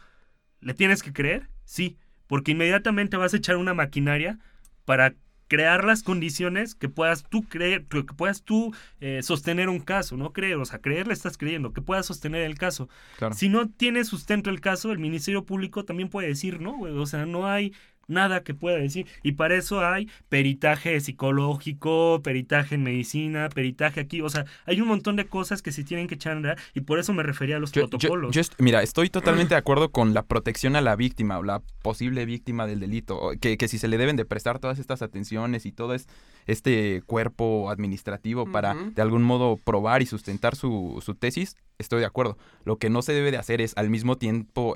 ¿le 0.62 0.74
tienes 0.74 1.04
que 1.04 1.14
creer? 1.14 1.50
Sí, 1.66 1.98
porque 2.28 2.52
inmediatamente 2.52 3.18
vas 3.18 3.34
a 3.34 3.38
echar 3.38 3.58
una 3.58 3.74
maquinaria 3.74 4.40
para 4.86 5.16
crear 5.48 5.84
las 5.84 6.02
condiciones 6.02 6.74
que 6.74 6.90
puedas 6.90 7.26
tú 7.30 7.44
creer, 7.44 7.86
que 7.86 8.04
puedas 8.04 8.42
tú 8.42 8.74
eh, 9.00 9.22
sostener 9.22 9.70
un 9.70 9.80
caso, 9.82 10.18
no 10.18 10.34
creer, 10.34 10.58
o 10.58 10.66
sea, 10.66 10.80
creer 10.80 11.06
le 11.06 11.14
estás 11.14 11.38
creyendo, 11.38 11.74
que 11.74 11.82
puedas 11.82 12.08
sostener 12.08 12.42
el 12.42 12.58
caso. 12.58 12.90
Claro. 13.20 13.36
Si 13.36 13.50
no 13.50 13.70
tiene 13.70 14.04
sustento 14.04 14.50
el 14.50 14.62
caso, 14.62 14.92
el 14.92 14.98
Ministerio 14.98 15.46
Público 15.46 15.86
también 15.86 16.10
puede 16.10 16.30
decir, 16.30 16.60
no, 16.60 16.78
güey, 16.78 16.98
o 16.98 17.06
sea, 17.06 17.28
no 17.28 17.48
hay 17.48 17.74
nada 18.08 18.44
que 18.44 18.54
pueda 18.54 18.78
decir. 18.78 19.08
Y 19.24 19.34
para 19.34 19.56
eso 19.56 19.86
hay 19.86 20.10
peritaje 20.30 21.00
psicológico, 21.00 22.22
peritaje 22.24 22.76
en 22.76 22.84
medicina, 22.84 23.50
peritaje 23.50 24.00
aquí, 24.02 24.22
o 24.22 24.30
sea, 24.30 24.46
hay 24.66 24.82
un 24.82 24.88
montón 24.88 25.16
de 25.16 25.26
cosas 25.26 25.62
que 25.62 25.72
se 25.72 25.84
tienen 25.84 26.08
que 26.08 26.16
echar 26.16 26.34
y 26.74 26.82
por 26.82 26.98
eso 27.00 27.14
me 27.14 27.22
refería 27.22 27.58
a 27.58 27.60
los 27.60 27.72
Yo- 27.72 27.88
protocolos. 27.88 28.34
yo 28.34 28.42
est- 28.42 28.54
mira, 28.60 28.82
estoy 28.82 29.10
totalmente 29.10 29.54
de 29.54 29.60
acuerdo 29.60 29.92
con 29.92 30.14
la 30.14 30.24
protección 30.24 30.76
a 30.76 30.82
la 30.82 30.96
víctima 30.96 31.38
o 31.38 31.44
la 31.44 31.62
posible 31.84 32.26
víctima 32.26 32.66
del 32.66 32.80
delito. 32.80 33.32
Que, 33.40 33.58
que 33.58 33.68
si 33.68 33.78
se 33.78 33.88
le 33.88 33.98
deben 33.98 34.16
de 34.16 34.26
prestar 34.26 34.58
todas 34.60 34.80
estas 34.80 35.02
atenciones 35.02 35.66
y 35.66 35.72
todo 35.72 35.94
es, 35.94 36.08
este 36.48 37.04
cuerpo 37.06 37.70
administrativo 37.70 38.52
para 38.52 38.74
de 38.74 39.02
algún 39.02 39.22
modo 39.24 39.58
probar 39.58 40.02
y 40.02 40.06
sustentar 40.06 40.56
su, 40.56 41.00
su 41.06 41.14
tesis, 41.16 41.56
estoy 41.78 42.00
de 42.00 42.06
acuerdo. 42.06 42.38
Lo 42.66 42.78
que 42.78 42.90
no 42.90 43.02
se 43.02 43.14
debe 43.14 43.30
de 43.32 43.38
hacer 43.38 43.62
es 43.62 43.74
al 43.78 43.90
mismo 43.90 44.18
tiempo 44.18 44.76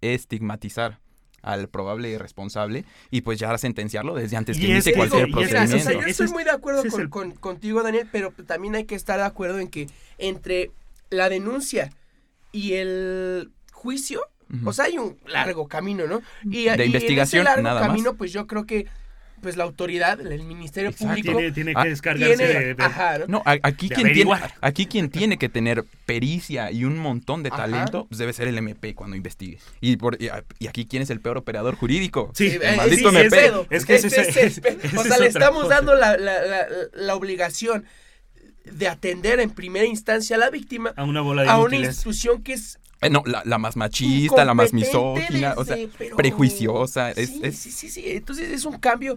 estigmatizar 0.00 0.98
al 1.42 1.68
probable 1.68 2.18
responsable 2.18 2.84
y 3.10 3.22
pues 3.22 3.38
ya 3.38 3.56
sentenciarlo 3.58 4.14
desde 4.14 4.36
antes 4.36 4.58
que 4.58 4.66
inicie 4.68 4.92
cualquier 4.94 5.28
eso- 5.28 5.40
y 5.40 5.42
es 5.42 5.48
o 5.48 5.50
sea, 5.50 5.60
procedimiento. 5.66 6.00
yo 6.02 6.06
estoy 6.10 6.26
es- 6.26 6.32
muy 6.32 6.44
de 6.44 6.50
acuerdo 6.50 6.82
con, 6.90 7.00
el- 7.00 7.08
con- 7.10 7.32
contigo, 7.32 7.82
Daniel, 7.82 8.08
pero 8.12 8.32
también 8.46 8.74
hay 8.74 8.84
que 8.84 8.94
estar 8.94 9.18
de 9.18 9.24
acuerdo 9.24 9.58
en 9.58 9.68
que 9.68 9.86
entre 10.18 10.70
la 11.10 11.28
denuncia 11.28 11.90
y 12.52 12.74
el 12.74 13.50
juicio, 13.72 14.22
Ujú. 14.52 14.68
o 14.68 14.72
sea, 14.72 14.86
hay 14.86 14.98
un 14.98 15.16
largo 15.26 15.66
camino, 15.68 16.06
¿no? 16.06 16.20
Y, 16.44 16.50
De 16.50 16.58
y 16.64 16.68
en 16.68 16.80
investigación, 16.82 17.42
ese 17.42 17.44
largo 17.50 17.62
nada 17.62 17.80
más. 17.80 17.88
camino, 17.88 18.14
pues 18.14 18.32
yo 18.32 18.46
creo 18.46 18.66
que 18.66 18.86
pues 19.40 19.56
la 19.56 19.64
autoridad, 19.64 20.20
el 20.20 20.42
Ministerio 20.44 20.90
Exacto. 20.90 21.08
Público, 21.14 21.32
tiene, 21.38 21.52
tiene 21.52 21.72
Ah, 21.76 21.82
que 21.84 21.88
descargarse 21.90 22.36
tiene, 22.36 22.52
de, 22.52 22.74
de- 22.74 22.82
ajá, 22.84 23.18
¿no? 23.26 23.42
Aquí 23.44 23.88
de 23.88 23.94
quien, 23.94 24.12
tiene, 24.12 24.30
aquí 24.60 24.86
quien 24.86 25.10
tiene 25.10 25.38
que 25.38 25.48
tener 25.48 25.84
pericia 26.06 26.70
y 26.70 26.84
un 26.84 26.98
montón 26.98 27.42
de 27.42 27.50
talento 27.50 28.06
pues 28.06 28.18
debe 28.18 28.32
ser 28.32 28.48
el 28.48 28.58
MP 28.58 28.94
cuando 28.94 29.16
investigue. 29.16 29.58
Y, 29.80 29.96
por, 29.96 30.20
y, 30.22 30.28
a- 30.28 30.44
y 30.58 30.66
aquí, 30.68 30.86
¿quién 30.86 31.02
es 31.02 31.10
el 31.10 31.20
peor 31.20 31.38
operador 31.38 31.74
jurídico? 31.76 32.30
Sí, 32.34 32.46
eh, 32.60 32.74
maldito 32.76 33.10
sí, 33.10 33.16
MP. 33.16 33.26
ese 33.26 33.46
pedo. 33.46 33.66
Es 33.70 33.86
que 33.86 33.94
ese 33.96 34.06
Ese 34.08 34.20
es- 34.20 34.36
el 34.58 34.64
ese 34.82 34.96
O 34.96 35.00
es 35.02 35.08
sea, 35.08 35.18
le 35.18 35.26
estamos 35.26 35.64
cosa. 35.64 35.74
dando 35.76 35.94
la, 35.94 36.16
la- 36.16 36.42
la- 36.46 36.66
la 36.94 37.14
obligación 37.16 37.84
de 38.64 38.88
atender 38.88 39.40
en 39.40 39.50
primera 39.50 39.86
instancia 39.86 40.36
a 40.36 40.38
la 40.38 40.50
víctima 40.50 40.92
a 40.96 41.04
una 41.04 41.22
bola 41.22 41.42
de 41.42 41.48
a 41.48 41.58
una 41.58 41.76
institución 41.76 42.42
que 42.42 42.52
es 42.52 42.78
Eh, 43.02 43.08
no, 43.10 43.22
la, 43.24 43.42
la 43.46 43.58
más 43.58 43.76
machista, 43.76 44.44
la 44.44 44.52
más 44.54 44.72
misógina, 44.74 45.54
o 45.56 45.64
sea, 45.64 45.76
pero- 45.96 46.16
prejuiciosa. 46.16 47.10
Es, 47.12 47.30
sí, 47.30 47.40
es- 47.42 47.58
sí, 47.58 47.70
sí, 47.70 47.88
sí. 47.90 48.02
Entonces 48.06 48.50
es 48.50 48.64
un 48.64 48.78
cambio. 48.78 49.16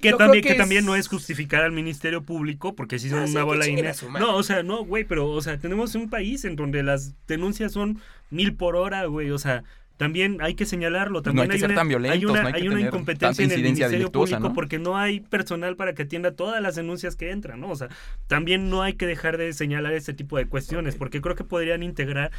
Que 0.00 0.10
Yo 0.10 0.16
también, 0.18 0.44
que 0.44 0.54
también 0.54 0.84
no 0.84 0.96
es 0.96 1.08
justificar 1.08 1.62
al 1.62 1.72
Ministerio 1.72 2.22
Público, 2.22 2.74
porque 2.74 2.98
si 2.98 3.08
son 3.08 3.20
Ah, 3.20 3.26
sí, 3.26 3.32
una 3.32 3.40
que 3.40 3.44
bola 3.46 3.64
madre. 4.10 4.26
No, 4.26 4.36
o 4.36 4.42
sea, 4.42 4.62
no, 4.62 4.84
güey, 4.84 5.04
pero, 5.04 5.30
o 5.30 5.40
sea, 5.40 5.56
tenemos 5.56 5.94
un 5.94 6.10
país 6.10 6.44
en 6.44 6.56
donde 6.56 6.82
las 6.82 7.14
denuncias 7.26 7.72
son 7.72 8.00
mil 8.28 8.54
por 8.54 8.76
hora, 8.76 9.06
güey, 9.06 9.30
o 9.30 9.38
sea, 9.38 9.64
también 9.96 10.38
hay 10.42 10.56
que 10.56 10.66
señalarlo. 10.66 11.22
Pues 11.22 11.34
no 11.34 11.40
También 11.40 11.52
hay 11.52 11.56
que 11.56 11.60
ser 11.60 11.70
una, 11.70 11.76
tan 11.80 11.88
violentos, 11.88 12.18
hay 12.18 12.24
una, 12.26 12.42
no 12.42 12.46
hay 12.48 12.52
que 12.52 12.58
hay 12.60 12.66
una 12.66 12.76
tener 12.76 12.88
incompetencia 12.88 13.44
en 13.44 13.50
el 13.52 13.62
Ministerio 13.62 14.12
Público 14.12 14.40
¿no? 14.40 14.52
porque 14.52 14.78
no 14.78 14.98
hay 14.98 15.20
personal 15.20 15.76
para 15.76 15.94
que 15.94 16.02
atienda 16.02 16.32
todas 16.32 16.60
las 16.60 16.74
denuncias 16.74 17.16
que 17.16 17.30
entran, 17.30 17.60
¿no? 17.60 17.70
O 17.70 17.76
sea, 17.76 17.88
también 18.26 18.68
no 18.68 18.82
hay 18.82 18.94
que 18.94 19.06
dejar 19.06 19.38
de 19.38 19.52
señalar 19.54 19.94
este 19.94 20.12
tipo 20.12 20.36
de 20.36 20.46
cuestiones, 20.46 20.96
porque 20.96 21.20
creo 21.22 21.36
que 21.36 21.44
podrían 21.44 21.82
integrar 21.82 22.30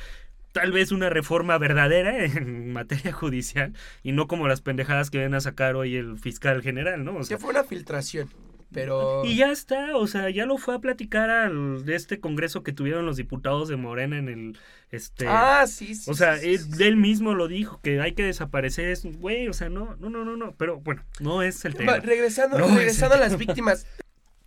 tal 0.55 0.71
vez 0.71 0.93
una 0.93 1.09
reforma 1.09 1.57
verdadera 1.57 2.23
en 2.25 2.71
materia 2.71 3.11
judicial 3.11 3.73
y 4.03 4.13
no 4.13 4.27
como 4.27 4.47
las 4.47 4.61
pendejadas 4.61 5.11
que 5.11 5.17
viene 5.17 5.35
a 5.35 5.41
sacar 5.41 5.75
hoy 5.75 5.97
el 5.97 6.17
fiscal 6.17 6.61
general, 6.61 7.03
¿no? 7.03 7.17
O 7.17 7.23
sea, 7.23 7.35
Que 7.35 7.41
fue 7.41 7.49
una 7.49 7.65
filtración. 7.65 8.29
Pero. 8.71 9.23
y 9.23 9.35
ya 9.37 9.51
está, 9.51 9.95
o 9.95 10.07
sea, 10.07 10.29
ya 10.29 10.45
lo 10.45 10.57
fue 10.57 10.75
a 10.75 10.79
platicar 10.79 11.29
al 11.29 11.85
de 11.85 11.95
este 11.95 12.19
congreso 12.19 12.63
que 12.63 12.73
tuvieron 12.73 13.05
los 13.05 13.15
diputados 13.15 13.69
de 13.69 13.75
Morena 13.75 14.17
en 14.17 14.27
el 14.27 14.57
este 14.91 15.27
Ah, 15.27 15.65
sí, 15.67 15.93
sí. 15.93 16.09
o 16.09 16.13
sea, 16.13 16.37
sí, 16.37 16.49
él, 16.55 16.59
sí, 16.59 16.71
sí. 16.71 16.83
él 16.83 16.97
mismo 16.97 17.35
lo 17.35 17.47
dijo 17.47 17.79
que 17.81 18.01
hay 18.01 18.13
que 18.13 18.23
desaparecer, 18.23 18.89
es 18.89 19.05
güey, 19.19 19.47
o 19.49 19.53
sea, 19.53 19.69
no, 19.69 19.95
no, 19.97 20.09
no, 20.09 20.25
no, 20.25 20.35
no, 20.35 20.55
pero 20.55 20.79
bueno, 20.79 21.03
no 21.19 21.41
es 21.41 21.63
el 21.63 21.75
tema. 21.75 21.97
Regresando 21.99 22.57
No, 22.57 22.67
regresando 22.75 23.15
a 23.15 23.19
las 23.19 23.37
víctimas, 23.45 23.85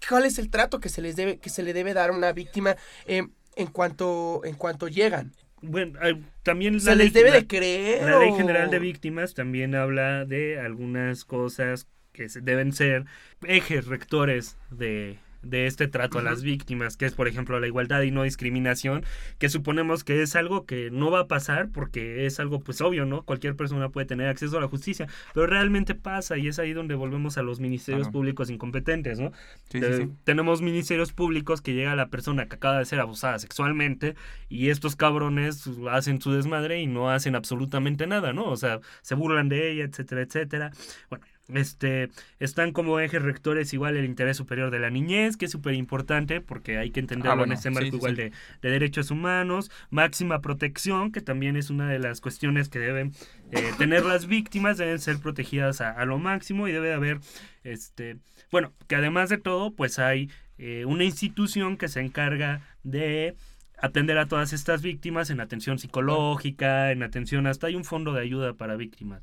¿cuál 0.09 0.25
es 0.25 0.39
el 0.39 0.51
trato 0.51 0.81
que 0.81 0.89
se 0.89 1.01
les 1.01 1.17
debe 1.17 1.39
que 1.39 1.49
se 1.51 1.63
le 1.63 1.73
debe 1.73 1.95
dar 1.95 2.11
a 2.11 2.13
una 2.13 2.33
víctima 2.33 2.77
eh, 3.07 3.27
en 3.57 3.67
cuanto 3.69 4.43
en 4.45 4.57
cuanto 4.57 4.89
llegan? 4.89 5.33
Bueno, 5.63 5.99
eh, 6.03 6.17
también 6.43 6.81
¿Se 6.81 6.91
la 6.91 6.97
les 6.97 7.13
ley- 7.13 7.23
debe 7.23 7.31
la- 7.31 7.41
de 7.41 7.47
creer? 7.47 8.03
La 8.05 8.19
Ley 8.19 8.33
General 8.37 8.71
de 8.71 8.79
Víctimas 8.79 9.35
también 9.35 9.75
habla 9.75 10.25
de 10.25 10.59
algunas 10.61 11.25
cosas 11.25 11.89
que 12.13 12.29
se- 12.29 12.41
deben 12.41 12.73
ser 12.73 13.05
ejes 13.47 13.87
rectores 13.87 14.57
de, 14.71 15.19
de 15.43 15.67
este 15.67 15.87
trato 15.89 16.19
a 16.19 16.23
las 16.23 16.43
víctimas, 16.43 16.97
que 16.97 17.07
es 17.07 17.13
por 17.15 17.29
ejemplo 17.29 17.59
la 17.61 17.67
igualdad 17.67 18.03
y 18.03 18.11
no 18.11 18.23
discriminación, 18.25 19.05
que 19.39 19.49
suponemos 19.49 20.05
que 20.05 20.23
es 20.23 20.35
algo 20.37 20.67
que 20.67 20.91
no 20.91 21.11
va 21.11 21.21
a 21.21 21.27
pasar 21.29 21.69
porque 21.71 22.27
es 22.27 22.41
algo 22.41 22.61
pues 22.61 22.81
obvio, 22.81 23.05
¿no? 23.07 23.23
Cualquier 23.23 23.55
persona 23.57 23.89
puede 23.89 24.07
tener 24.07 24.29
acceso 24.29 24.59
a 24.59 24.61
la 24.61 24.69
justicia, 24.69 25.07
pero 25.35 25.47
realmente 25.47 25.95
pasa 25.95 26.37
y 26.39 26.49
es 26.49 26.59
ahí 26.59 26.73
donde 26.73 26.95
volvemos 26.95 27.39
a 27.39 27.43
los 27.43 27.61
ministerios 27.61 28.07
Claro. 28.09 28.13
públicos 28.13 28.51
incompetentes, 28.51 29.19
¿no? 29.21 29.33
sí, 29.71 29.81
sí, 29.81 29.87
sí. 29.97 30.09
Tenemos 30.25 30.61
ministerios 30.63 31.13
públicos 31.13 31.61
que 31.63 31.75
llega 31.75 31.95
la 31.97 32.09
persona 32.09 32.47
que 32.47 32.57
acaba 32.57 32.79
de 32.79 32.85
ser 32.85 33.01
abusada 33.01 33.39
sexualmente 33.39 34.15
y 34.49 34.69
estos 34.71 34.97
cabrones 34.97 35.69
hacen 35.91 36.21
su 36.21 36.33
desmadre 36.33 36.81
y 36.81 36.87
no 36.87 37.11
hacen 37.11 37.35
absolutamente 37.37 38.07
nada, 38.07 38.33
¿no? 38.33 38.45
O 38.47 38.57
sea, 38.57 38.81
se 39.03 39.15
burlan 39.15 39.49
de 39.49 39.71
ella, 39.73 39.85
etcétera, 39.85 40.23
etcétera. 40.23 40.71
Bueno, 41.11 41.25
este, 41.53 42.11
están 42.39 42.73
como 42.73 43.01
ejes 43.01 43.23
rectores 43.23 43.73
igual 43.73 43.97
el 43.97 44.05
interés 44.05 44.37
superior 44.37 44.71
de 44.71 44.79
la 44.79 44.91
niñez, 44.91 45.37
que 45.37 45.47
es 45.47 45.51
súper 45.51 45.75
importante 45.75 46.41
porque 46.41 46.79
hay 46.79 46.91
que 46.91 47.01
entenderlo 47.01 47.33
Ah, 47.33 47.35
bueno, 47.35 47.53
en 47.53 47.57
este 47.57 47.71
marco 47.71 47.91
sí, 47.91 47.97
igual 47.97 48.17
sí. 48.17 48.23
De, 48.23 48.33
de 48.63 48.71
derechos 48.71 49.11
humanos, 49.11 49.71
máxima 49.91 50.41
protección, 50.41 51.13
que 51.13 51.21
también 51.21 51.57
es 51.57 51.71
una 51.71 51.89
de 51.89 51.99
las 51.99 52.21
cuestiones 52.21 52.69
que 52.69 52.79
deben 52.79 53.13
eh, 53.51 53.73
tener 53.79 54.05
las 54.05 54.27
víctimas, 54.27 54.79
deben 54.79 54.99
ser 54.99 55.19
protegidas 55.19 55.81
a, 55.81 55.91
a 55.91 56.05
lo 56.05 56.19
máximo 56.19 56.69
y 56.69 56.73
debe 56.73 56.89
de 56.89 56.95
haber, 56.95 57.21
este, 57.65 58.17
bueno, 58.51 58.73
que 58.87 58.97
además 58.97 59.29
de 59.31 59.39
todo, 59.39 59.73
pues 59.73 59.99
hay 59.99 60.31
eh, 60.59 60.85
una 60.87 61.05
institución 61.05 61.77
que 61.77 61.89
se 61.89 62.01
encarga 62.01 62.61
de 62.83 63.37
atender 63.81 64.19
a 64.19 64.27
todas 64.27 64.53
estas 64.53 64.83
víctimas 64.83 65.31
en 65.31 65.41
atención 65.41 65.79
psicológica, 65.79 66.91
en 66.91 67.03
atención, 67.05 67.47
hasta 67.47 67.69
hay 67.69 67.77
un 67.77 67.85
fondo 67.85 68.13
de 68.13 68.23
ayuda 68.23 68.55
para 68.55 68.75
víctimas. 68.77 69.23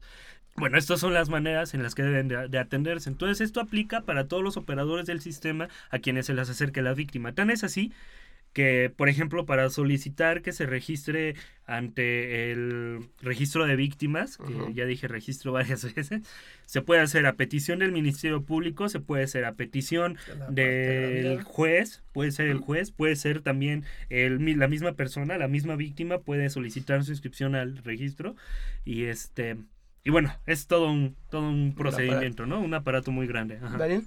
Bueno, 0.56 0.78
estas 0.78 1.00
son 1.00 1.14
las 1.14 1.30
maneras 1.30 1.74
en 1.74 1.84
las 1.84 1.96
que 1.96 2.04
deben 2.04 2.28
de, 2.28 2.48
de 2.48 2.60
atenderse. 2.60 3.10
Entonces, 3.10 3.42
esto 3.42 3.60
aplica 3.60 4.02
para 4.02 4.28
todos 4.28 4.42
los 4.42 4.58
operadores 4.58 5.06
del 5.06 5.22
sistema 5.22 5.68
a 5.90 6.00
quienes 6.00 6.28
se 6.28 6.34
les 6.34 6.50
acerque 6.50 6.82
la 6.82 6.94
víctima. 6.94 7.34
Tan 7.34 7.50
es 7.50 7.64
así 7.64 7.92
que, 8.56 8.90
por 8.96 9.10
ejemplo, 9.10 9.46
para 9.46 9.70
solicitar 9.70 10.42
que 10.42 10.54
se 10.54 10.66
registre 10.66 11.36
ante 11.66 12.54
el 12.54 13.02
registro 13.22 13.66
de 13.66 13.76
víctimas, 13.76 14.38
que 14.38 14.74
ya 14.74 14.86
dije 14.86 15.10
registro 15.10 15.52
varias 15.52 15.94
veces, 15.94 16.22
se 16.66 16.82
puede 16.82 17.02
hacer 17.02 17.26
a 17.26 17.34
petición 17.34 17.80
del 17.80 17.92
Ministerio 17.92 18.44
Público, 18.44 18.88
se 18.88 19.02
puede 19.02 19.26
hacer 19.26 19.44
a 19.44 19.56
petición 19.56 20.18
del 20.50 21.38
de 21.38 21.42
juez, 21.44 22.02
puede 22.14 22.32
ser 22.32 22.48
el 22.48 22.60
juez, 22.60 22.92
puede 22.92 23.18
ser 23.18 23.42
también 23.42 23.84
el, 24.10 24.58
la 24.58 24.70
misma 24.70 24.94
persona, 24.94 25.38
la 25.38 25.50
misma 25.50 25.76
víctima 25.76 26.20
puede 26.20 26.50
solicitar 26.50 27.04
su 27.04 27.12
inscripción 27.12 27.56
al 27.56 27.80
registro 27.80 28.38
y 28.86 29.04
este 29.04 29.58
y 30.06 30.10
bueno, 30.12 30.32
es 30.46 30.68
todo 30.68 30.90
un 30.90 31.16
todo 31.30 31.42
un 31.42 31.74
procedimiento, 31.76 32.46
¿no? 32.46 32.62
Un 32.62 32.74
aparato 32.74 33.12
muy 33.12 33.28
grande. 33.28 33.60
ajá. 33.62 33.78
Daniel. 33.78 34.06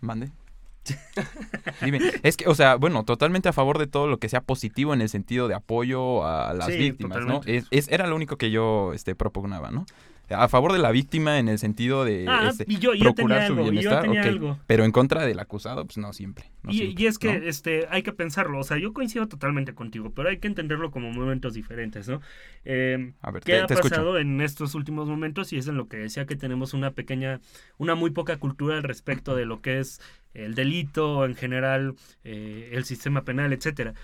Mande. 0.00 0.30
Dime, 1.82 1.98
es 2.22 2.36
que, 2.36 2.46
o 2.48 2.54
sea, 2.54 2.76
bueno, 2.76 3.02
totalmente 3.04 3.48
a 3.48 3.52
favor 3.52 3.78
de 3.78 3.86
todo 3.88 4.06
lo 4.06 4.18
que 4.18 4.28
sea 4.28 4.40
positivo 4.40 4.94
en 4.94 5.00
el 5.00 5.08
sentido 5.08 5.48
de 5.48 5.54
apoyo 5.54 6.24
a 6.24 6.54
las 6.54 6.68
Sí, 6.68 6.76
víctimas, 6.78 7.24
¿no? 7.26 7.40
Es, 7.44 7.66
es- 7.70 7.88
era 7.88 8.06
lo 8.06 8.14
único 8.14 8.36
que 8.36 8.50
yo 8.52 8.92
este, 8.94 9.14
propugnaba, 9.16 9.70
¿no? 9.72 9.84
A 10.28 10.48
favor 10.48 10.72
de 10.72 10.78
la 10.80 10.90
víctima 10.90 11.38
en 11.38 11.48
el 11.48 11.58
sentido 11.58 12.04
de 12.04 12.26
Ah, 12.28 12.48
este, 12.50 12.64
y 12.66 12.78
yo, 12.78 12.94
y 12.94 12.98
yo 12.98 13.14
tenía 13.14 13.14
procurar 13.14 13.46
su 13.46 13.52
algo, 13.52 13.62
y 13.62 13.64
yo 13.66 13.70
bienestar, 13.70 14.18
algo. 14.26 14.58
pero 14.66 14.84
en 14.84 14.90
contra 14.92 15.24
del 15.24 15.38
acusado, 15.38 15.84
pues 15.84 15.98
no 15.98 16.12
siempre. 16.12 16.46
no 16.62 16.72
Y, 16.72 16.78
siempre, 16.78 17.02
y 17.02 17.06
es 17.06 17.18
que 17.18 17.38
¿no? 17.38 17.46
este 17.46 17.86
hay 17.90 18.02
que 18.02 18.12
pensarlo, 18.12 18.58
o 18.58 18.64
sea, 18.64 18.76
yo 18.78 18.92
coincido 18.92 19.28
totalmente 19.28 19.74
contigo, 19.74 20.10
pero 20.10 20.28
hay 20.28 20.38
que 20.38 20.48
entenderlo 20.48 20.90
como 20.90 21.12
momentos 21.12 21.54
diferentes, 21.54 22.08
¿no? 22.08 22.20
Eh, 22.64 23.12
A 23.22 23.30
ver, 23.30 23.42
¿Qué 23.44 23.52
te, 23.52 23.60
ha 23.60 23.66
te 23.66 23.74
escucho. 23.74 23.90
pasado 23.90 24.18
en 24.18 24.40
estos 24.40 24.74
últimos 24.74 25.08
momentos? 25.08 25.52
Y 25.52 25.58
es 25.58 25.68
en 25.68 25.76
lo 25.76 25.86
que 25.88 25.98
decía 25.98 26.26
que 26.26 26.34
tenemos 26.36 26.74
una 26.74 26.90
pequeña, 26.90 27.40
una 27.78 27.94
muy 27.94 28.10
poca 28.10 28.36
cultura 28.38 28.76
al 28.76 28.82
respecto 28.82 29.36
de 29.36 29.46
lo 29.46 29.60
que 29.60 29.78
es 29.78 30.00
el 30.34 30.54
delito, 30.54 31.24
en 31.24 31.34
general, 31.36 31.94
eh, 32.24 32.70
el 32.72 32.84
sistema 32.84 33.22
penal, 33.24 33.52
etcétera. 33.52 33.94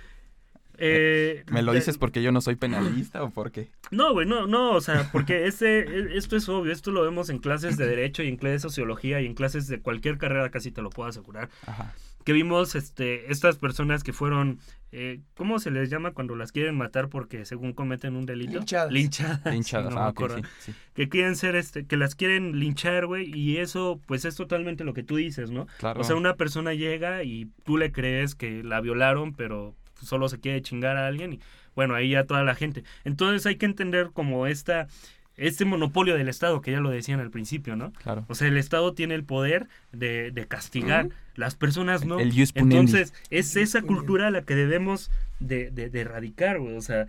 Eh, 0.78 1.44
¿Me 1.50 1.62
lo 1.62 1.72
dices 1.72 1.98
porque 1.98 2.22
yo 2.22 2.32
no 2.32 2.40
soy 2.40 2.56
penalista 2.56 3.22
o 3.22 3.30
por 3.30 3.52
qué? 3.52 3.68
No, 3.90 4.12
güey, 4.12 4.26
no, 4.26 4.46
no, 4.46 4.72
o 4.72 4.80
sea, 4.80 5.10
porque 5.12 5.46
este, 5.46 5.80
e- 5.80 6.16
esto 6.16 6.36
es 6.36 6.48
obvio, 6.48 6.72
esto 6.72 6.90
lo 6.90 7.02
vemos 7.02 7.28
en 7.30 7.38
clases 7.38 7.76
de 7.76 7.86
Derecho 7.86 8.22
y 8.22 8.28
en 8.28 8.36
clases 8.36 8.62
de 8.62 8.68
Sociología 8.68 9.20
y 9.20 9.26
en 9.26 9.34
clases 9.34 9.68
de 9.68 9.80
cualquier 9.80 10.18
carrera, 10.18 10.50
casi 10.50 10.70
te 10.72 10.82
lo 10.82 10.90
puedo 10.90 11.08
asegurar 11.08 11.50
Ajá. 11.66 11.94
que 12.24 12.32
vimos 12.32 12.74
este 12.74 13.30
estas 13.30 13.56
personas 13.58 14.02
que 14.02 14.12
fueron 14.12 14.58
eh, 14.94 15.20
¿cómo 15.34 15.58
se 15.58 15.70
les 15.70 15.88
llama 15.88 16.12
cuando 16.12 16.36
las 16.36 16.52
quieren 16.52 16.76
matar 16.76 17.08
porque 17.08 17.46
según 17.46 17.72
cometen 17.72 18.14
un 18.14 18.26
delito? 18.26 18.58
Linchadas. 18.58 18.92
Linchadas. 18.92 19.40
Hinchadas, 19.54 19.88
sí, 19.88 19.94
no 19.94 20.00
ah, 20.00 20.04
me 20.04 20.10
ok, 20.10 20.16
acuerdo. 20.16 20.36
sí, 20.36 20.72
sí, 20.72 20.74
Que 20.94 21.08
quieren 21.08 21.34
ser 21.36 21.56
este 21.56 21.86
que 21.86 21.96
las 21.96 22.14
quieren 22.14 22.58
linchar, 22.58 23.06
güey, 23.06 23.30
y 23.34 23.56
eso 23.56 24.00
pues 24.06 24.26
es 24.26 24.36
totalmente 24.36 24.84
lo 24.84 24.92
que 24.92 25.02
tú 25.02 25.16
dices, 25.16 25.50
¿no? 25.50 25.66
claro. 25.78 26.00
O 26.00 26.04
sea, 26.04 26.14
una 26.16 26.34
persona 26.36 26.74
llega 26.74 27.24
y 27.24 27.46
tú 27.64 27.78
le 27.78 27.90
crees 27.90 28.34
que 28.34 28.62
la 28.62 28.80
violaron, 28.82 29.32
pero 29.32 29.74
solo 30.04 30.28
se 30.28 30.40
quiere 30.40 30.62
chingar 30.62 30.96
a 30.96 31.06
alguien 31.06 31.34
y 31.34 31.40
bueno, 31.74 31.94
ahí 31.94 32.10
ya 32.10 32.24
toda 32.24 32.42
la 32.42 32.54
gente. 32.54 32.84
Entonces 33.04 33.46
hay 33.46 33.56
que 33.56 33.66
entender 33.66 34.10
como 34.12 34.46
esta 34.46 34.88
este 35.36 35.64
monopolio 35.64 36.14
del 36.16 36.28
Estado 36.28 36.60
que 36.60 36.72
ya 36.72 36.80
lo 36.80 36.90
decían 36.90 37.18
al 37.18 37.30
principio, 37.30 37.74
¿no? 37.74 37.92
Claro. 37.94 38.26
O 38.28 38.34
sea, 38.34 38.48
el 38.48 38.58
Estado 38.58 38.92
tiene 38.92 39.14
el 39.14 39.24
poder 39.24 39.66
de, 39.90 40.30
de 40.30 40.46
castigar, 40.46 41.08
las 41.36 41.54
personas 41.54 42.04
no. 42.04 42.18
El 42.20 42.28
puniendi. 42.30 42.54
Entonces, 42.54 43.14
es 43.30 43.56
esa 43.56 43.80
cultura 43.80 44.30
la 44.30 44.42
que 44.42 44.54
debemos 44.54 45.10
de, 45.40 45.70
de, 45.70 45.88
de 45.88 46.00
erradicar, 46.02 46.58
güey. 46.58 46.76
O 46.76 46.82
sea, 46.82 47.06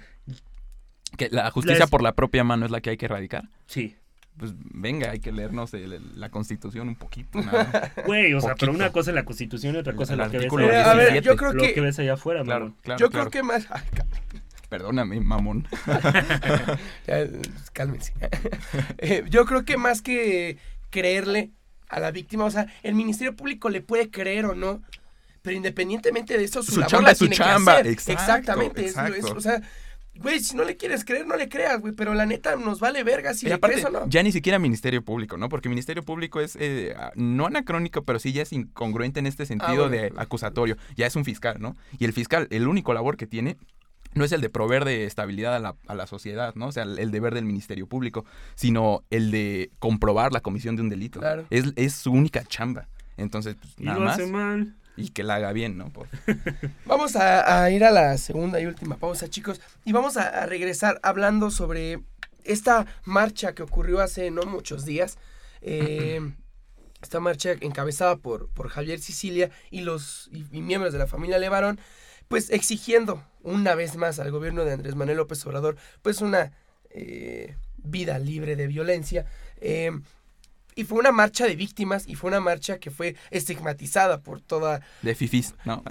Que 1.18 1.28
la 1.32 1.52
justicia 1.52 1.86
por 1.88 2.02
la 2.02 2.14
propia 2.14 2.46
mano 2.46 2.66
es 2.66 2.72
la 2.72 2.80
que 2.80 2.92
hay 2.92 2.98
que 2.98 3.06
erradicar. 3.06 3.44
sí. 3.68 3.98
Pues 4.38 4.52
venga, 4.74 5.12
hay 5.12 5.20
que 5.20 5.32
leernos 5.32 5.74
el- 5.76 5.94
el- 5.94 6.20
la 6.20 6.30
constitución 6.30 6.88
un 6.88 6.96
poquito. 6.96 7.40
Güey, 8.08 8.34
o 8.34 8.42
sea, 8.42 8.56
pero 8.56 8.72
una 8.72 8.92
cosa 8.92 9.12
es 9.12 9.16
la 9.16 9.26
constitución 9.26 9.76
y 9.76 9.78
otra 9.78 9.94
cosa 9.96 10.14
es 10.14 10.18
lo 10.20 10.26
que 10.26 10.38
ves 10.38 10.46
artículo 10.46 10.66
Eh, 10.66 10.76
allá, 10.76 10.92
a 10.92 10.96
ver, 10.96 11.12
17. 11.14 11.26
yo 11.26 11.36
creo 11.38 11.54
lo 11.54 11.62
que, 11.62 11.74
que 11.74 11.82
ves 11.82 12.00
allá 12.00 12.14
afuera, 12.14 12.44
claro, 12.44 12.66
mamón. 12.66 12.78
claro. 12.82 13.00
yo 13.00 13.10
claro. 13.10 13.30
creo 13.30 13.44
que 13.44 13.48
más. 13.48 13.68
Ay, 13.70 13.82
Perdóname, 14.70 15.20
mamón. 15.22 15.68
ya, 17.08 17.28
cálmense. 17.74 18.14
Eh, 18.98 19.24
yo 19.30 19.46
creo 19.46 19.66
que 19.66 19.78
más 19.78 20.02
que 20.02 20.58
creerle 20.90 21.52
a 21.90 22.00
la 22.00 22.12
víctima, 22.12 22.46
o 22.46 22.52
sea, 22.52 22.68
el 22.82 22.96
Ministerio 22.96 23.36
Público 23.36 23.70
le 23.70 23.82
puede 23.82 24.10
creer 24.10 24.46
o 24.46 24.56
no, 24.56 24.82
pero 25.42 25.56
independientemente 25.58 26.38
de 26.38 26.44
eso, 26.46 26.64
su, 26.64 26.72
Su 26.72 26.80
labor 26.80 26.90
chamba 26.92 27.08
la 27.08 27.12
es 27.12 27.18
su 27.20 27.26
tiene 27.28 27.36
que 27.36 27.44
chamba, 27.44 27.74
hacer. 27.74 27.88
exacto, 27.88 28.12
Exactamente. 28.22 28.82
es- 28.86 28.88
exacto. 28.92 29.16
es- 29.16 29.26
o 29.26 29.42
sea, 29.42 29.62
güey, 30.16 30.40
si 30.40 30.56
no 30.56 30.64
le 30.64 30.78
quieres 30.78 31.04
creer, 31.06 31.26
no 31.28 31.36
le 31.36 31.50
creas, 31.50 31.80
güey, 31.82 31.94
pero 31.94 32.14
la 32.14 32.26
neta 32.26 32.56
nos 32.56 32.80
vale 32.80 33.04
verga 33.04 33.34
si 33.34 33.46
Y 33.46 33.50
le 33.50 33.56
aparte, 33.56 33.76
crees 33.76 33.88
o 33.88 33.92
no. 33.92 34.08
ya 34.10 34.22
ni 34.24 34.32
siquiera 34.32 34.60
Ministerio 34.60 35.04
Público, 35.04 35.38
¿no? 35.38 35.50
Porque 35.50 35.70
Ministerio 35.70 36.04
Público 36.04 36.40
es 36.42 36.56
eh, 36.60 36.96
no 37.16 37.48
anacrónico, 37.48 38.04
pero 38.04 38.20
sí 38.20 38.32
ya 38.34 38.42
es 38.44 38.54
incongruente 38.54 39.20
en 39.20 39.28
este 39.28 39.46
sentido 39.46 39.86
Ah, 39.86 39.88
bueno. 39.90 39.92
de 39.92 40.14
acusatorio. 40.18 40.78
Ya 40.96 41.08
es 41.08 41.16
un 41.16 41.26
fiscal, 41.26 41.58
¿no? 41.60 41.76
Y 42.00 42.06
el 42.06 42.14
fiscal, 42.14 42.48
el 42.52 42.68
único 42.68 42.94
labor 42.94 43.18
que 43.18 43.28
tiene 43.28 43.58
no 44.16 44.24
es 44.24 44.32
el 44.32 44.42
de 44.42 44.50
proveer 44.50 44.86
de 44.86 45.06
estabilidad 45.06 45.56
a 45.56 45.60
la, 45.60 45.76
a 45.88 45.96
la 45.96 46.06
sociedad, 46.06 46.54
¿no? 46.56 46.68
O 46.68 46.72
sea, 46.72 46.84
el, 46.84 47.00
el 47.00 47.10
deber 47.10 47.34
del 47.34 47.46
Ministerio 47.46 47.88
Público, 47.88 48.26
sino 48.54 49.04
el 49.10 49.32
de 49.32 49.72
comprobar 49.80 50.32
la 50.34 50.42
comisión 50.42 50.76
de 50.76 50.84
un 50.84 50.90
delito. 50.90 51.20
Claro. 51.20 51.46
Es, 51.50 51.66
es 51.76 51.94
su 51.96 52.12
única 52.12 52.44
chamba. 52.44 52.88
Entonces, 53.18 53.56
pues, 53.60 53.74
Y 53.80 53.84
nada 53.86 53.98
lo 54.00 54.06
más. 54.06 54.20
hace 54.20 54.32
mal. 54.32 54.76
Y 54.96 55.10
que 55.10 55.24
la 55.24 55.36
haga 55.36 55.54
bien, 55.54 55.78
¿no? 55.78 55.92
Por- 55.92 56.08
Vamos 56.86 57.16
a, 57.16 57.70
ir 57.72 57.84
a 57.84 57.92
la 57.92 58.18
segunda 58.18 58.60
y 58.60 58.66
última 58.66 58.98
pausa, 58.98 59.30
chicos, 59.30 59.60
y 59.86 59.92
vamos 59.92 60.18
a, 60.18 60.46
regresar 60.46 61.00
hablando 61.04 61.50
sobre 61.50 62.00
esta 62.44 62.86
marcha 63.04 63.54
que 63.54 63.64
ocurrió 63.64 64.02
hace 64.02 64.30
no 64.32 64.44
muchos 64.44 64.86
días. 64.86 65.18
Eh, 65.62 66.22
esta 67.02 67.20
marcha 67.20 67.52
encabezada 67.60 68.16
por, 68.16 68.48
por 68.50 68.70
Javier 68.70 69.00
Sicilia 69.00 69.52
y 69.70 69.82
los 69.82 70.30
y 70.32 70.62
miembros 70.62 70.94
de 70.94 71.00
la 71.00 71.08
familia 71.08 71.38
Levarón, 71.38 71.80
pues 72.30 72.50
exigiendo 72.50 73.24
una 73.42 73.76
vez 73.76 73.98
más 73.98 74.20
al 74.20 74.32
gobierno 74.32 74.64
de 74.64 74.74
Andrés 74.74 74.96
Manuel 74.96 75.18
López 75.18 75.46
Obrador, 75.46 75.76
pues 76.02 76.22
una 76.22 76.54
eh, 76.90 77.56
vida 77.78 78.20
libre 78.20 78.56
de 78.56 78.68
violencia. 78.68 79.26
Eh, 79.60 79.92
y 80.76 80.84
fue 80.84 81.00
una 81.00 81.12
marcha 81.12 81.46
de 81.46 81.56
víctimas 81.56 82.08
y 82.08 82.16
fue 82.16 82.30
una 82.30 82.40
marcha 82.40 82.78
que 82.80 82.92
fue 82.92 83.16
estigmatizada 83.32 84.22
por 84.22 84.42
toda 84.42 84.82
De 85.02 85.16
fifis, 85.16 85.56
¿no? 85.66 85.84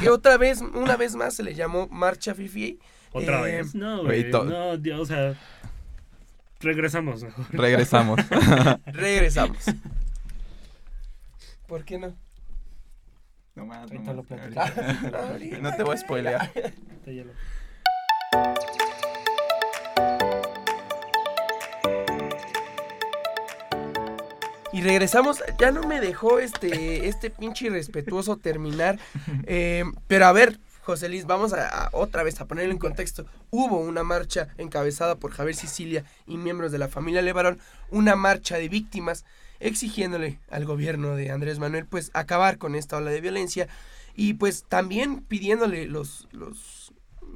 Que 0.00 0.08
otra 0.10 0.36
vez, 0.36 0.60
una 0.60 0.96
vez 0.96 1.14
más 1.16 1.34
se 1.34 1.42
le 1.42 1.54
llamó 1.54 1.88
Marcha 1.88 2.34
Fifi. 2.34 2.78
Otra 3.12 3.40
Eh, 3.40 3.42
vez. 3.62 3.74
No, 3.74 4.04
güey, 4.04 4.30
No, 4.30 4.76
Dios, 4.76 5.00
o 5.00 5.06
sea. 5.06 5.34
Regresamos 6.60 7.22
mejor. 7.22 7.46
Regresamos. 7.50 8.20
Regresamos. 8.86 9.58
¿Por 11.66 11.84
qué 11.84 11.98
no? 11.98 12.14
no 13.54 13.66
más, 13.66 13.90
no 13.90 14.12
lo 14.14 14.22
más. 14.22 14.26
platicamos. 14.26 15.14
Ahorita 15.14 15.58
No 15.62 15.74
te 15.76 15.82
voy 15.82 15.94
a 15.94 15.98
spoilear. 15.98 16.50
Y 24.72 24.82
regresamos, 24.82 25.42
ya 25.58 25.72
no 25.72 25.82
me 25.82 26.00
dejó 26.00 26.38
este, 26.38 27.08
este 27.08 27.30
pinche 27.30 27.66
irrespetuoso 27.66 28.36
terminar. 28.36 28.98
Eh, 29.46 29.84
pero 30.06 30.26
a 30.26 30.32
ver, 30.32 30.60
José 30.82 31.08
Luis, 31.08 31.26
vamos 31.26 31.52
a, 31.52 31.66
a 31.68 31.90
otra 31.92 32.22
vez 32.22 32.40
a 32.40 32.46
ponerlo 32.46 32.72
en 32.72 32.78
contexto. 32.78 33.26
Hubo 33.50 33.78
una 33.78 34.04
marcha 34.04 34.48
encabezada 34.58 35.16
por 35.16 35.32
Javier 35.32 35.56
Sicilia 35.56 36.04
y 36.26 36.36
miembros 36.36 36.72
de 36.72 36.78
la 36.78 36.88
familia 36.88 37.22
Levarón, 37.22 37.58
una 37.90 38.16
marcha 38.16 38.56
de 38.58 38.68
víctimas 38.68 39.24
exigiéndole 39.60 40.40
al 40.50 40.64
gobierno 40.64 41.14
de 41.14 41.30
Andrés 41.30 41.58
Manuel 41.58 41.86
pues 41.86 42.10
acabar 42.14 42.58
con 42.58 42.74
esta 42.74 42.96
ola 42.96 43.10
de 43.10 43.20
violencia 43.20 43.68
y 44.16 44.34
pues 44.34 44.64
también 44.68 45.20
pidiéndole 45.22 45.86
los, 45.86 46.28
los 46.32 46.92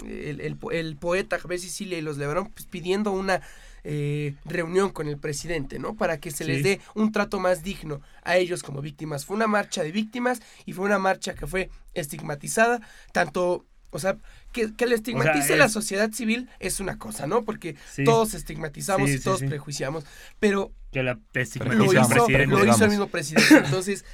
el, 0.06 0.40
el 0.40 0.96
poeta 0.96 1.38
Javier 1.38 1.60
Sicilia 1.60 1.98
y 1.98 2.02
los 2.02 2.16
Levarón 2.16 2.50
pues 2.52 2.66
pidiendo 2.66 3.12
una 3.12 3.42
eh, 3.84 4.34
reunión 4.46 4.90
con 4.90 5.08
el 5.08 5.18
presidente, 5.18 5.78
¿no? 5.78 5.94
Para 5.94 6.18
que 6.18 6.30
se 6.30 6.44
les 6.44 6.58
Sí. 6.58 6.62
dé 6.62 6.80
un 6.94 7.12
trato 7.12 7.38
más 7.38 7.62
digno 7.62 8.00
a 8.22 8.36
ellos 8.36 8.62
como 8.62 8.80
víctimas. 8.80 9.26
Fue 9.26 9.36
una 9.36 9.46
marcha 9.46 9.82
de 9.82 9.92
víctimas 9.92 10.40
y 10.64 10.72
fue 10.72 10.86
una 10.86 10.98
marcha 10.98 11.34
que 11.34 11.46
fue 11.46 11.70
estigmatizada, 11.92 12.80
tanto, 13.12 13.66
o 13.90 13.98
sea, 13.98 14.16
que, 14.52 14.74
que 14.74 14.86
le 14.86 14.94
estigmatice 14.94 15.56
la 15.56 15.66
es- 15.66 15.72
sociedad 15.72 16.10
civil 16.12 16.48
es 16.60 16.80
una 16.80 16.98
cosa, 16.98 17.26
¿no? 17.26 17.44
Porque 17.44 17.76
Sí. 17.92 18.04
todos 18.04 18.34
estigmatizamos 18.34 19.08
Sí, 19.08 19.16
y 19.16 19.18
sí, 19.18 19.24
todos 19.24 19.40
sí. 19.40 19.46
prejuiciamos, 19.48 20.04
pero 20.40 20.72
Que 20.92 21.02
la 21.02 21.14
lo 21.14 21.40
estigmatiza 21.40 21.84
hizo, 21.84 21.90
al 21.90 22.06
Prejuzgamos, 22.06 22.08
presidente. 22.26 22.46
lo 22.56 22.64
hizo 22.74 22.84
el 22.84 22.90
mismo 22.90 23.08
presidente. 23.08 23.56
Entonces, 23.64 24.04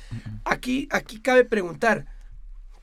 aquí, 0.45 0.89
aquí 0.91 1.21
cabe 1.21 1.45
preguntar, 1.45 2.07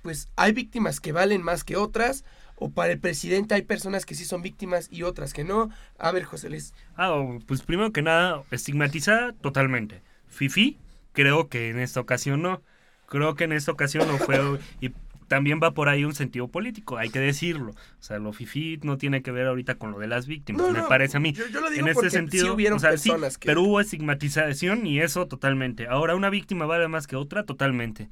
pues, 0.01 0.29
¿hay 0.35 0.53
víctimas 0.53 0.99
que 0.99 1.11
valen 1.11 1.41
más 1.41 1.63
que 1.63 1.75
otras? 1.75 2.23
¿O 2.59 2.71
para 2.71 2.91
el 2.91 2.99
presidente 2.99 3.53
hay 3.53 3.61
personas 3.61 4.05
que 4.05 4.15
sí 4.15 4.25
son 4.25 4.41
víctimas 4.41 4.87
y 4.91 5.03
otras 5.03 5.33
que 5.33 5.43
no? 5.43 5.69
A 5.99 6.11
ver, 6.11 6.23
José 6.23 6.49
Luis. 6.49 6.73
Ah, 6.95 7.23
pues 7.45 7.61
primero 7.61 7.91
que 7.91 8.01
nada, 8.01 8.43
estigmatizada 8.49 9.33
totalmente. 9.33 10.01
Fifi, 10.27 10.77
creo 11.13 11.49
que 11.49 11.69
en 11.69 11.79
esta 11.79 11.99
ocasión 11.99 12.41
no. 12.41 12.61
Creo 13.07 13.35
que 13.35 13.45
en 13.45 13.53
esta 13.53 13.71
ocasión 13.71 14.07
no 14.07 14.17
fue. 14.17 14.37
Y 14.81 14.91
también 15.27 15.59
va 15.61 15.73
por 15.73 15.89
ahí 15.89 16.05
un 16.05 16.15
sentido 16.15 16.47
político, 16.47 16.97
hay 16.97 17.09
que 17.09 17.19
decirlo. 17.19 17.71
O 17.71 18.03
sea, 18.03 18.17
lo 18.17 18.33
FIFI 18.33 18.79
no 18.83 18.97
tiene 18.97 19.21
que 19.21 19.31
ver 19.31 19.47
ahorita 19.47 19.75
con 19.75 19.91
lo 19.91 19.99
de 19.99 20.07
las 20.07 20.25
víctimas, 20.25 20.61
No, 20.61 20.71
me 20.71 20.79
no, 20.79 20.87
parece 20.87 21.17
a 21.17 21.19
mí. 21.19 21.33
Yo, 21.33 21.47
yo 21.47 21.61
lo 21.61 21.69
digo 21.69 21.85
En 21.85 21.93
porque 21.93 22.07
este 22.07 22.17
sentido, 22.17 22.45
sí 22.45 22.51
hubieron 22.51 22.77
o 22.77 22.79
sea, 22.79 22.97
sí, 22.97 23.09
personas 23.09 23.37
que... 23.37 23.45
pero 23.47 23.61
hubo 23.61 23.81
estigmatización 23.81 24.87
y 24.87 25.01
eso 25.01 25.27
totalmente. 25.27 25.87
Ahora, 25.87 26.15
¿una 26.15 26.29
víctima 26.29 26.65
vale 26.65 26.87
más 26.87 27.07
que 27.07 27.15
otra? 27.15 27.43
Totalmente. 27.43 28.09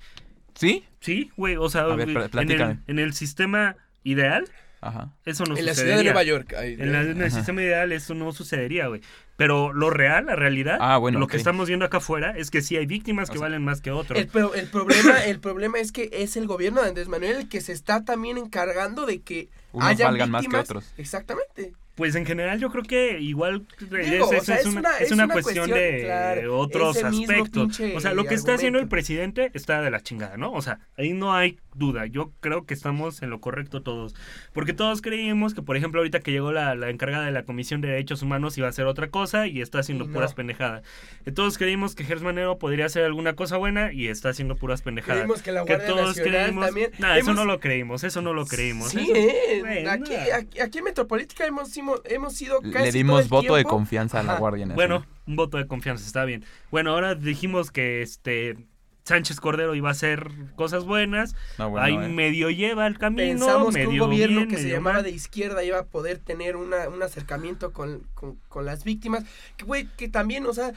¿Sí? 0.56 0.84
Sí, 1.00 1.32
güey, 1.36 1.56
o 1.58 1.70
sea, 1.70 1.84
A 1.84 1.96
ver, 1.96 2.10
en, 2.10 2.52
el, 2.52 2.80
en 2.88 3.00
el 3.00 3.14
sistema 3.14 3.78
ideal, 4.06 4.48
Ajá. 4.80 5.12
eso 5.26 5.44
no 5.46 5.58
en 5.58 5.66
la 5.66 5.74
sucedería. 5.74 5.76
ciudad 5.76 5.98
de 5.98 6.04
Nueva 6.06 6.24
York. 6.24 6.54
En, 6.58 6.92
la- 6.94 7.02
en 7.02 7.22
el 7.22 7.32
sistema 7.32 7.62
ideal 7.62 7.92
eso 7.92 8.14
no 8.14 8.32
sucedería, 8.32 8.88
güey. 8.88 9.02
Pero 9.38 9.74
lo 9.74 9.90
real, 9.90 10.28
la 10.28 10.38
realidad, 10.38 10.78
Ah, 10.80 10.96
bueno, 10.98 11.20
lo 11.20 11.28
que 11.28 11.36
estamos 11.36 11.68
viendo 11.68 11.84
acá 11.86 11.98
afuera 11.98 12.32
es 12.38 12.50
que 12.52 12.62
sí 12.62 12.78
hay 12.78 12.86
víctimas 12.86 13.30
que 13.30 13.34
O 13.38 13.40
sea, 13.40 13.48
valen 13.50 13.66
más 13.66 13.82
que 13.82 13.92
otros. 13.92 14.18
El, 14.18 14.28
pro- 14.28 14.54
el 14.56 14.68
problema, 14.70 15.18
el 15.26 15.40
problema 15.42 15.80
es 15.80 15.92
que 15.92 16.10
es 16.14 16.38
el 16.38 16.48
gobierno 16.48 16.82
de 16.82 16.88
Andrés 16.88 17.10
Manuel 17.10 17.36
el 17.36 17.50
que 17.50 17.60
se 17.60 17.74
está 17.74 18.06
también 18.06 18.38
encargando 18.38 19.06
de 19.06 19.22
que 19.22 19.50
Unos 19.74 19.90
haya 19.90 20.06
valgan 20.06 20.32
más 20.32 20.44
que 20.44 20.48
víctimas. 20.48 20.70
otros. 20.70 20.94
Exactamente. 20.98 21.74
Pues 21.96 22.14
en 22.16 22.26
general 22.26 22.60
yo 22.60 22.70
creo 22.70 22.84
que 22.84 23.20
igual 23.22 23.66
es, 23.80 24.22
o 24.22 24.34
es- 24.34 24.44
sea, 24.44 24.56
es 24.56 24.62
es 24.62 24.66
una, 24.68 24.80
una- 24.82 24.98
es 24.98 25.12
una 25.12 25.28
cuestión, 25.30 25.70
cuestión, 25.70 25.80
de 25.80 26.02
claro, 26.04 26.60
otros 26.60 27.02
aspectos. 27.04 27.80
O 27.96 28.00
sea, 28.02 28.14
lo 28.14 28.26
que 28.26 28.36
está 28.36 28.54
haciendo 28.56 28.80
el 28.80 28.88
presidente 28.88 29.50
está 29.54 29.82
de 29.82 29.90
la 29.92 30.02
chingada, 30.02 30.36
¿no? 30.38 30.52
O 30.52 30.62
sea, 30.62 30.80
ahí 30.98 31.14
no 31.14 31.34
hay 31.34 31.58
duda. 31.74 32.06
Yo 32.06 32.32
creo 32.40 32.66
que 32.66 32.74
estamos 32.74 33.22
en 33.22 33.30
lo 33.30 33.40
correcto 33.42 33.82
todos. 33.82 34.14
Porque 34.54 34.74
todos 34.74 35.02
creímos 35.02 35.54
que, 35.54 35.62
por 35.62 35.76
ejemplo, 35.78 36.00
ahorita 36.02 36.20
que 36.20 36.32
llegó 36.32 36.52
la, 36.52 36.76
la 36.76 36.90
encargada 36.90 37.26
de 37.26 37.32
la 37.32 37.44
Comisión 37.44 37.82
de 37.82 37.90
Derechos 37.90 38.22
Humanos 38.22 38.58
iba 38.58 38.68
a 38.68 38.70
hacer 38.70 38.86
otra 38.86 39.10
cosa 39.10 39.48
y 39.48 39.62
está 39.62 39.80
haciendo 39.80 40.06
no. 40.06 40.14
puras 40.14 40.34
pendejadas. 40.34 40.84
Y 41.26 41.32
Todos 41.32 41.58
creímos 41.58 41.96
que 41.96 42.04
Gers 42.06 42.22
Manero 42.22 42.58
podría 42.60 42.86
hacer 42.86 43.04
alguna 43.04 43.36
cosa 43.36 43.58
buena 43.58 43.92
y 43.94 44.08
está 44.08 44.30
haciendo 44.30 44.56
puras 44.56 44.82
pendejadas. 44.82 45.20
Creímos 45.24 45.42
que 45.42 45.52
la 45.52 45.64
que 45.66 45.74
Guardia 45.76 45.88
todos 45.88 46.18
Nacional 46.18 46.42
creímos... 46.44 46.66
también. 46.66 46.92
Eso 47.18 47.34
no 47.34 47.46
lo 47.46 47.60
creímos, 47.60 48.04
eso 48.04 48.22
no 48.22 48.34
lo 48.34 48.46
creímos. 48.46 48.90
Sí, 48.90 49.12
eso- 49.14 49.66
eh, 49.68 49.86
aquí, 49.90 50.14
aquí, 50.14 50.60
aquí 50.60 50.78
en 50.78 50.84
Metropolítica 50.86 51.46
hemos, 51.46 51.70
simo- 51.86 52.02
hemos 52.06 52.34
sido 52.34 52.62
casi 52.62 52.74
Le 52.74 52.80
todo 52.80 52.92
dimos 52.92 53.22
el 53.24 53.28
voto 53.30 53.56
de 53.56 53.62
tiempo- 53.62 53.70
confianza 53.70 54.20
a 54.20 54.24
la 54.24 54.32
Ajá. 54.34 54.40
Guardia 54.40 54.66
Nacional. 54.66 54.88
Bueno, 55.02 55.06
un 55.28 55.36
voto 55.36 55.58
de 55.58 55.68
confianza, 55.68 56.06
está 56.06 56.26
bien. 56.26 56.44
Bueno, 56.72 56.92
ahora 56.92 57.16
dijimos 57.16 57.72
que 57.72 58.02
este 58.02 58.58
Sánchez 59.04 59.40
Cordero 59.40 59.76
iba 59.76 59.90
a 59.90 59.92
hacer 59.92 60.32
cosas 60.56 60.84
buenas. 60.84 61.36
No, 61.60 61.70
bueno, 61.70 61.86
Ahí 61.86 61.94
eh. 61.94 62.10
medio 62.10 62.50
lleva 62.50 62.88
el 62.88 62.98
camino, 62.98 63.22
Pensamos 63.46 63.76
que 63.76 63.86
un 63.86 63.90
medio 63.92 64.06
gobierno 64.08 64.38
bien, 64.38 64.50
que 64.50 64.56
se 64.58 64.64
medio 64.64 64.76
llamaba 64.78 64.96
mal. 64.96 65.04
de 65.04 65.12
izquierda 65.12 65.64
iba 65.64 65.78
a 65.78 65.86
poder 65.86 66.18
tener 66.18 66.56
una, 66.56 66.90
un 66.90 67.04
acercamiento 67.04 67.72
con, 67.72 68.02
con, 68.16 68.40
con 68.50 68.66
las 68.66 68.84
víctimas. 68.84 69.24
Que, 69.58 69.66
güey, 69.66 69.88
que 69.96 70.08
también, 70.10 70.46
o 70.48 70.54
sea, 70.54 70.74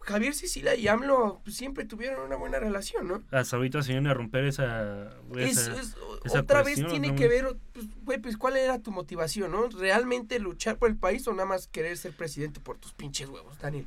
Javier 0.00 0.34
Sicilia 0.34 0.74
y 0.74 0.88
AMLO 0.88 1.42
siempre 1.46 1.84
tuvieron 1.84 2.24
una 2.26 2.36
buena 2.36 2.58
relación, 2.58 3.08
¿no? 3.08 3.22
Hasta 3.30 3.56
ahorita 3.56 3.82
se 3.82 3.92
viene 3.92 4.08
a 4.10 4.14
romper 4.14 4.44
esa... 4.46 5.10
Es- 5.36 5.58
esa- 5.58 5.80
es- 5.80 5.96
esa 6.24 6.40
otra 6.40 6.62
vez 6.62 6.76
tiene 6.86 7.08
¿no? 7.08 7.16
que 7.16 7.28
ver, 7.28 7.56
pues, 7.72 7.86
güey, 8.04 8.18
pues 8.18 8.36
cuál 8.36 8.56
era 8.56 8.78
tu 8.80 8.90
motivación, 8.90 9.52
¿no? 9.52 9.68
¿Realmente 9.68 10.38
luchar 10.38 10.76
por 10.78 10.88
el 10.88 10.96
país 10.96 11.26
o 11.28 11.32
nada 11.32 11.44
más 11.46 11.66
querer 11.68 11.96
ser 11.96 12.12
presidente 12.12 12.58
por 12.60 12.78
tus 12.78 12.92
pinches 12.94 13.28
huevos, 13.28 13.58
Daniel? 13.60 13.86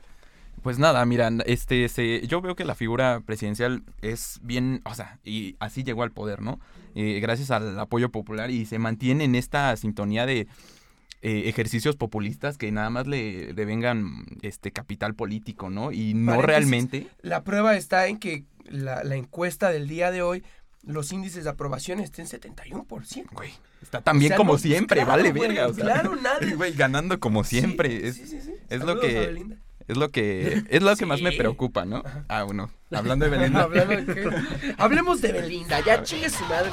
Pues 0.62 0.78
nada, 0.78 1.04
mira, 1.06 1.32
este, 1.48 1.90
se, 1.90 2.28
yo 2.28 2.40
veo 2.42 2.56
que 2.56 2.66
la 2.66 2.76
figura 2.76 3.22
presidencial 3.26 3.82
es 4.02 4.40
bien, 4.44 4.82
o 4.86 4.94
sea, 4.94 5.18
y 5.24 5.56
así 5.60 5.84
llegó 5.84 6.04
al 6.04 6.12
poder, 6.12 6.42
¿no? 6.42 6.60
Eh, 6.94 7.20
gracias 7.20 7.50
al 7.50 7.80
apoyo 7.80 8.12
popular 8.12 8.52
y 8.52 8.66
se 8.68 8.78
mantiene 8.78 9.24
en 9.24 9.34
esta 9.34 9.76
sintonía 9.76 10.28
de 10.28 10.48
eh, 11.22 11.44
ejercicios 11.50 11.96
populistas 11.96 12.58
que 12.58 12.72
nada 12.72 12.90
más 12.90 13.06
le, 13.08 13.54
le 13.54 13.66
vengan 13.66 14.26
este 14.42 14.72
capital 14.72 15.14
político, 15.16 15.70
¿no? 15.70 15.92
Y 15.92 16.14
no 16.14 16.32
Paréntesis. 16.32 16.48
realmente. 16.48 17.08
La 17.22 17.44
prueba 17.44 17.76
está 17.78 18.08
en 18.08 18.18
que 18.18 18.44
la, 18.66 19.04
la 19.04 19.16
encuesta 19.16 19.70
del 19.70 19.88
día 19.88 20.10
de 20.12 20.22
hoy, 20.24 20.44
los 20.84 21.12
índices 21.12 21.44
de 21.44 21.50
aprobación 21.52 22.00
estén 22.00 22.26
71%. 22.26 23.28
Güey, 23.34 23.52
está 23.84 24.02
tan 24.02 24.18
bien 24.18 24.32
O 24.32 24.34
sea, 24.34 24.38
como 24.38 24.54
no, 24.54 24.58
siempre, 24.60 24.96
claro, 24.98 25.12
vale 25.12 25.32
güey, 25.32 25.42
verga. 25.48 25.68
o 25.68 25.74
sea, 25.74 25.84
claro, 25.84 26.16
nadie- 26.16 26.56
Güey, 26.58 26.74
ganando 26.74 27.20
como 27.20 27.44
siempre. 27.44 28.12
Sí, 28.12 28.22
es, 28.22 28.30
sí, 28.30 28.42
sí, 28.42 28.54
es 28.70 28.84
lo 28.84 29.00
que-. 29.00 29.46
Es 29.92 29.98
lo 29.98 30.10
que 30.10 30.64
es 30.70 30.82
lo 30.82 30.96
que 30.96 31.06
más 31.06 31.22
me 31.22 31.32
preocupa, 31.32 31.86
¿no? 31.86 31.98
Ajá. 32.06 32.24
Ah, 32.30 32.44
bueno, 32.44 32.70
hablando 32.92 33.26
de 33.26 33.32
Belinda. 33.32 33.64
Hablando 33.64 33.96
de 33.96 34.06
qué? 34.06 34.30
Hablemos 34.78 35.22
de 35.22 35.32
Belinda, 35.32 35.80
ya 35.86 36.02
chingue 36.04 36.30
su 36.30 36.44
madre. 36.46 36.70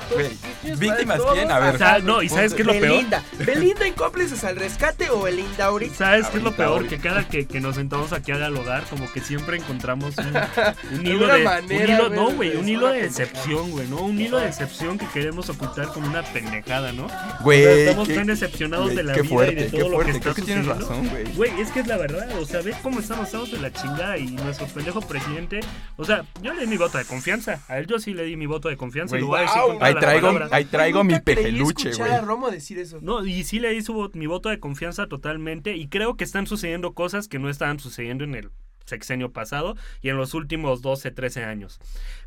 ¿víctimas 0.77 1.21
quién? 1.33 1.51
A 1.51 1.59
ver. 1.59 1.75
O 1.75 1.79
sea, 1.79 1.99
no, 1.99 2.23
¿y 2.23 2.29
sabes 2.29 2.55
qué 2.55 2.63
es 2.63 2.67
lo 2.67 2.73
peor? 2.73 2.89
Belinda. 2.89 3.23
Belinda 3.45 3.87
y 3.87 3.93
cómplices 3.93 4.43
al 4.45 4.57
rescate 4.57 5.11
o 5.11 5.23
Belinda 5.23 5.67
ahorita. 5.67 5.95
¿Sabes 5.95 6.27
qué 6.29 6.39
es 6.39 6.43
lo 6.45 6.55
peor? 6.55 6.69
ahorita. 6.69 6.89
Que 6.97 7.03
cada 7.03 7.29
que, 7.29 7.47
que 7.47 7.61
nos 7.61 7.77
sentamos 7.77 8.13
aquí 8.13 8.33
a 8.33 8.37
dialogar, 8.37 8.85
como 8.85 9.11
que 9.13 9.21
siempre 9.21 9.57
encontramos 9.57 10.15
un, 10.19 10.27
un 11.01 11.07
hilo 11.07 11.27
de. 11.27 11.45
manera, 11.45 11.85
un 11.85 11.91
hilo, 11.91 12.09
no, 12.11 12.31
güey, 12.35 12.57
un 12.57 12.69
hilo 12.69 12.89
de 12.89 13.03
decepción, 13.03 13.71
güey, 13.71 13.89
¿no? 13.89 13.99
Un 14.03 14.21
hilo 14.21 14.39
de 14.39 14.47
decepción 14.47 14.99
que 14.99 15.07
queremos 15.09 15.49
ocultar 15.49 15.89
con 15.89 16.05
una 16.05 16.23
pendejada, 16.23 16.93
¿no? 16.93 17.07
Güey, 17.41 17.61
O 17.65 17.65
sea, 17.69 17.75
estamos 17.85 18.09
qué- 18.09 18.15
tan 18.15 18.27
decepcionados 18.27 18.95
de 18.95 19.03
la 19.03 19.13
vida 19.15 19.25
fuerte, 19.25 19.53
y 19.53 19.65
de 19.65 19.71
qué 19.71 19.79
todo 19.79 19.89
lo 19.91 20.05
que 20.05 20.11
está 20.13 20.21
Creo 20.23 20.35
que 20.35 20.43
tienes 20.43 20.65
sucediendo. 20.67 20.89
razón, 20.95 21.09
güey. 21.09 21.25
Güey, 21.35 21.61
es 21.61 21.71
que 21.71 21.81
es 21.81 21.87
la 21.87 21.97
verdad, 21.97 22.29
o 22.39 22.45
sea, 22.47 22.61
¿ves 22.61 22.77
cómo 22.83 23.01
estamos? 23.09 23.27
Estamos 23.29 23.51
de 23.51 23.59
la 23.59 23.73
chingada 23.73 24.19
y 24.19 24.33
nuestro 24.33 24.67
pendejo 24.67 25.01
presidente, 25.01 25.61
o 25.97 26.05
sea, 26.05 26.27
yo 26.43 26.53
le 26.53 26.63
di 26.63 26.67
mi 26.67 26.77
voto 26.77 26.99
de 26.99 27.07
confianza, 27.07 27.63
a 27.67 27.79
él 27.79 27.87
yo 27.87 27.99
sí 27.99 28.13
le 28.13 28.25
di 28.25 28.37
mi 28.37 28.45
voto 28.45 28.69
de 28.69 28.77
confianza 28.77 29.17
y 29.17 29.23
Güey, 29.23 29.23
lo 29.23 29.29
voy 29.29 29.39
a 29.39 29.43
decir 29.43 29.63
wow, 29.63 29.69
con 29.69 29.79
todas 29.79 29.95
Ahí 29.95 30.01
traigo, 30.01 30.39
ahí 30.51 30.65
traigo 30.67 31.05
mi 31.05 31.19
pejeluche, 31.19 31.93
güey. 31.95 32.11
a 32.11 32.21
Romo 32.21 32.51
decir 32.51 32.79
eso. 32.79 32.99
No, 33.01 33.25
y 33.25 33.45
sí 33.45 33.61
le 33.61 33.71
di 33.71 33.81
su 33.81 34.11
mi 34.13 34.27
voto 34.27 34.51
de 34.51 34.61
confianza 34.61 35.07
totalmente 35.07 35.75
y 35.75 35.89
creo 35.89 36.17
que 36.17 36.25
están 36.25 36.47
sucediendo 36.47 36.93
cosas 36.93 37.29
que 37.29 37.39
no 37.39 37.49
estaban 37.49 37.81
sucediendo 37.81 38.25
en 38.25 38.35
el 38.35 38.51
sexenio 38.89 39.33
pasado 39.33 39.77
y 40.03 40.09
en 40.09 40.17
los 40.17 40.35
últimos 40.35 40.83
12, 40.83 41.11
13 41.13 41.45
años. 41.45 41.79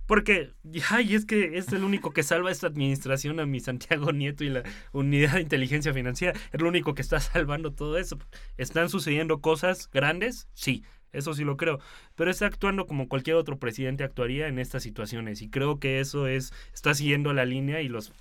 Porque, 0.05 0.51
ay, 0.89 1.15
es 1.15 1.25
que 1.25 1.57
es 1.57 1.71
el 1.73 1.83
único 1.83 2.11
que 2.11 2.23
salva 2.23 2.51
esta 2.51 2.67
administración 2.67 3.39
a 3.39 3.45
mi 3.45 3.59
Santiago 3.59 4.11
Nieto 4.11 4.43
y 4.43 4.49
la 4.49 4.63
Unidad 4.91 5.33
de 5.35 5.41
Inteligencia 5.41 5.93
Financiera. 5.93 6.37
Es 6.51 6.61
lo 6.61 6.67
único 6.69 6.93
que 6.93 7.01
está 7.01 7.19
salvando 7.19 7.73
todo 7.73 7.97
eso. 7.97 8.17
¿Están 8.57 8.89
sucediendo 8.89 9.41
cosas 9.41 9.89
grandes? 9.91 10.47
Sí. 10.53 10.83
Eso 11.13 11.33
sí 11.33 11.43
lo 11.43 11.57
creo. 11.57 11.79
Pero 12.15 12.31
está 12.31 12.45
actuando 12.45 12.87
como 12.87 13.09
cualquier 13.09 13.35
otro 13.35 13.59
presidente 13.59 14.05
actuaría 14.05 14.47
en 14.47 14.59
estas 14.59 14.81
situaciones. 14.83 15.41
Y 15.41 15.49
creo 15.49 15.77
que 15.77 15.99
eso 15.99 16.25
es. 16.25 16.53
está 16.73 16.93
siguiendo 16.93 17.33
la 17.33 17.43
línea 17.43 17.81
y 17.81 17.89
los. 17.89 18.13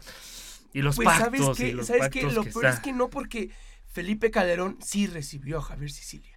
Y 0.73 0.83
los 0.83 0.97
Pues, 0.97 1.07
pactos. 1.07 1.57
¿sabes 1.57 1.61
y 1.61 1.65
qué? 1.67 1.73
los 1.75 1.87
¿Sabes 1.87 2.09
qué? 2.11 2.21
pactos 2.23 2.35
Lo 2.35 2.43
que 2.43 2.51
peor 2.51 2.65
está. 2.67 2.77
es 2.77 2.81
que 2.81 2.93
no 2.93 3.09
porque 3.09 3.51
Felipe 3.87 4.31
Calderón 4.33 4.77
sí 4.81 5.07
recibió 5.07 5.59
a 5.59 5.63
Javier 5.63 5.91
Sicilia. 5.91 6.30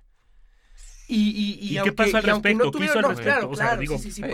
Y, 1.05 1.15
y, 1.31 1.59
y, 1.61 1.79
¿Y 1.79 1.81
qué 1.83 1.91
pasó 1.91 2.17
al 2.17 2.23
y 2.23 2.27
respecto? 2.27 2.63
no 2.65 2.71
¿Qué 2.71 2.85
hizo 2.85 2.99
al 2.99 3.15
respecto? 3.15 3.51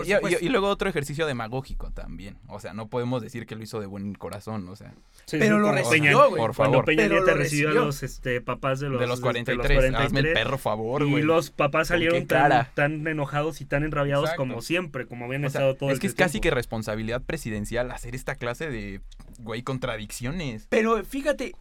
Y, 0.04 0.12
y- 0.12 0.46
y 0.46 0.48
luego 0.48 0.68
otro 0.68 0.88
ejercicio 0.88 1.26
demagógico 1.26 1.90
también. 1.90 2.38
O 2.46 2.60
sea, 2.60 2.74
no 2.74 2.88
podemos 2.88 3.20
decir 3.22 3.44
que 3.46 3.56
lo 3.56 3.62
hizo 3.62 3.80
de 3.80 3.86
buen 3.86 4.14
corazón, 4.14 4.68
o 4.68 4.76
sea. 4.76 4.94
Sí, 5.26 5.36
Pero 5.38 5.56
sí, 5.56 5.62
lo 5.62 5.72
recibió, 5.72 5.90
Peña- 5.90 6.26
güey. 6.28 6.36
Por 6.40 6.54
Cuando 6.54 6.72
favor. 6.74 6.84
Peña 6.84 7.02
Pero 7.02 7.14
Nieto 7.16 7.30
lo 7.32 7.36
recibió 7.36 7.70
a 7.70 7.72
los 7.74 8.02
este, 8.04 8.40
papás 8.40 8.78
de 8.80 8.88
los, 8.88 9.00
de 9.00 9.06
los 9.08 9.16
este, 9.18 9.22
43, 9.22 9.94
hazme 9.94 10.20
el 10.20 10.32
perro 10.32 10.58
favor, 10.58 11.02
y 11.02 11.10
güey. 11.10 11.22
los 11.24 11.50
papás 11.50 11.88
¿Con 11.88 11.94
salieron 11.96 12.26
tan, 12.26 13.06
enojados 13.06 13.60
y 13.60 13.64
tan 13.64 13.82
enrabiados 13.82 14.26
Exacto. 14.26 14.42
como 14.42 14.62
siempre, 14.62 15.06
como 15.06 15.24
habían 15.24 15.44
O 15.44 15.50
sea, 15.50 15.60
estado 15.62 15.74
todo 15.76 15.90
es 15.90 15.98
que 15.98 16.06
es 16.06 16.14
casi 16.14 16.40
que 16.40 16.50
responsabilidad 16.50 17.22
presidencial 17.22 17.90
hacer 17.90 18.14
esta 18.14 18.36
clase 18.36 18.70
de, 18.70 19.00
güey, 19.40 19.62
contradicciones. 19.62 20.66
Pero 20.70 21.02
fíjate, 21.04 21.52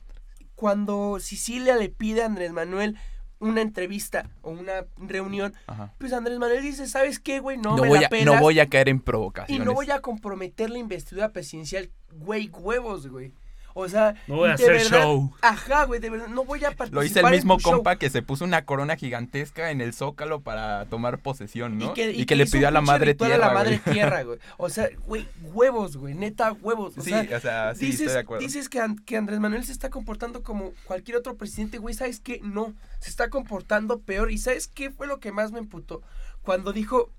cuando 0.55 1.18
Sicilia 1.20 1.76
le 1.78 1.89
pide 1.89 2.22
a 2.22 2.26
Andrés 2.28 2.51
Manuel 2.51 2.95
una 3.40 3.62
entrevista 3.62 4.30
o 4.42 4.52
una 4.52 4.86
reunión, 4.98 5.54
Ajá. 5.68 5.94
pues 5.98 6.12
Andrés 6.14 6.38
Manuel 6.40 6.62
dice, 6.62 6.88
¿sabes 6.88 7.20
qué, 7.20 7.40
güey? 7.40 7.58
No, 7.58 7.76
No, 7.78 7.84
me 7.84 7.90
voy 7.90 8.00
la 8.00 8.08
a, 8.08 8.10
pelas 8.10 8.26
no 8.26 8.42
voy 8.42 8.60
a 8.60 8.68
caer 8.70 8.90
en 8.90 8.98
y 8.98 9.00
provocaciones. 9.00 9.66
no 9.66 9.74
voy 9.74 9.90
a 9.92 10.02
comprometer 10.02 10.70
la 10.70 10.78
investidura 10.78 11.30
presidencial, 11.32 11.90
güey, 12.12 12.50
huevos, 12.50 13.08
güey. 13.08 13.32
O 13.74 13.88
sea, 13.88 14.15
No 14.28 14.36
voy 14.38 14.49
a 14.49 14.53
hacer 14.53 14.72
verdad- 14.74 15.01
show. 15.03 15.34
Ajá, 15.41 15.86
güey, 15.86 15.99
de 15.99 16.09
verdad, 16.09 16.28
no 16.28 16.43
voy 16.43 16.59
a 16.65 16.72
participar 16.72 16.93
Lo 16.93 17.03
hice 17.03 17.20
el 17.20 17.26
en 17.28 17.32
mismo 17.32 17.59
show. 17.59 17.74
compa 17.74 17.95
que 17.97 18.09
se 18.09 18.22
puso 18.22 18.43
una 18.43 18.65
corona 18.65 18.95
gigantesca 18.97 19.72
en 19.72 19.80
el 19.82 19.93
zócalo 19.93 20.41
para 20.41 20.86
tomar 20.86 21.20
posesión, 21.20 21.78
¿no? 21.78 21.91
Y 21.91 21.93
que, 21.93 22.11
y 22.11 22.26
que 22.26 22.36
le 22.36 22.45
pidió 22.45 22.67
a 22.67 22.72
la 22.72 22.82
madre 22.82 23.13
tierra, 23.15 23.36
a 23.36 23.38
la 23.38 23.53
madre 23.53 23.80
güey. 23.86 23.93
tierra, 23.93 24.24
güey. 24.24 24.39
O 24.57 24.70
sea, 24.70 24.89
güey, 25.05 25.28
huevos, 25.41 25.97
güey, 25.97 26.13
neta, 26.13 26.51
huevos. 26.53 26.97
O 26.97 27.01
Sí, 27.01 27.11
sea, 27.11 27.28
o 27.38 27.39
sea, 27.39 27.76
sí, 27.76 27.86
dices, 27.86 28.01
estoy 28.01 28.13
de 28.15 28.20
acuerdo. 28.20 28.45
dices 28.45 28.70
que, 28.70 28.82
que 29.05 29.17
Andrés 29.17 29.39
Manuel 29.39 29.63
se 29.63 29.72
está 29.72 29.89
comportando 29.89 30.43
como 30.43 30.72
cualquier 30.86 31.17
otro 31.17 31.36
presidente, 31.38 31.78
güey, 31.78 31.93
¿sabes 31.95 32.20
qué? 32.20 32.39
No, 32.43 32.74
se 32.99 33.09
está 33.09 33.30
comportando 33.30 33.99
peor. 33.99 34.32
¿Y 34.32 34.38
sabes 34.39 34.67
qué 34.67 34.89
fue 34.91 35.07
lo 35.07 35.20
que 35.20 35.32
más 35.32 35.51
me 35.51 35.59
emputó? 35.59 36.01
Cuando 36.41 36.74
dijo, 36.74 37.11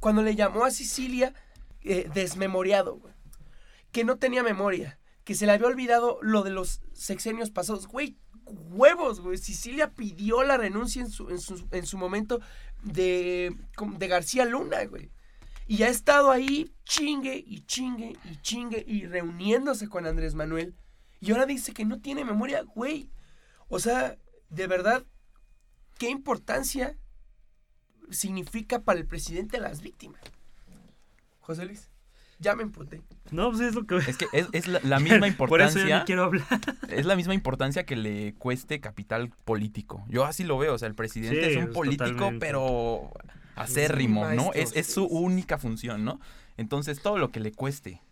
cuando 0.00 0.22
le 0.22 0.34
llamó 0.34 0.64
a 0.64 0.70
Sicilia 0.70 1.32
eh, 1.82 2.08
desmemoriado, 2.14 2.96
güey. 2.96 3.14
Que 3.92 4.04
no 4.04 4.16
tenía 4.16 4.42
memoria, 4.42 4.98
que 5.26 5.34
se 5.34 5.44
le 5.44 5.52
había 5.52 5.66
olvidado 5.66 6.20
lo 6.22 6.44
de 6.44 6.50
los 6.50 6.80
sexenios 6.92 7.50
pasados. 7.50 7.88
Güey, 7.88 8.16
huevos, 8.44 9.20
güey. 9.20 9.36
Sicilia 9.38 9.92
pidió 9.92 10.44
la 10.44 10.56
renuncia 10.56 11.02
en 11.02 11.10
su, 11.10 11.28
en 11.30 11.40
su, 11.40 11.66
en 11.72 11.84
su 11.84 11.98
momento 11.98 12.40
de, 12.84 13.52
de 13.98 14.06
García 14.06 14.44
Luna, 14.44 14.84
güey. 14.84 15.10
Y 15.66 15.82
ha 15.82 15.88
estado 15.88 16.30
ahí 16.30 16.72
chingue 16.84 17.42
y 17.44 17.62
chingue 17.66 18.16
y 18.24 18.36
chingue 18.40 18.84
y 18.86 19.06
reuniéndose 19.06 19.88
con 19.88 20.06
Andrés 20.06 20.36
Manuel. 20.36 20.76
Y 21.18 21.32
ahora 21.32 21.44
dice 21.44 21.72
que 21.72 21.84
no 21.84 22.00
tiene 22.00 22.24
memoria, 22.24 22.62
güey. 22.62 23.10
O 23.66 23.80
sea, 23.80 24.16
de 24.48 24.66
verdad, 24.68 25.04
¿qué 25.98 26.08
importancia 26.08 26.96
significa 28.10 28.84
para 28.84 29.00
el 29.00 29.08
presidente 29.08 29.58
las 29.58 29.80
víctimas? 29.80 30.22
José 31.40 31.64
Luis. 31.64 31.90
Ya 32.38 32.54
me 32.54 32.62
emputé. 32.64 33.00
No, 33.30 33.50
pues 33.50 33.62
es 33.62 33.74
lo 33.74 33.86
que... 33.86 33.96
Es 33.96 34.16
que 34.18 34.26
es, 34.32 34.46
es 34.52 34.68
la, 34.68 34.80
la 34.82 35.00
misma 35.00 35.26
Por 35.36 35.60
eso 35.62 35.78
yo 35.78 35.84
importancia. 35.84 35.98
no 35.98 36.04
quiero 36.04 36.24
hablar. 36.24 36.44
Es 36.90 37.06
la 37.06 37.16
misma 37.16 37.34
importancia 37.34 37.84
que 37.84 37.96
le 37.96 38.34
cueste 38.34 38.80
capital 38.80 39.30
político. 39.44 40.04
Yo 40.08 40.24
así 40.24 40.44
lo 40.44 40.58
veo. 40.58 40.74
O 40.74 40.78
sea, 40.78 40.88
el 40.88 40.94
presidente 40.94 41.44
Sí, 41.44 41.50
es 41.52 41.56
un 41.56 41.64
es 41.64 41.68
político, 41.74 42.10
totalmente. 42.10 42.46
pero 42.46 43.10
acérrimo, 43.54 44.28
¿no? 44.32 44.52
Es, 44.54 44.76
es 44.76 44.86
su 44.86 45.04
única 45.06 45.58
función, 45.58 46.04
¿no? 46.04 46.20
Entonces, 46.58 47.00
todo 47.00 47.18
lo 47.18 47.30
que 47.30 47.40
le 47.40 47.52
cueste 47.52 48.02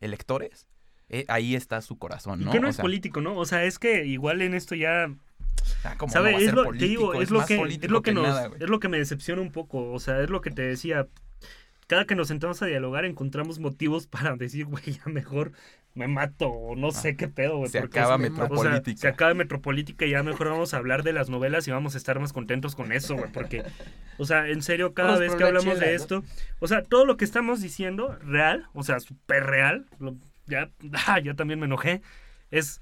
electores, 0.00 0.66
eh, 1.08 1.24
ahí 1.28 1.54
está 1.56 1.80
su 1.82 1.98
corazón, 1.98 2.40
Y 2.42 2.44
¿no? 2.44 2.52
que 2.52 2.60
no 2.60 2.68
O 2.68 2.70
es 2.70 2.76
sea, 2.76 2.82
político, 2.84 3.20
¿no? 3.20 3.36
O 3.36 3.44
sea, 3.44 3.64
es 3.64 3.78
que 3.78 4.06
igual 4.06 4.42
en 4.42 4.54
esto 4.54 4.74
ya 4.74 5.12
ah, 5.84 5.94
¿cómo 5.98 6.10
no 6.10 6.12
¿Sabes? 6.12 6.34
va 6.34 6.38
a 6.38 6.40
es 6.40 6.78
te 6.78 6.84
digo, 6.86 7.06
político? 7.12 7.14
es 7.22 7.30
lo 7.30 7.38
más 7.40 7.48
que, 7.48 7.54
es 7.56 7.90
lo 7.90 8.02
que, 8.02 8.12
nos, 8.14 8.22
nada, 8.28 8.46
güey. 8.46 8.62
es 8.62 8.70
lo 8.70 8.78
que 8.80 8.88
me 8.88 8.98
decepciona 8.98 9.42
un 9.42 9.50
poco. 9.52 9.90
O 9.92 9.98
sea, 9.98 10.20
es 10.22 10.30
lo 10.30 10.40
que 10.40 10.50
te 10.50 10.62
decía. 10.62 11.08
Cada 11.92 12.06
que 12.06 12.14
nos 12.14 12.28
sentamos 12.28 12.62
a 12.62 12.66
dialogar 12.66 13.04
encontramos 13.04 13.58
motivos 13.58 14.06
para 14.06 14.34
decir, 14.34 14.64
güey, 14.64 14.82
ya 15.04 15.04
mejor 15.12 15.52
me 15.94 16.08
mato 16.08 16.48
o 16.48 16.74
no 16.74 16.90
sé 16.90 17.16
qué 17.16 17.28
pedo, 17.28 17.58
güey. 17.58 17.68
Se 17.70 17.78
acaba 17.78 18.14
es- 18.14 18.30
o 18.30 18.34
sea, 18.34 18.40
Metropolítica. 18.46 18.98
se 18.98 19.08
acaba 19.08 19.34
Metropolítica 19.34 20.06
y 20.06 20.10
ya 20.12 20.22
mejor 20.22 20.48
vamos 20.48 20.72
a 20.72 20.78
hablar 20.78 21.02
de 21.02 21.12
las 21.12 21.28
novelas 21.28 21.68
y 21.68 21.70
vamos 21.70 21.94
a 21.94 21.98
estar 21.98 22.18
más 22.18 22.32
contentos 22.32 22.74
con 22.74 22.92
eso, 22.92 23.14
güey. 23.14 23.30
Porque, 23.30 23.62
o 24.16 24.24
sea, 24.24 24.48
en 24.48 24.62
serio, 24.62 24.94
cada 24.94 25.08
Vamos 25.10 25.20
vez 25.20 25.34
que 25.34 25.44
hablamos 25.44 25.78
de 25.78 25.84
¿no? 25.86 25.92
esto, 25.92 26.24
o 26.60 26.66
sea, 26.66 26.82
todo 26.82 27.04
lo 27.04 27.18
que 27.18 27.26
estamos 27.26 27.60
diciendo, 27.60 28.16
real, 28.22 28.68
o 28.72 28.82
sea, 28.84 28.98
súper 29.00 29.44
real, 29.44 29.84
lo- 29.98 30.16
ya, 30.46 30.70
ah, 31.06 31.18
ya 31.22 31.34
también 31.34 31.60
me 31.60 31.66
enojé, 31.66 32.00
es 32.50 32.80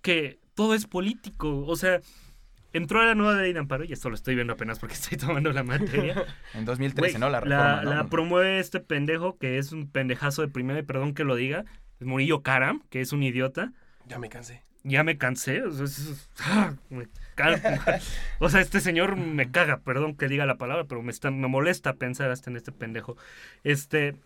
que 0.00 0.38
todo 0.54 0.74
es 0.76 0.86
político. 0.86 1.66
O 1.66 1.74
sea, 1.74 2.00
entró 2.74 3.00
a 3.00 3.06
la 3.06 3.14
nueva 3.14 3.40
ley 3.40 3.52
de 3.54 3.58
amparo, 3.60 3.84
y 3.84 3.92
esto 3.92 4.10
lo 4.10 4.14
estoy 4.14 4.34
viendo 4.34 4.52
apenas 4.52 4.78
porque 4.78 4.94
estoy 5.00 5.16
tomando 5.16 5.50
la 5.52 5.62
materia. 5.62 6.22
En 6.54 6.64
2013, 6.66 7.12
Güey, 7.12 7.20
¿no? 7.20 7.30
La 7.30 7.40
reforma, 7.40 7.82
¿no? 7.82 7.94
la 7.94 8.06
promueve 8.08 8.58
este 8.58 8.80
pendejo 8.80 9.38
que 9.38 9.56
es 9.58 9.72
un 9.72 9.90
pendejazo 9.90 10.42
de 10.42 10.48
primera, 10.48 10.78
y 10.78 10.82
perdón 10.82 11.14
que 11.14 11.24
lo 11.24 11.34
diga, 11.36 11.64
es 12.00 12.06
Murillo 12.06 12.42
Karam, 12.42 12.82
que 12.90 13.00
es 13.00 13.12
un 13.12 13.22
idiota. 13.22 13.72
Ya 14.06 14.18
me 14.18 14.28
cansé. 14.28 14.62
Ya 14.82 15.02
me 15.02 15.16
cansé, 15.16 15.62
o 15.62 15.72
sea, 15.72 15.84
es- 15.86 16.28
ah, 16.40 16.74
me 16.90 17.06
caga. 17.34 18.00
O 18.38 18.50
sea, 18.50 18.60
este 18.60 18.80
señor 18.80 19.16
me 19.16 19.50
caga, 19.50 19.78
perdón 19.80 20.14
que 20.14 20.28
diga 20.28 20.44
la 20.44 20.56
palabra, 20.58 20.84
pero 20.84 21.02
me, 21.02 21.10
está, 21.10 21.30
me 21.30 21.48
molesta 21.48 21.94
pensar 21.94 22.30
hasta 22.30 22.50
en 22.50 22.56
este 22.56 22.70
pendejo. 22.72 23.16
Este, 23.62 24.16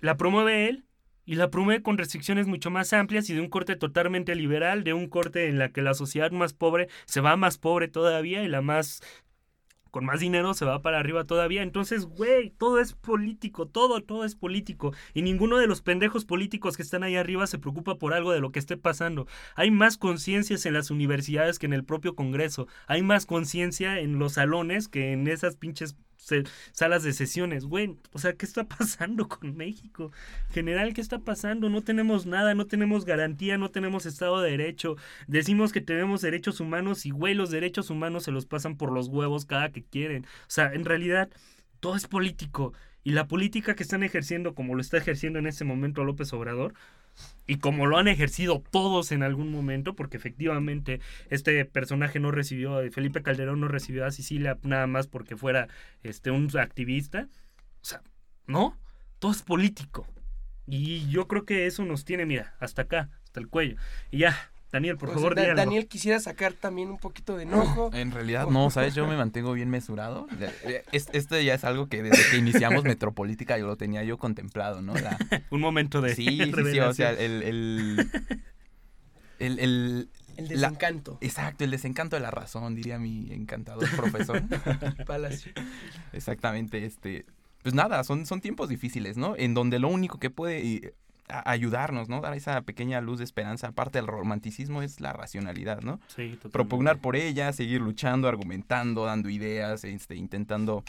la 0.00 0.16
promueve 0.16 0.68
él 0.68 0.84
y 1.26 1.34
la 1.34 1.50
promueve 1.50 1.82
con 1.82 1.98
restricciones 1.98 2.46
mucho 2.46 2.70
más 2.70 2.92
amplias 2.92 3.28
y 3.28 3.34
de 3.34 3.40
un 3.40 3.50
corte 3.50 3.76
totalmente 3.76 4.34
liberal, 4.34 4.84
de 4.84 4.94
un 4.94 5.08
corte 5.08 5.48
en 5.48 5.58
la 5.58 5.70
que 5.70 5.82
la 5.82 5.92
sociedad 5.92 6.30
más 6.30 6.54
pobre 6.54 6.88
se 7.04 7.20
va 7.20 7.36
más 7.36 7.58
pobre 7.58 7.88
todavía 7.88 8.42
y 8.44 8.48
la 8.48 8.62
más 8.62 9.02
con 9.96 10.04
más 10.04 10.20
dinero 10.20 10.52
se 10.52 10.66
va 10.66 10.82
para 10.82 10.98
arriba 10.98 11.24
todavía. 11.24 11.62
Entonces, 11.62 12.04
güey, 12.04 12.50
todo 12.50 12.80
es 12.80 12.92
político, 12.92 13.66
todo, 13.66 14.02
todo 14.02 14.26
es 14.26 14.34
político. 14.34 14.92
Y 15.14 15.22
ninguno 15.22 15.56
de 15.56 15.66
los 15.66 15.80
pendejos 15.80 16.26
políticos 16.26 16.76
que 16.76 16.82
están 16.82 17.02
ahí 17.02 17.16
arriba 17.16 17.46
se 17.46 17.58
preocupa 17.58 17.96
por 17.96 18.12
algo 18.12 18.30
de 18.30 18.40
lo 18.40 18.52
que 18.52 18.58
esté 18.58 18.76
pasando. 18.76 19.26
Hay 19.54 19.70
más 19.70 19.96
conciencias 19.96 20.66
en 20.66 20.74
las 20.74 20.90
universidades 20.90 21.58
que 21.58 21.64
en 21.64 21.72
el 21.72 21.82
propio 21.82 22.14
Congreso. 22.14 22.68
Hay 22.86 23.02
más 23.02 23.24
conciencia 23.24 23.98
en 23.98 24.18
los 24.18 24.34
salones 24.34 24.88
que 24.88 25.12
en 25.12 25.28
esas 25.28 25.56
pinches 25.56 25.96
salas 26.72 27.02
de 27.02 27.12
sesiones. 27.12 27.64
Güey, 27.64 27.96
o 28.12 28.18
sea, 28.18 28.34
¿qué 28.34 28.46
está 28.46 28.64
pasando 28.68 29.28
con 29.28 29.56
México? 29.56 30.12
General, 30.50 30.92
¿qué 30.94 31.00
está 31.00 31.18
pasando? 31.18 31.68
No 31.68 31.82
tenemos 31.82 32.26
nada, 32.26 32.54
no 32.54 32.66
tenemos 32.66 33.04
garantía, 33.04 33.58
no 33.58 33.70
tenemos 33.70 34.06
Estado 34.06 34.40
de 34.40 34.50
Derecho. 34.50 34.96
Decimos 35.26 35.72
que 35.72 35.80
tenemos 35.80 36.20
derechos 36.20 36.60
humanos 36.60 37.06
y, 37.06 37.10
güey, 37.10 37.34
los 37.34 37.50
derechos 37.50 37.90
humanos 37.90 38.24
se 38.24 38.32
los 38.32 38.46
pasan 38.46 38.76
por 38.76 38.92
los 38.92 39.08
huevos 39.08 39.46
cada 39.46 39.70
que 39.70 39.84
quieren. 39.84 40.24
O 40.24 40.48
sea, 40.48 40.72
en 40.72 40.84
realidad, 40.84 41.30
todo 41.80 41.96
es 41.96 42.06
político. 42.06 42.72
Y 43.04 43.12
la 43.12 43.28
política 43.28 43.76
que 43.76 43.84
están 43.84 44.02
ejerciendo, 44.02 44.54
como 44.54 44.74
lo 44.74 44.80
está 44.80 44.98
ejerciendo 44.98 45.38
en 45.38 45.46
este 45.46 45.64
momento 45.64 46.02
López 46.02 46.32
Obrador, 46.32 46.74
y 47.46 47.58
como 47.58 47.86
lo 47.86 47.98
han 47.98 48.08
ejercido 48.08 48.62
todos 48.70 49.12
en 49.12 49.22
algún 49.22 49.52
momento, 49.52 49.94
porque 49.94 50.16
efectivamente 50.16 51.00
este 51.30 51.64
personaje 51.64 52.18
no 52.18 52.30
recibió, 52.30 52.80
Felipe 52.90 53.22
Calderón 53.22 53.60
no 53.60 53.68
recibió 53.68 54.04
a 54.04 54.10
Sicilia 54.10 54.58
nada 54.62 54.86
más 54.86 55.06
porque 55.06 55.36
fuera 55.36 55.68
este, 56.02 56.30
un 56.30 56.50
activista. 56.58 57.28
O 57.82 57.84
sea, 57.84 58.02
no, 58.46 58.76
todo 59.18 59.30
es 59.30 59.42
político. 59.42 60.06
Y 60.66 61.08
yo 61.08 61.28
creo 61.28 61.44
que 61.44 61.66
eso 61.66 61.84
nos 61.84 62.04
tiene, 62.04 62.26
mira, 62.26 62.56
hasta 62.58 62.82
acá, 62.82 63.10
hasta 63.22 63.38
el 63.38 63.48
cuello. 63.48 63.76
Y 64.10 64.18
ya, 64.18 64.36
Daniel, 64.72 64.96
por 64.96 65.12
favor, 65.12 65.34
Da- 65.34 65.42
algo. 65.42 65.54
Daniel 65.56 65.86
quisiera 65.86 66.18
sacar 66.20 66.52
también 66.52 66.90
un 66.90 66.98
poquito 66.98 67.36
de 67.36 67.44
enojo. 67.44 67.90
En 67.94 68.10
realidad 68.10 68.46
no, 68.48 68.68
¿sabes? 68.70 68.94
Yo 68.94 69.06
me 69.06 69.16
mantengo 69.16 69.52
bien 69.52 69.70
mesurado. 69.70 70.26
Es- 70.92 71.08
Esto 71.12 71.40
ya 71.40 71.54
es 71.54 71.64
algo 71.64 71.88
que 71.88 72.02
desde 72.02 72.30
que 72.30 72.36
iniciamos 72.36 72.82
Metropolítica 72.84 73.56
yo 73.58 73.66
lo 73.66 73.76
tenía 73.76 74.02
yo 74.04 74.18
contemplado, 74.18 74.82
¿no? 74.82 74.94
La- 74.94 75.16
Un 75.50 75.60
momento 75.60 76.00
de 76.00 76.14
Sí, 76.14 76.26
sí, 76.26 76.52
sí, 76.72 76.80
o 76.80 76.92
sea, 76.92 77.10
el... 77.12 77.42
el, 77.42 78.10
el, 79.38 79.58
el- 79.58 80.08
El 80.36 80.48
la- 80.60 80.68
desencanto. 80.68 81.18
exacto, 81.20 81.64
el 81.64 81.70
desencanto 81.70 82.16
de 82.16 82.20
la 82.20 82.30
razón, 82.30 82.74
diría 82.74 82.98
mi 82.98 83.32
encantador 83.32 83.88
profesor. 83.96 84.42
Palacio. 85.06 85.52
Exactamente, 86.12 86.84
este... 86.84 87.24
Pues 87.62 87.74
nada, 87.74 88.04
son, 88.04 88.26
son 88.26 88.40
tiempos 88.40 88.68
difíciles, 88.68 89.16
¿no? 89.16 89.34
En 89.36 89.52
donde 89.54 89.78
lo 89.80 89.88
único 89.88 90.18
que 90.20 90.30
puede 90.30 90.58
eh, 90.66 90.94
a- 91.28 91.50
ayudarnos, 91.50 92.08
¿no? 92.08 92.20
Dar 92.20 92.34
esa 92.34 92.60
pequeña 92.62 93.00
luz 93.00 93.18
de 93.18 93.24
esperanza, 93.24 93.68
aparte 93.68 93.98
del 93.98 94.06
romanticismo, 94.06 94.82
es 94.82 95.00
la 95.00 95.12
racionalidad, 95.12 95.82
¿no? 95.82 95.98
Sí, 96.08 96.28
totalmente. 96.28 96.48
Propugnar 96.50 96.98
por 96.98 97.16
ella, 97.16 97.52
seguir 97.52 97.80
luchando, 97.80 98.28
argumentando, 98.28 99.04
dando 99.04 99.28
ideas, 99.28 99.84
este, 99.84 100.14
intentando 100.16 100.84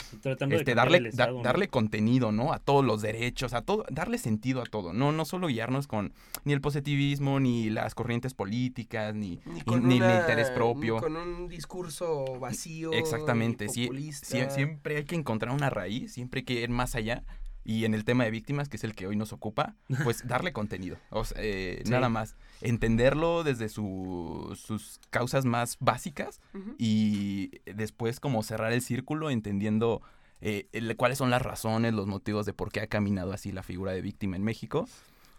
este, 0.49 0.75
darle, 0.75 0.97
el 0.97 1.03
da- 1.05 1.09
Estado, 1.09 1.37
¿no? 1.37 1.43
darle 1.43 1.67
contenido, 1.69 2.31
¿no? 2.31 2.53
A 2.53 2.59
todos 2.59 2.85
los 2.85 3.01
derechos, 3.01 3.53
a 3.53 3.61
todo, 3.61 3.85
darle 3.89 4.17
sentido 4.17 4.61
a 4.61 4.65
todo. 4.65 4.93
No, 4.93 5.11
no 5.11 5.25
solo 5.25 5.47
guiarnos 5.47 5.87
con 5.87 6.13
ni 6.43 6.53
el 6.53 6.61
positivismo, 6.61 7.39
ni 7.39 7.69
las 7.69 7.95
corrientes 7.95 8.33
políticas, 8.33 9.15
ni, 9.15 9.39
Ni 9.45 9.61
ni- 9.79 9.99
ni 9.99 10.05
el 10.05 10.19
interés 10.19 10.49
ni 10.49 10.55
propio. 10.55 10.97
con 10.97 11.15
un 11.15 11.47
discurso 11.47 12.37
vacío. 12.39 12.93
Exactamente, 12.93 13.69
sí, 13.69 13.87
populista. 13.87 14.27
sie- 14.27 14.49
siempre 14.49 14.97
hay 14.97 15.03
que 15.05 15.15
encontrar 15.15 15.53
una 15.53 15.69
raíz, 15.69 16.13
siempre 16.13 16.39
hay 16.39 16.45
que 16.45 16.53
ir 16.61 16.69
más 16.69 16.95
allá. 16.95 17.23
Y 17.67 17.83
en 17.83 17.93
el 17.93 18.05
tema 18.05 18.23
de 18.23 18.31
víctimas, 18.31 18.69
que 18.69 18.77
es 18.77 18.83
el 18.85 18.95
que 18.95 19.07
hoy 19.07 19.17
nos 19.17 19.33
ocupa, 19.33 19.75
pues 20.05 20.25
darle 20.27 20.53
contenido. 20.53 20.95
O 21.09 21.25
sea, 21.25 21.37
eh, 21.41 21.81
Sí. 21.83 21.91
nada 21.91 22.07
más. 22.07 22.35
Entenderlo 22.61 23.43
desde 23.43 23.67
su- 23.67 24.57
sus 24.59 24.99
causas 25.09 25.43
más 25.45 25.75
básicas 25.81 26.39
y 26.77 27.51
después 27.65 28.19
como 28.21 28.41
cerrar 28.41 28.71
el 28.71 28.81
círculo 28.81 29.29
entendiendo 29.29 30.01
eh, 30.39 30.67
el- 30.71 30.95
cuáles 30.95 31.17
son 31.17 31.29
las 31.31 31.41
razones, 31.41 31.93
los 31.93 32.05
motivos 32.07 32.45
de 32.45 32.53
por 32.53 32.71
qué 32.71 32.79
ha 32.81 32.87
caminado 32.87 33.33
así 33.33 33.51
la 33.51 33.63
figura 33.63 33.91
de 33.91 34.01
víctima 34.01 34.35
en 34.35 34.43
México 34.43 34.87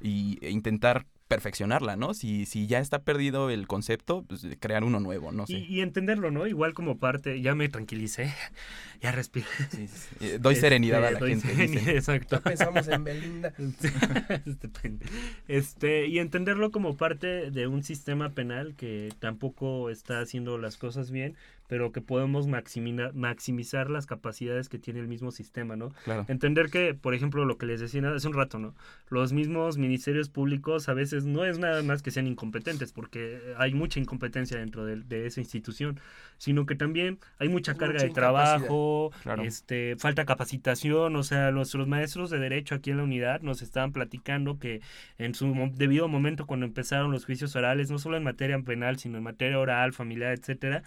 y, 0.01 0.39
e 0.45 0.51
intentar 0.51 1.07
perfeccionarla, 1.29 1.97
¿no? 1.97 2.15
Si, 2.15 2.47
si 2.47 2.67
ya 2.67 2.79
está 2.81 3.03
perdido 3.03 3.51
el 3.51 3.67
concepto, 3.67 4.25
pues 4.27 4.47
crear 4.61 4.83
uno 4.83 4.99
nuevo, 4.99 5.31
no 5.31 5.47
sé. 5.47 5.53
Y, 5.55 5.77
y 5.77 5.81
entenderlo, 5.83 6.31
¿no? 6.31 6.47
Igual 6.47 6.75
como 6.75 6.99
parte, 6.99 7.41
ya 7.43 7.55
me 7.55 7.69
tranquilicé, 7.69 8.33
ya 9.03 9.13
respiré. 9.13 9.47
Sí, 9.71 9.87
sí, 9.87 9.89
sí. 9.89 10.17
Eh, 10.27 10.39
doy 10.41 10.57
serenidad 10.57 10.99
a 11.05 11.11
la 11.13 11.19
Este, 11.19 11.21
doy 11.21 11.31
gente. 11.41 11.49
serenidad. 11.49 11.89
Exacto. 11.95 12.37
Ya 12.37 12.43
pensamos 12.43 12.89
en 12.89 13.05
Belinda. 13.05 13.53
Este 14.47 14.69
pen- 14.69 15.01
este, 15.47 16.07
y 16.07 16.19
entenderlo 16.19 16.71
como 16.71 16.97
parte 16.97 17.51
de 17.51 17.67
un 17.67 17.83
sistema 17.85 18.31
penal 18.31 18.75
que 18.77 19.13
tampoco 19.19 19.91
está 19.91 20.21
haciendo 20.21 20.59
las 20.59 20.77
cosas 20.77 21.11
bien, 21.11 21.37
pero 21.69 21.93
que 21.93 22.01
podemos 22.01 22.49
maximina- 22.49 23.13
maximizar 23.15 23.89
las 23.91 24.07
capacidades 24.07 24.69
que 24.69 24.79
tiene 24.79 24.99
el 24.99 25.07
mismo 25.07 25.31
sistema, 25.31 25.77
¿no? 25.77 25.91
Claro. 26.05 26.25
Entender 26.27 26.71
que, 26.71 26.95
por 26.95 27.15
ejemplo, 27.15 27.45
lo 27.45 27.57
que 27.59 27.67
les 27.67 27.79
decía 27.81 28.03
hace 28.11 28.27
un 28.27 28.35
rato, 28.35 28.59
¿no? 28.59 28.75
Los 29.09 29.33
mismos 29.33 29.79
ministerios 29.79 30.29
públicos 30.29 30.89
a 30.89 30.95
veces 30.95 31.25
no 31.25 31.45
es 31.45 31.59
nada 31.61 31.83
más 31.85 32.03
que 32.03 32.11
sean 32.11 32.27
incompetentes, 32.27 32.93
porque 32.93 33.39
hay 33.59 33.73
mucha 33.75 34.01
incompetencia 34.01 34.59
dentro 34.59 34.85
de, 34.85 34.97
de 34.97 35.27
esa 35.27 35.41
institución, 35.41 36.01
sino 36.39 36.67
que 36.67 36.75
también 36.75 37.19
hay 37.39 37.49
mucha 37.49 37.69
Mucha 37.73 37.75
carga 37.87 38.03
de 38.03 38.11
trabajo, 38.11 39.11
Claro. 39.23 39.43
este, 39.43 39.97
falta 39.99 40.25
capacitación, 40.25 41.15
o 41.17 41.23
sea, 41.23 41.51
nuestros 41.51 41.87
maestros 41.87 42.31
de 42.31 42.39
derecho 42.39 42.75
aquí 42.77 42.91
en 42.91 42.97
la 42.97 43.03
unidad 43.03 43.43
nos 43.43 43.61
estaban 43.61 43.93
platicando 43.93 44.59
que 44.59 44.81
en 45.19 45.35
su 45.35 45.53
debido 45.75 46.09
momento 46.09 46.47
cuando 46.47 46.65
empezaron 46.65 47.11
los 47.11 47.27
juicios 47.27 47.55
orales, 47.57 47.91
no 47.91 47.99
solo 47.99 48.17
en 48.17 48.23
materia 48.25 48.59
penal, 48.61 48.99
sino 48.99 49.19
en 49.19 49.25
materia 49.25 49.59
oral, 49.59 49.93
familiar, 49.93 50.33
etcétera, 50.33 50.83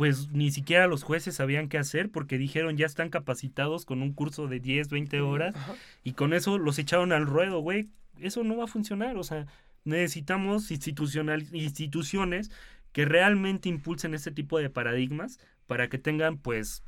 pues 0.00 0.30
ni 0.32 0.50
siquiera 0.50 0.86
los 0.86 1.02
jueces 1.02 1.34
sabían 1.34 1.68
qué 1.68 1.76
hacer 1.76 2.08
porque 2.08 2.38
dijeron 2.38 2.78
ya 2.78 2.86
están 2.86 3.10
capacitados 3.10 3.84
con 3.84 4.00
un 4.00 4.14
curso 4.14 4.46
de 4.48 4.58
10, 4.58 4.88
20 4.88 5.20
horas 5.20 5.54
Ajá. 5.54 5.74
y 6.02 6.12
con 6.14 6.32
eso 6.32 6.56
los 6.56 6.78
echaron 6.78 7.12
al 7.12 7.26
ruedo, 7.26 7.60
güey. 7.60 7.90
Eso 8.18 8.42
no 8.42 8.56
va 8.56 8.64
a 8.64 8.66
funcionar, 8.66 9.18
o 9.18 9.24
sea, 9.24 9.46
necesitamos 9.84 10.70
institucional, 10.70 11.46
instituciones 11.52 12.50
que 12.92 13.04
realmente 13.04 13.68
impulsen 13.68 14.14
este 14.14 14.30
tipo 14.30 14.58
de 14.58 14.70
paradigmas 14.70 15.38
para 15.66 15.90
que 15.90 15.98
tengan 15.98 16.38
pues 16.38 16.82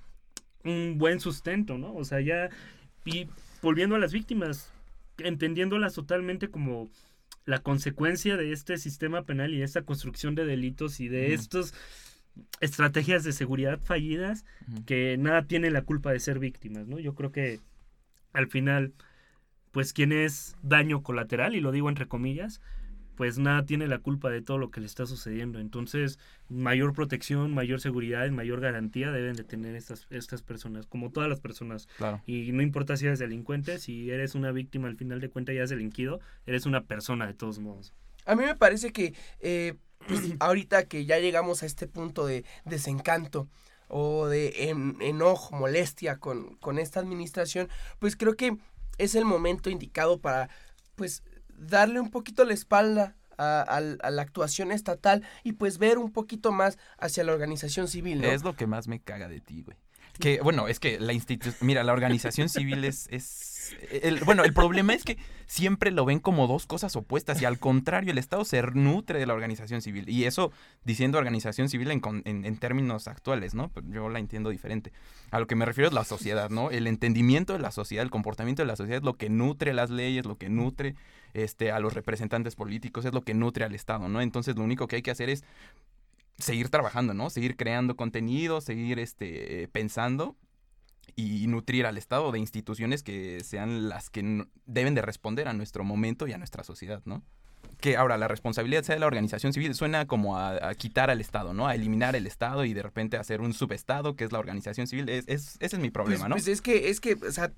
un 0.64 0.96
buen 0.96 1.20
sustento, 1.20 1.76
¿no? 1.76 1.94
O 1.94 2.06
sea, 2.06 2.22
ya 2.22 2.48
y 3.04 3.26
volviendo 3.60 3.94
a 3.94 3.98
las 3.98 4.14
víctimas, 4.14 4.72
entendiéndolas 5.18 5.92
totalmente 5.92 6.48
como 6.48 6.88
la 7.44 7.58
consecuencia 7.58 8.38
de 8.38 8.52
este 8.52 8.78
sistema 8.78 9.24
penal 9.24 9.52
y 9.52 9.58
de 9.58 9.64
esta 9.64 9.82
construcción 9.82 10.34
de 10.34 10.46
delitos 10.46 10.98
y 10.98 11.08
de 11.08 11.26
Ujú. 11.26 11.34
estas 11.34 11.74
estrategias 12.60 13.24
de 13.24 13.32
seguridad 13.32 13.80
fallidas 13.80 14.44
que 14.86 15.16
nada 15.18 15.44
tiene 15.44 15.70
la 15.70 15.82
culpa 15.82 16.12
de 16.12 16.20
ser 16.20 16.38
víctimas, 16.38 16.86
¿no? 16.86 16.98
Yo 16.98 17.14
creo 17.14 17.32
que 17.32 17.60
al 18.32 18.48
final 18.48 18.94
pues 19.72 19.92
quien 19.92 20.12
es 20.12 20.54
daño 20.62 21.02
colateral, 21.02 21.56
y 21.56 21.60
lo 21.60 21.72
digo 21.72 21.88
entre 21.88 22.06
comillas, 22.06 22.60
pues 23.16 23.38
nada 23.38 23.64
tiene 23.64 23.86
la 23.88 23.98
culpa 23.98 24.30
de 24.30 24.42
todo 24.42 24.58
lo 24.58 24.70
que 24.70 24.80
le 24.80 24.86
está 24.86 25.06
sucediendo. 25.06 25.58
Entonces, 25.58 26.18
mayor 26.48 26.92
protección, 26.92 27.52
mayor 27.54 27.80
seguridad, 27.80 28.28
mayor 28.30 28.60
garantía 28.60 29.10
deben 29.10 29.34
de 29.34 29.44
tener 29.44 29.74
estas, 29.74 30.06
estas 30.10 30.42
personas, 30.42 30.86
como 30.86 31.10
todas 31.10 31.28
las 31.28 31.40
personas. 31.40 31.88
Claro. 31.96 32.22
Y 32.26 32.52
no 32.52 32.62
importa 32.62 32.96
si 32.96 33.06
eres 33.06 33.18
delincuente, 33.18 33.78
si 33.78 34.10
eres 34.10 34.34
una 34.34 34.52
víctima 34.52 34.88
al 34.88 34.96
final 34.96 35.20
de 35.20 35.28
cuentas 35.28 35.54
ya 35.54 35.62
has 35.62 35.70
delinquido, 35.70 36.20
eres 36.46 36.66
una 36.66 36.84
persona 36.84 37.26
de 37.26 37.34
todos 37.34 37.58
modos. 37.58 37.94
A 38.24 38.34
mí 38.34 38.44
me 38.44 38.54
parece 38.54 38.92
que 38.92 39.14
eh, 39.40 39.74
pues, 40.08 40.20
ahorita 40.40 40.84
que 40.84 41.04
ya 41.04 41.18
llegamos 41.18 41.62
a 41.62 41.66
este 41.66 41.86
punto 41.86 42.26
de 42.26 42.44
desencanto 42.64 43.48
o 43.88 44.26
de 44.26 44.68
en- 44.70 44.96
enojo, 45.00 45.54
molestia 45.56 46.16
con, 46.18 46.56
con 46.56 46.78
esta 46.78 47.00
administración, 47.00 47.68
pues 47.98 48.16
creo 48.16 48.36
que 48.36 48.56
es 48.98 49.14
el 49.14 49.24
momento 49.24 49.70
indicado 49.70 50.18
para 50.20 50.48
pues 50.96 51.22
darle 51.48 52.00
un 52.00 52.10
poquito 52.10 52.44
la 52.44 52.54
espalda 52.54 53.16
a, 53.38 53.62
a 53.62 54.10
la 54.10 54.22
actuación 54.22 54.72
estatal 54.72 55.22
y 55.42 55.52
pues 55.52 55.78
ver 55.78 55.98
un 55.98 56.12
poquito 56.12 56.52
más 56.52 56.78
hacia 56.98 57.24
la 57.24 57.32
organización 57.32 57.88
civil, 57.88 58.20
¿no? 58.20 58.28
Es 58.28 58.42
lo 58.44 58.54
que 58.54 58.66
más 58.66 58.88
me 58.88 59.00
caga 59.00 59.28
de 59.28 59.40
ti, 59.40 59.62
güey. 59.62 59.76
Que, 60.20 60.40
bueno, 60.42 60.68
es 60.68 60.78
que 60.78 61.00
la 61.00 61.14
institución, 61.14 61.56
mira, 61.66 61.82
la 61.84 61.92
organización 61.94 62.48
civil 62.50 62.84
es, 62.84 63.08
es 63.10 63.51
bueno, 64.24 64.44
el 64.44 64.52
problema 64.52 64.94
es 64.94 65.04
que 65.04 65.18
siempre 65.46 65.90
lo 65.90 66.04
ven 66.04 66.18
como 66.18 66.46
dos 66.46 66.66
cosas 66.66 66.96
opuestas 66.96 67.42
y 67.42 67.44
al 67.44 67.58
contrario, 67.58 68.12
el 68.12 68.18
Estado 68.18 68.44
se 68.44 68.62
nutre 68.62 69.18
de 69.18 69.26
la 69.26 69.34
organización 69.34 69.82
civil. 69.82 70.08
Y 70.08 70.24
eso 70.24 70.52
diciendo 70.84 71.18
organización 71.18 71.68
civil 71.68 71.90
en, 71.90 72.56
términos 72.58 73.08
actuales, 73.08 73.54
¿no? 73.54 73.68
Pero 73.70 73.86
yo 73.88 74.08
la 74.08 74.18
entiendo 74.18 74.50
diferente. 74.50 74.92
A 75.30 75.40
lo 75.40 75.46
que 75.46 75.56
me 75.56 75.64
refiero 75.64 75.88
es 75.88 75.94
la 75.94 76.04
sociedad, 76.04 76.50
¿no? 76.50 76.70
El 76.70 76.86
entendimiento 76.86 77.52
de 77.52 77.58
la 77.58 77.70
sociedad, 77.70 78.02
el 78.02 78.10
comportamiento 78.10 78.62
de 78.62 78.66
la 78.66 78.76
sociedad 78.76 78.98
es 78.98 79.04
lo 79.04 79.14
que 79.14 79.28
nutre 79.28 79.74
las 79.74 79.90
leyes, 79.90 80.24
lo 80.24 80.36
que 80.36 80.48
nutre 80.48 80.94
este, 81.34 81.72
a 81.72 81.80
los 81.80 81.94
representantes 81.94 82.56
políticos, 82.56 83.04
es 83.04 83.12
lo 83.12 83.22
que 83.22 83.34
nutre 83.34 83.64
al 83.64 83.74
Estado, 83.74 84.08
¿no? 84.08 84.20
Entonces 84.20 84.56
lo 84.56 84.62
único 84.62 84.86
que 84.86 84.96
hay 84.96 85.02
que 85.02 85.10
hacer 85.10 85.28
es 85.28 85.44
seguir 86.38 86.68
trabajando, 86.68 87.14
¿no? 87.14 87.30
Seguir 87.30 87.56
creando 87.56 87.96
contenido, 87.96 88.60
seguir 88.60 88.98
este, 88.98 89.68
pensando 89.72 90.36
y 91.16 91.46
nutrir 91.46 91.86
al 91.86 91.98
Estado 91.98 92.32
de 92.32 92.38
instituciones 92.38 93.02
que 93.02 93.40
sean 93.44 93.88
las 93.88 94.08
que 94.10 94.44
deben 94.66 94.94
de 94.94 95.02
responder 95.02 95.48
a 95.48 95.52
nuestro 95.52 95.84
momento 95.84 96.26
y 96.26 96.32
a 96.32 96.38
nuestra 96.38 96.64
sociedad, 96.64 97.02
¿no? 97.04 97.22
Que 97.80 97.96
ahora 97.96 98.16
la 98.16 98.28
responsabilidad 98.28 98.82
sea 98.84 98.94
de 98.94 99.00
la 99.00 99.06
organización 99.06 99.52
civil 99.52 99.74
suena 99.74 100.06
como 100.06 100.38
a, 100.38 100.68
a 100.68 100.74
quitar 100.74 101.10
al 101.10 101.20
Estado, 101.20 101.52
¿no? 101.52 101.66
A 101.66 101.74
eliminar 101.74 102.14
el 102.16 102.26
Estado 102.26 102.64
y 102.64 102.72
de 102.74 102.82
repente 102.82 103.16
hacer 103.16 103.40
un 103.40 103.52
subestado 103.52 104.14
que 104.16 104.24
es 104.24 104.32
la 104.32 104.38
organización 104.38 104.86
civil. 104.86 105.08
Es, 105.08 105.24
es- 105.26 105.56
ese 105.60 105.76
es 105.76 105.82
mi 105.82 105.90
Pues, 105.90 105.92
problema, 105.92 106.28
¿no? 106.28 106.34
pues 106.36 106.46
es 106.48 106.60
que, 106.62 106.88
es 106.90 107.00
que, 107.00 107.14
o 107.14 107.32
sea, 107.32 107.52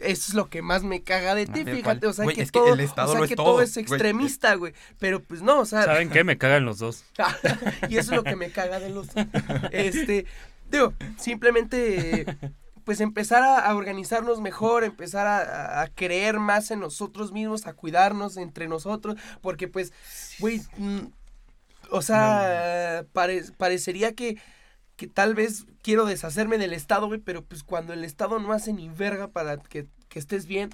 eso 0.00 0.30
es 0.30 0.34
lo 0.34 0.48
que 0.50 0.60
más 0.62 0.82
me 0.82 1.02
caga 1.02 1.34
de 1.34 1.46
ti, 1.46 1.62
ver, 1.62 1.76
fíjate, 1.76 2.06
o 2.06 2.12
sea, 2.12 2.24
Güey, 2.24 2.36
que 2.36 2.42
es 2.42 2.50
que 2.52 2.58
todo, 2.58 2.74
el 2.74 2.80
Estado 2.80 3.08
o 3.08 3.12
sea, 3.12 3.18
lo 3.18 3.24
es 3.24 3.28
que 3.30 3.36
todo, 3.36 3.46
todo 3.46 3.62
es 3.62 3.76
extremista, 3.76 4.54
güey, 4.54 4.72
pero 4.98 5.22
pues 5.22 5.42
no, 5.42 5.60
o 5.60 5.64
sea, 5.64 5.82
¿Saben 5.84 6.10
qué? 6.10 6.22
Me 6.24 6.36
cagan 6.38 6.64
los 6.64 6.78
dos. 6.78 7.04
y 7.88 7.96
eso 7.98 8.10
es 8.12 8.16
lo 8.16 8.24
que 8.24 8.36
me 8.36 8.50
caga 8.50 8.78
de 8.80 8.90
los, 8.90 9.08
este, 9.72 10.26
digo, 10.70 10.92
simplemente, 11.18 12.20
eh, 12.22 12.26
pues 12.86 13.00
empezar 13.02 13.42
a, 13.42 13.58
a 13.58 13.76
organizarnos 13.76 14.40
mejor, 14.40 14.84
empezar 14.84 15.26
a, 15.26 15.88
creer 15.94 16.38
más 16.38 16.70
en 16.70 16.80
nosotros 16.80 17.32
mismos, 17.32 17.66
a 17.66 17.74
cuidarnos 17.74 18.38
entre 18.38 18.68
nosotros, 18.68 19.16
porque 19.42 19.68
pues, 19.68 19.92
güey, 20.38 20.62
mm, 20.78 21.00
o 21.90 22.00
sea, 22.02 23.04
pare- 23.12 23.44
parecería 23.58 24.14
que 24.14 24.38
que 24.96 25.06
tal 25.06 25.34
vez 25.34 25.66
quiero 25.82 26.06
deshacerme 26.06 26.58
del 26.58 26.72
Estado, 26.72 27.06
güey, 27.06 27.20
pero 27.20 27.44
pues 27.44 27.62
cuando 27.62 27.92
el 27.92 28.04
Estado 28.04 28.38
no 28.38 28.52
hace 28.52 28.72
ni 28.72 28.88
verga 28.88 29.28
para 29.28 29.58
que, 29.58 29.86
que 30.08 30.18
estés 30.18 30.46
bien 30.46 30.70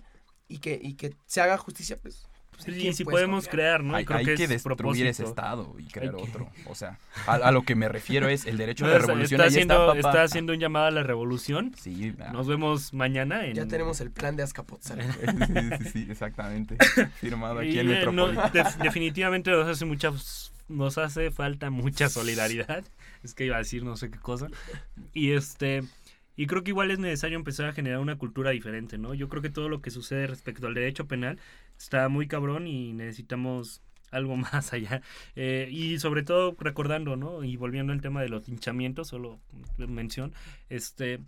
y 0.48 0.58
que, 0.58 0.78
y 0.80 0.94
que 0.94 1.16
se 1.26 1.40
haga 1.40 1.58
justicia, 1.58 1.98
pues... 2.00 2.28
pues, 2.52 2.68
¿en 2.68 2.74
Sí, 2.74 2.92
si 2.92 3.04
podemos 3.04 3.48
crear, 3.48 3.82
¿no? 3.82 3.94
Y 3.94 3.96
hay 3.96 4.04
creo 4.04 4.18
hay 4.18 4.24
que, 4.24 4.34
que 4.36 4.42
es 4.44 4.48
destruir 4.48 5.06
ese. 5.06 5.24
Estado 5.24 5.74
y 5.78 5.84
crear 5.84 6.14
Hay 6.14 6.22
que- 6.22 6.28
otro. 6.30 6.48
O 6.66 6.74
sea, 6.74 6.98
a, 7.26 7.34
a 7.34 7.50
lo 7.52 7.62
que 7.62 7.74
me 7.74 7.88
refiero 7.88 8.28
es 8.28 8.46
el 8.46 8.56
derecho 8.56 8.84
No, 8.84 8.90
de 8.90 8.96
está- 8.98 9.06
revolución. 9.08 9.40
está, 9.40 9.44
ahí 9.44 9.48
haciendo, 9.48 9.74
está, 9.74 9.86
papá. 9.86 9.98
está 10.08 10.22
haciendo 10.22 10.52
un 10.52 10.58
llamado 10.60 10.86
a 10.86 10.90
la 10.90 11.02
revolución. 11.02 11.74
Sí, 11.78 12.14
ah. 12.20 12.30
Nos 12.32 12.46
vemos 12.46 12.92
mañana. 12.94 13.46
En, 13.46 13.54
Ya 13.54 13.66
tenemos 13.66 14.00
el 14.00 14.10
plan 14.10 14.36
de 14.36 14.42
Azcapotzalco. 14.44 15.04
sí, 15.20 15.84
sí, 15.84 15.90
sí, 15.92 16.06
exactamente. 16.10 16.76
Firmado 17.20 17.58
aquí 17.58 17.70
Y, 17.70 17.78
en 17.80 17.90
eh, 17.90 18.06
no, 18.12 18.28
def- 18.50 18.76
definitivamente 18.78 19.50
nos 19.50 19.66
hace 19.68 19.84
mucha 19.84 20.10
nos 20.68 20.96
hace 20.96 21.30
falta 21.30 21.70
mucha 21.70 22.08
solidaridad. 22.08 22.84
Es 23.22 23.34
que 23.34 23.44
iba 23.44 23.56
a 23.56 23.58
decir 23.58 23.84
no 23.84 23.96
sé 23.96 24.10
qué 24.10 24.18
cosa. 24.18 24.46
Y 25.12 25.32
este 25.32 25.82
y 26.42 26.46
creo 26.48 26.64
que 26.64 26.72
igual 26.72 26.90
es 26.90 26.98
necesario 26.98 27.38
empezar 27.38 27.66
a 27.68 27.72
generar 27.72 28.00
una 28.00 28.18
cultura 28.18 28.50
diferente, 28.50 28.98
¿no? 28.98 29.14
Yo 29.14 29.28
creo 29.28 29.42
que 29.42 29.48
todo 29.48 29.68
lo 29.68 29.80
que 29.80 29.92
sucede 29.92 30.26
respecto 30.26 30.66
al 30.66 30.74
derecho 30.74 31.06
penal 31.06 31.38
está 31.78 32.08
muy 32.08 32.26
cabrón 32.26 32.66
y 32.66 32.92
necesitamos 32.94 33.80
algo 34.10 34.36
más 34.52 34.72
allá. 34.72 35.02
Eh, 35.36 35.68
y 35.70 36.00
sobre 36.00 36.24
todo 36.24 36.56
recordando, 36.58 37.14
¿no? 37.14 37.44
Y 37.44 37.56
volviendo 37.56 37.92
al 37.92 38.00
tema 38.00 38.22
de 38.22 38.28
los 38.28 38.48
linchamientos, 38.48 39.06
solo 39.06 39.38
mención, 39.78 40.34
este, 40.68 41.20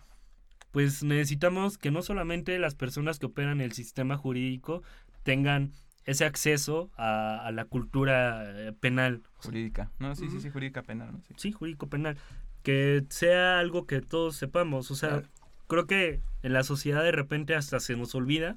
pues 0.72 1.04
necesitamos 1.04 1.78
que 1.78 1.92
no 1.92 2.02
solamente 2.02 2.58
las 2.58 2.74
personas 2.74 3.20
que 3.20 3.26
operan 3.26 3.60
el 3.60 3.70
sistema 3.70 4.16
jurídico 4.16 4.82
tengan 5.22 5.70
ese 6.06 6.24
acceso 6.24 6.90
a, 6.96 7.38
a 7.46 7.52
la 7.52 7.66
cultura 7.66 8.42
eh, 8.46 8.72
penal, 8.72 9.22
Jurídica. 9.36 9.90
No, 9.98 10.14
sí, 10.16 10.28
sí, 10.28 10.40
sí, 10.40 10.50
jurídica 10.50 10.82
penal. 10.82 11.12
¿no? 11.12 11.20
Sí. 11.28 11.34
sí, 11.36 11.52
jurídico 11.52 11.86
penal, 11.88 12.16
que 12.64 13.04
sea 13.10 13.60
algo 13.60 13.86
que 13.86 14.00
todos 14.00 14.34
sepamos. 14.34 14.90
O 14.90 14.96
sea, 14.96 15.10
Claro. 15.10 15.28
creo 15.68 15.86
que 15.86 16.20
en 16.42 16.52
la 16.52 16.64
sociedad 16.64 17.04
de 17.04 17.12
repente 17.12 17.54
hasta 17.54 17.78
se 17.78 17.94
nos 17.96 18.14
olvida 18.16 18.56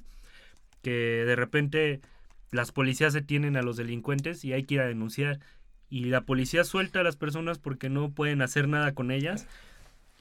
que 0.82 0.90
de 1.24 1.36
repente 1.36 2.00
las 2.50 2.72
policías 2.72 3.12
detienen 3.12 3.56
a 3.56 3.62
los 3.62 3.76
delincuentes 3.76 4.44
y 4.44 4.52
hay 4.52 4.64
que 4.64 4.74
ir 4.74 4.80
a 4.80 4.86
denunciar. 4.86 5.38
Y 5.90 6.06
la 6.06 6.22
policía 6.22 6.64
suelta 6.64 7.00
a 7.00 7.02
las 7.02 7.16
personas 7.16 7.58
porque 7.58 7.88
no 7.88 8.10
pueden 8.10 8.42
hacer 8.42 8.66
nada 8.68 8.92
con 8.92 9.10
ellas. 9.10 9.46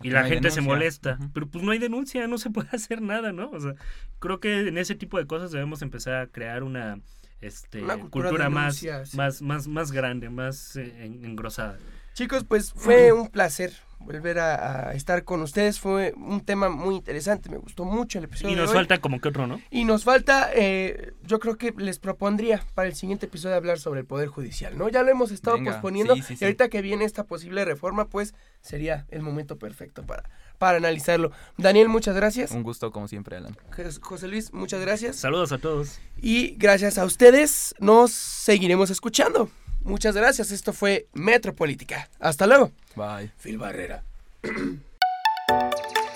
Y 0.04 0.12
la 0.12 0.22
no 0.24 0.30
gente 0.30 0.52
se 0.52 0.62
molesta. 0.62 1.18
Pero 1.34 1.48
pues 1.48 1.64
no 1.64 1.72
hay 1.72 1.80
denuncia, 1.80 2.28
no 2.28 2.38
se 2.38 2.50
puede 2.52 2.70
hacer 2.72 3.02
nada, 3.02 3.32
¿no? 3.32 3.50
O 3.52 3.60
sea, 3.60 3.74
creo 4.20 4.40
que 4.40 4.68
en 4.68 4.78
ese 4.78 4.96
tipo 4.96 5.18
de 5.18 5.26
cosas 5.26 5.52
debemos 5.52 5.82
empezar 5.82 6.16
a 6.16 6.28
crear 6.28 6.64
una 6.64 7.00
este, 7.42 7.82
cultura 8.10 8.50
más, 8.50 8.78
sí. 8.78 8.88
más, 9.16 9.42
más, 9.42 9.68
más 9.68 9.92
grande, 9.92 10.30
más 10.30 10.76
eh, 10.76 11.06
en- 11.06 11.24
engrosada. 11.26 11.78
Chicos, 12.18 12.43
pues 12.45 12.74
fue 12.76 13.11
un 13.11 13.28
placer 13.28 13.72
volver 13.99 14.39
a, 14.39 14.89
a 14.89 14.93
estar 14.93 15.24
con 15.24 15.41
ustedes. 15.43 15.80
Fue 15.80 16.13
un 16.18 16.41
tema 16.41 16.68
muy 16.68 16.95
interesante, 16.95 17.47
me 17.47 17.57
gustó 17.57 17.86
mucho 17.86 18.18
el 18.18 18.24
episodio 18.24 18.53
Y 18.53 18.55
de 18.55 18.61
nos 18.61 18.72
hoy. 18.72 18.76
falta 18.78 18.99
como 18.99 19.22
que 19.22 19.30
otro, 19.30 19.45
¿no? 19.45 19.61
Y 19.70 19.86
nos 19.86 20.03
falta, 20.03 20.49
eh, 20.55 21.13
yo 21.24 21.39
creo 21.39 21.57
que 21.57 21.76
les 21.78 21.99
propondría 21.99 22.63
para 22.74 22.88
el 22.88 22.95
siguiente 22.95 23.28
episodio 23.28 23.55
hablar 23.55 23.78
sobre 23.78 23.99
el 23.99 24.07
Poder 24.07 24.30
Judicial, 24.30 24.76
¿no? 24.80 24.89
Ya 24.89 25.03
lo 25.03 25.11
hemos 25.11 25.30
estado 25.30 25.57
Venga, 25.57 25.74
posponiendo 25.74 26.15
sí, 26.15 26.24
sí, 26.24 26.34
y 26.34 26.38
sí. 26.38 26.45
ahorita 26.45 26.70
que 26.70 26.82
viene 26.82 27.05
esta 27.05 27.26
posible 27.26 27.63
reforma, 27.65 28.05
pues 28.09 28.34
sería 28.61 29.05
el 29.09 29.22
momento 29.22 29.59
perfecto 29.59 30.03
para, 30.03 30.24
para 30.57 30.78
analizarlo. 30.78 31.32
Daniel, 31.57 31.88
muchas 31.88 32.15
gracias. 32.15 32.49
Un 32.49 32.63
gusto, 32.63 32.91
como 32.91 33.07
siempre, 33.07 33.38
Alan. 33.38 33.55
José 34.01 34.28
Luis, 34.28 34.53
muchas 34.53 34.82
gracias. 34.82 35.18
Saludos 35.18 35.51
a 35.51 35.59
todos. 35.59 35.99
Y 36.20 36.55
gracias 36.57 36.97
a 36.97 37.05
ustedes 37.05 37.76
nos 37.78 38.11
seguiremos 38.11 38.89
escuchando. 38.89 39.51
Muchas 39.82 40.15
gracias. 40.15 40.51
Esto 40.51 40.73
fue 40.73 41.07
Metropolítica. 41.13 42.09
Hasta 42.19 42.47
luego. 42.47 42.71
Bye. 42.95 43.32
Phil 43.41 43.57
Barrera. 43.57 44.03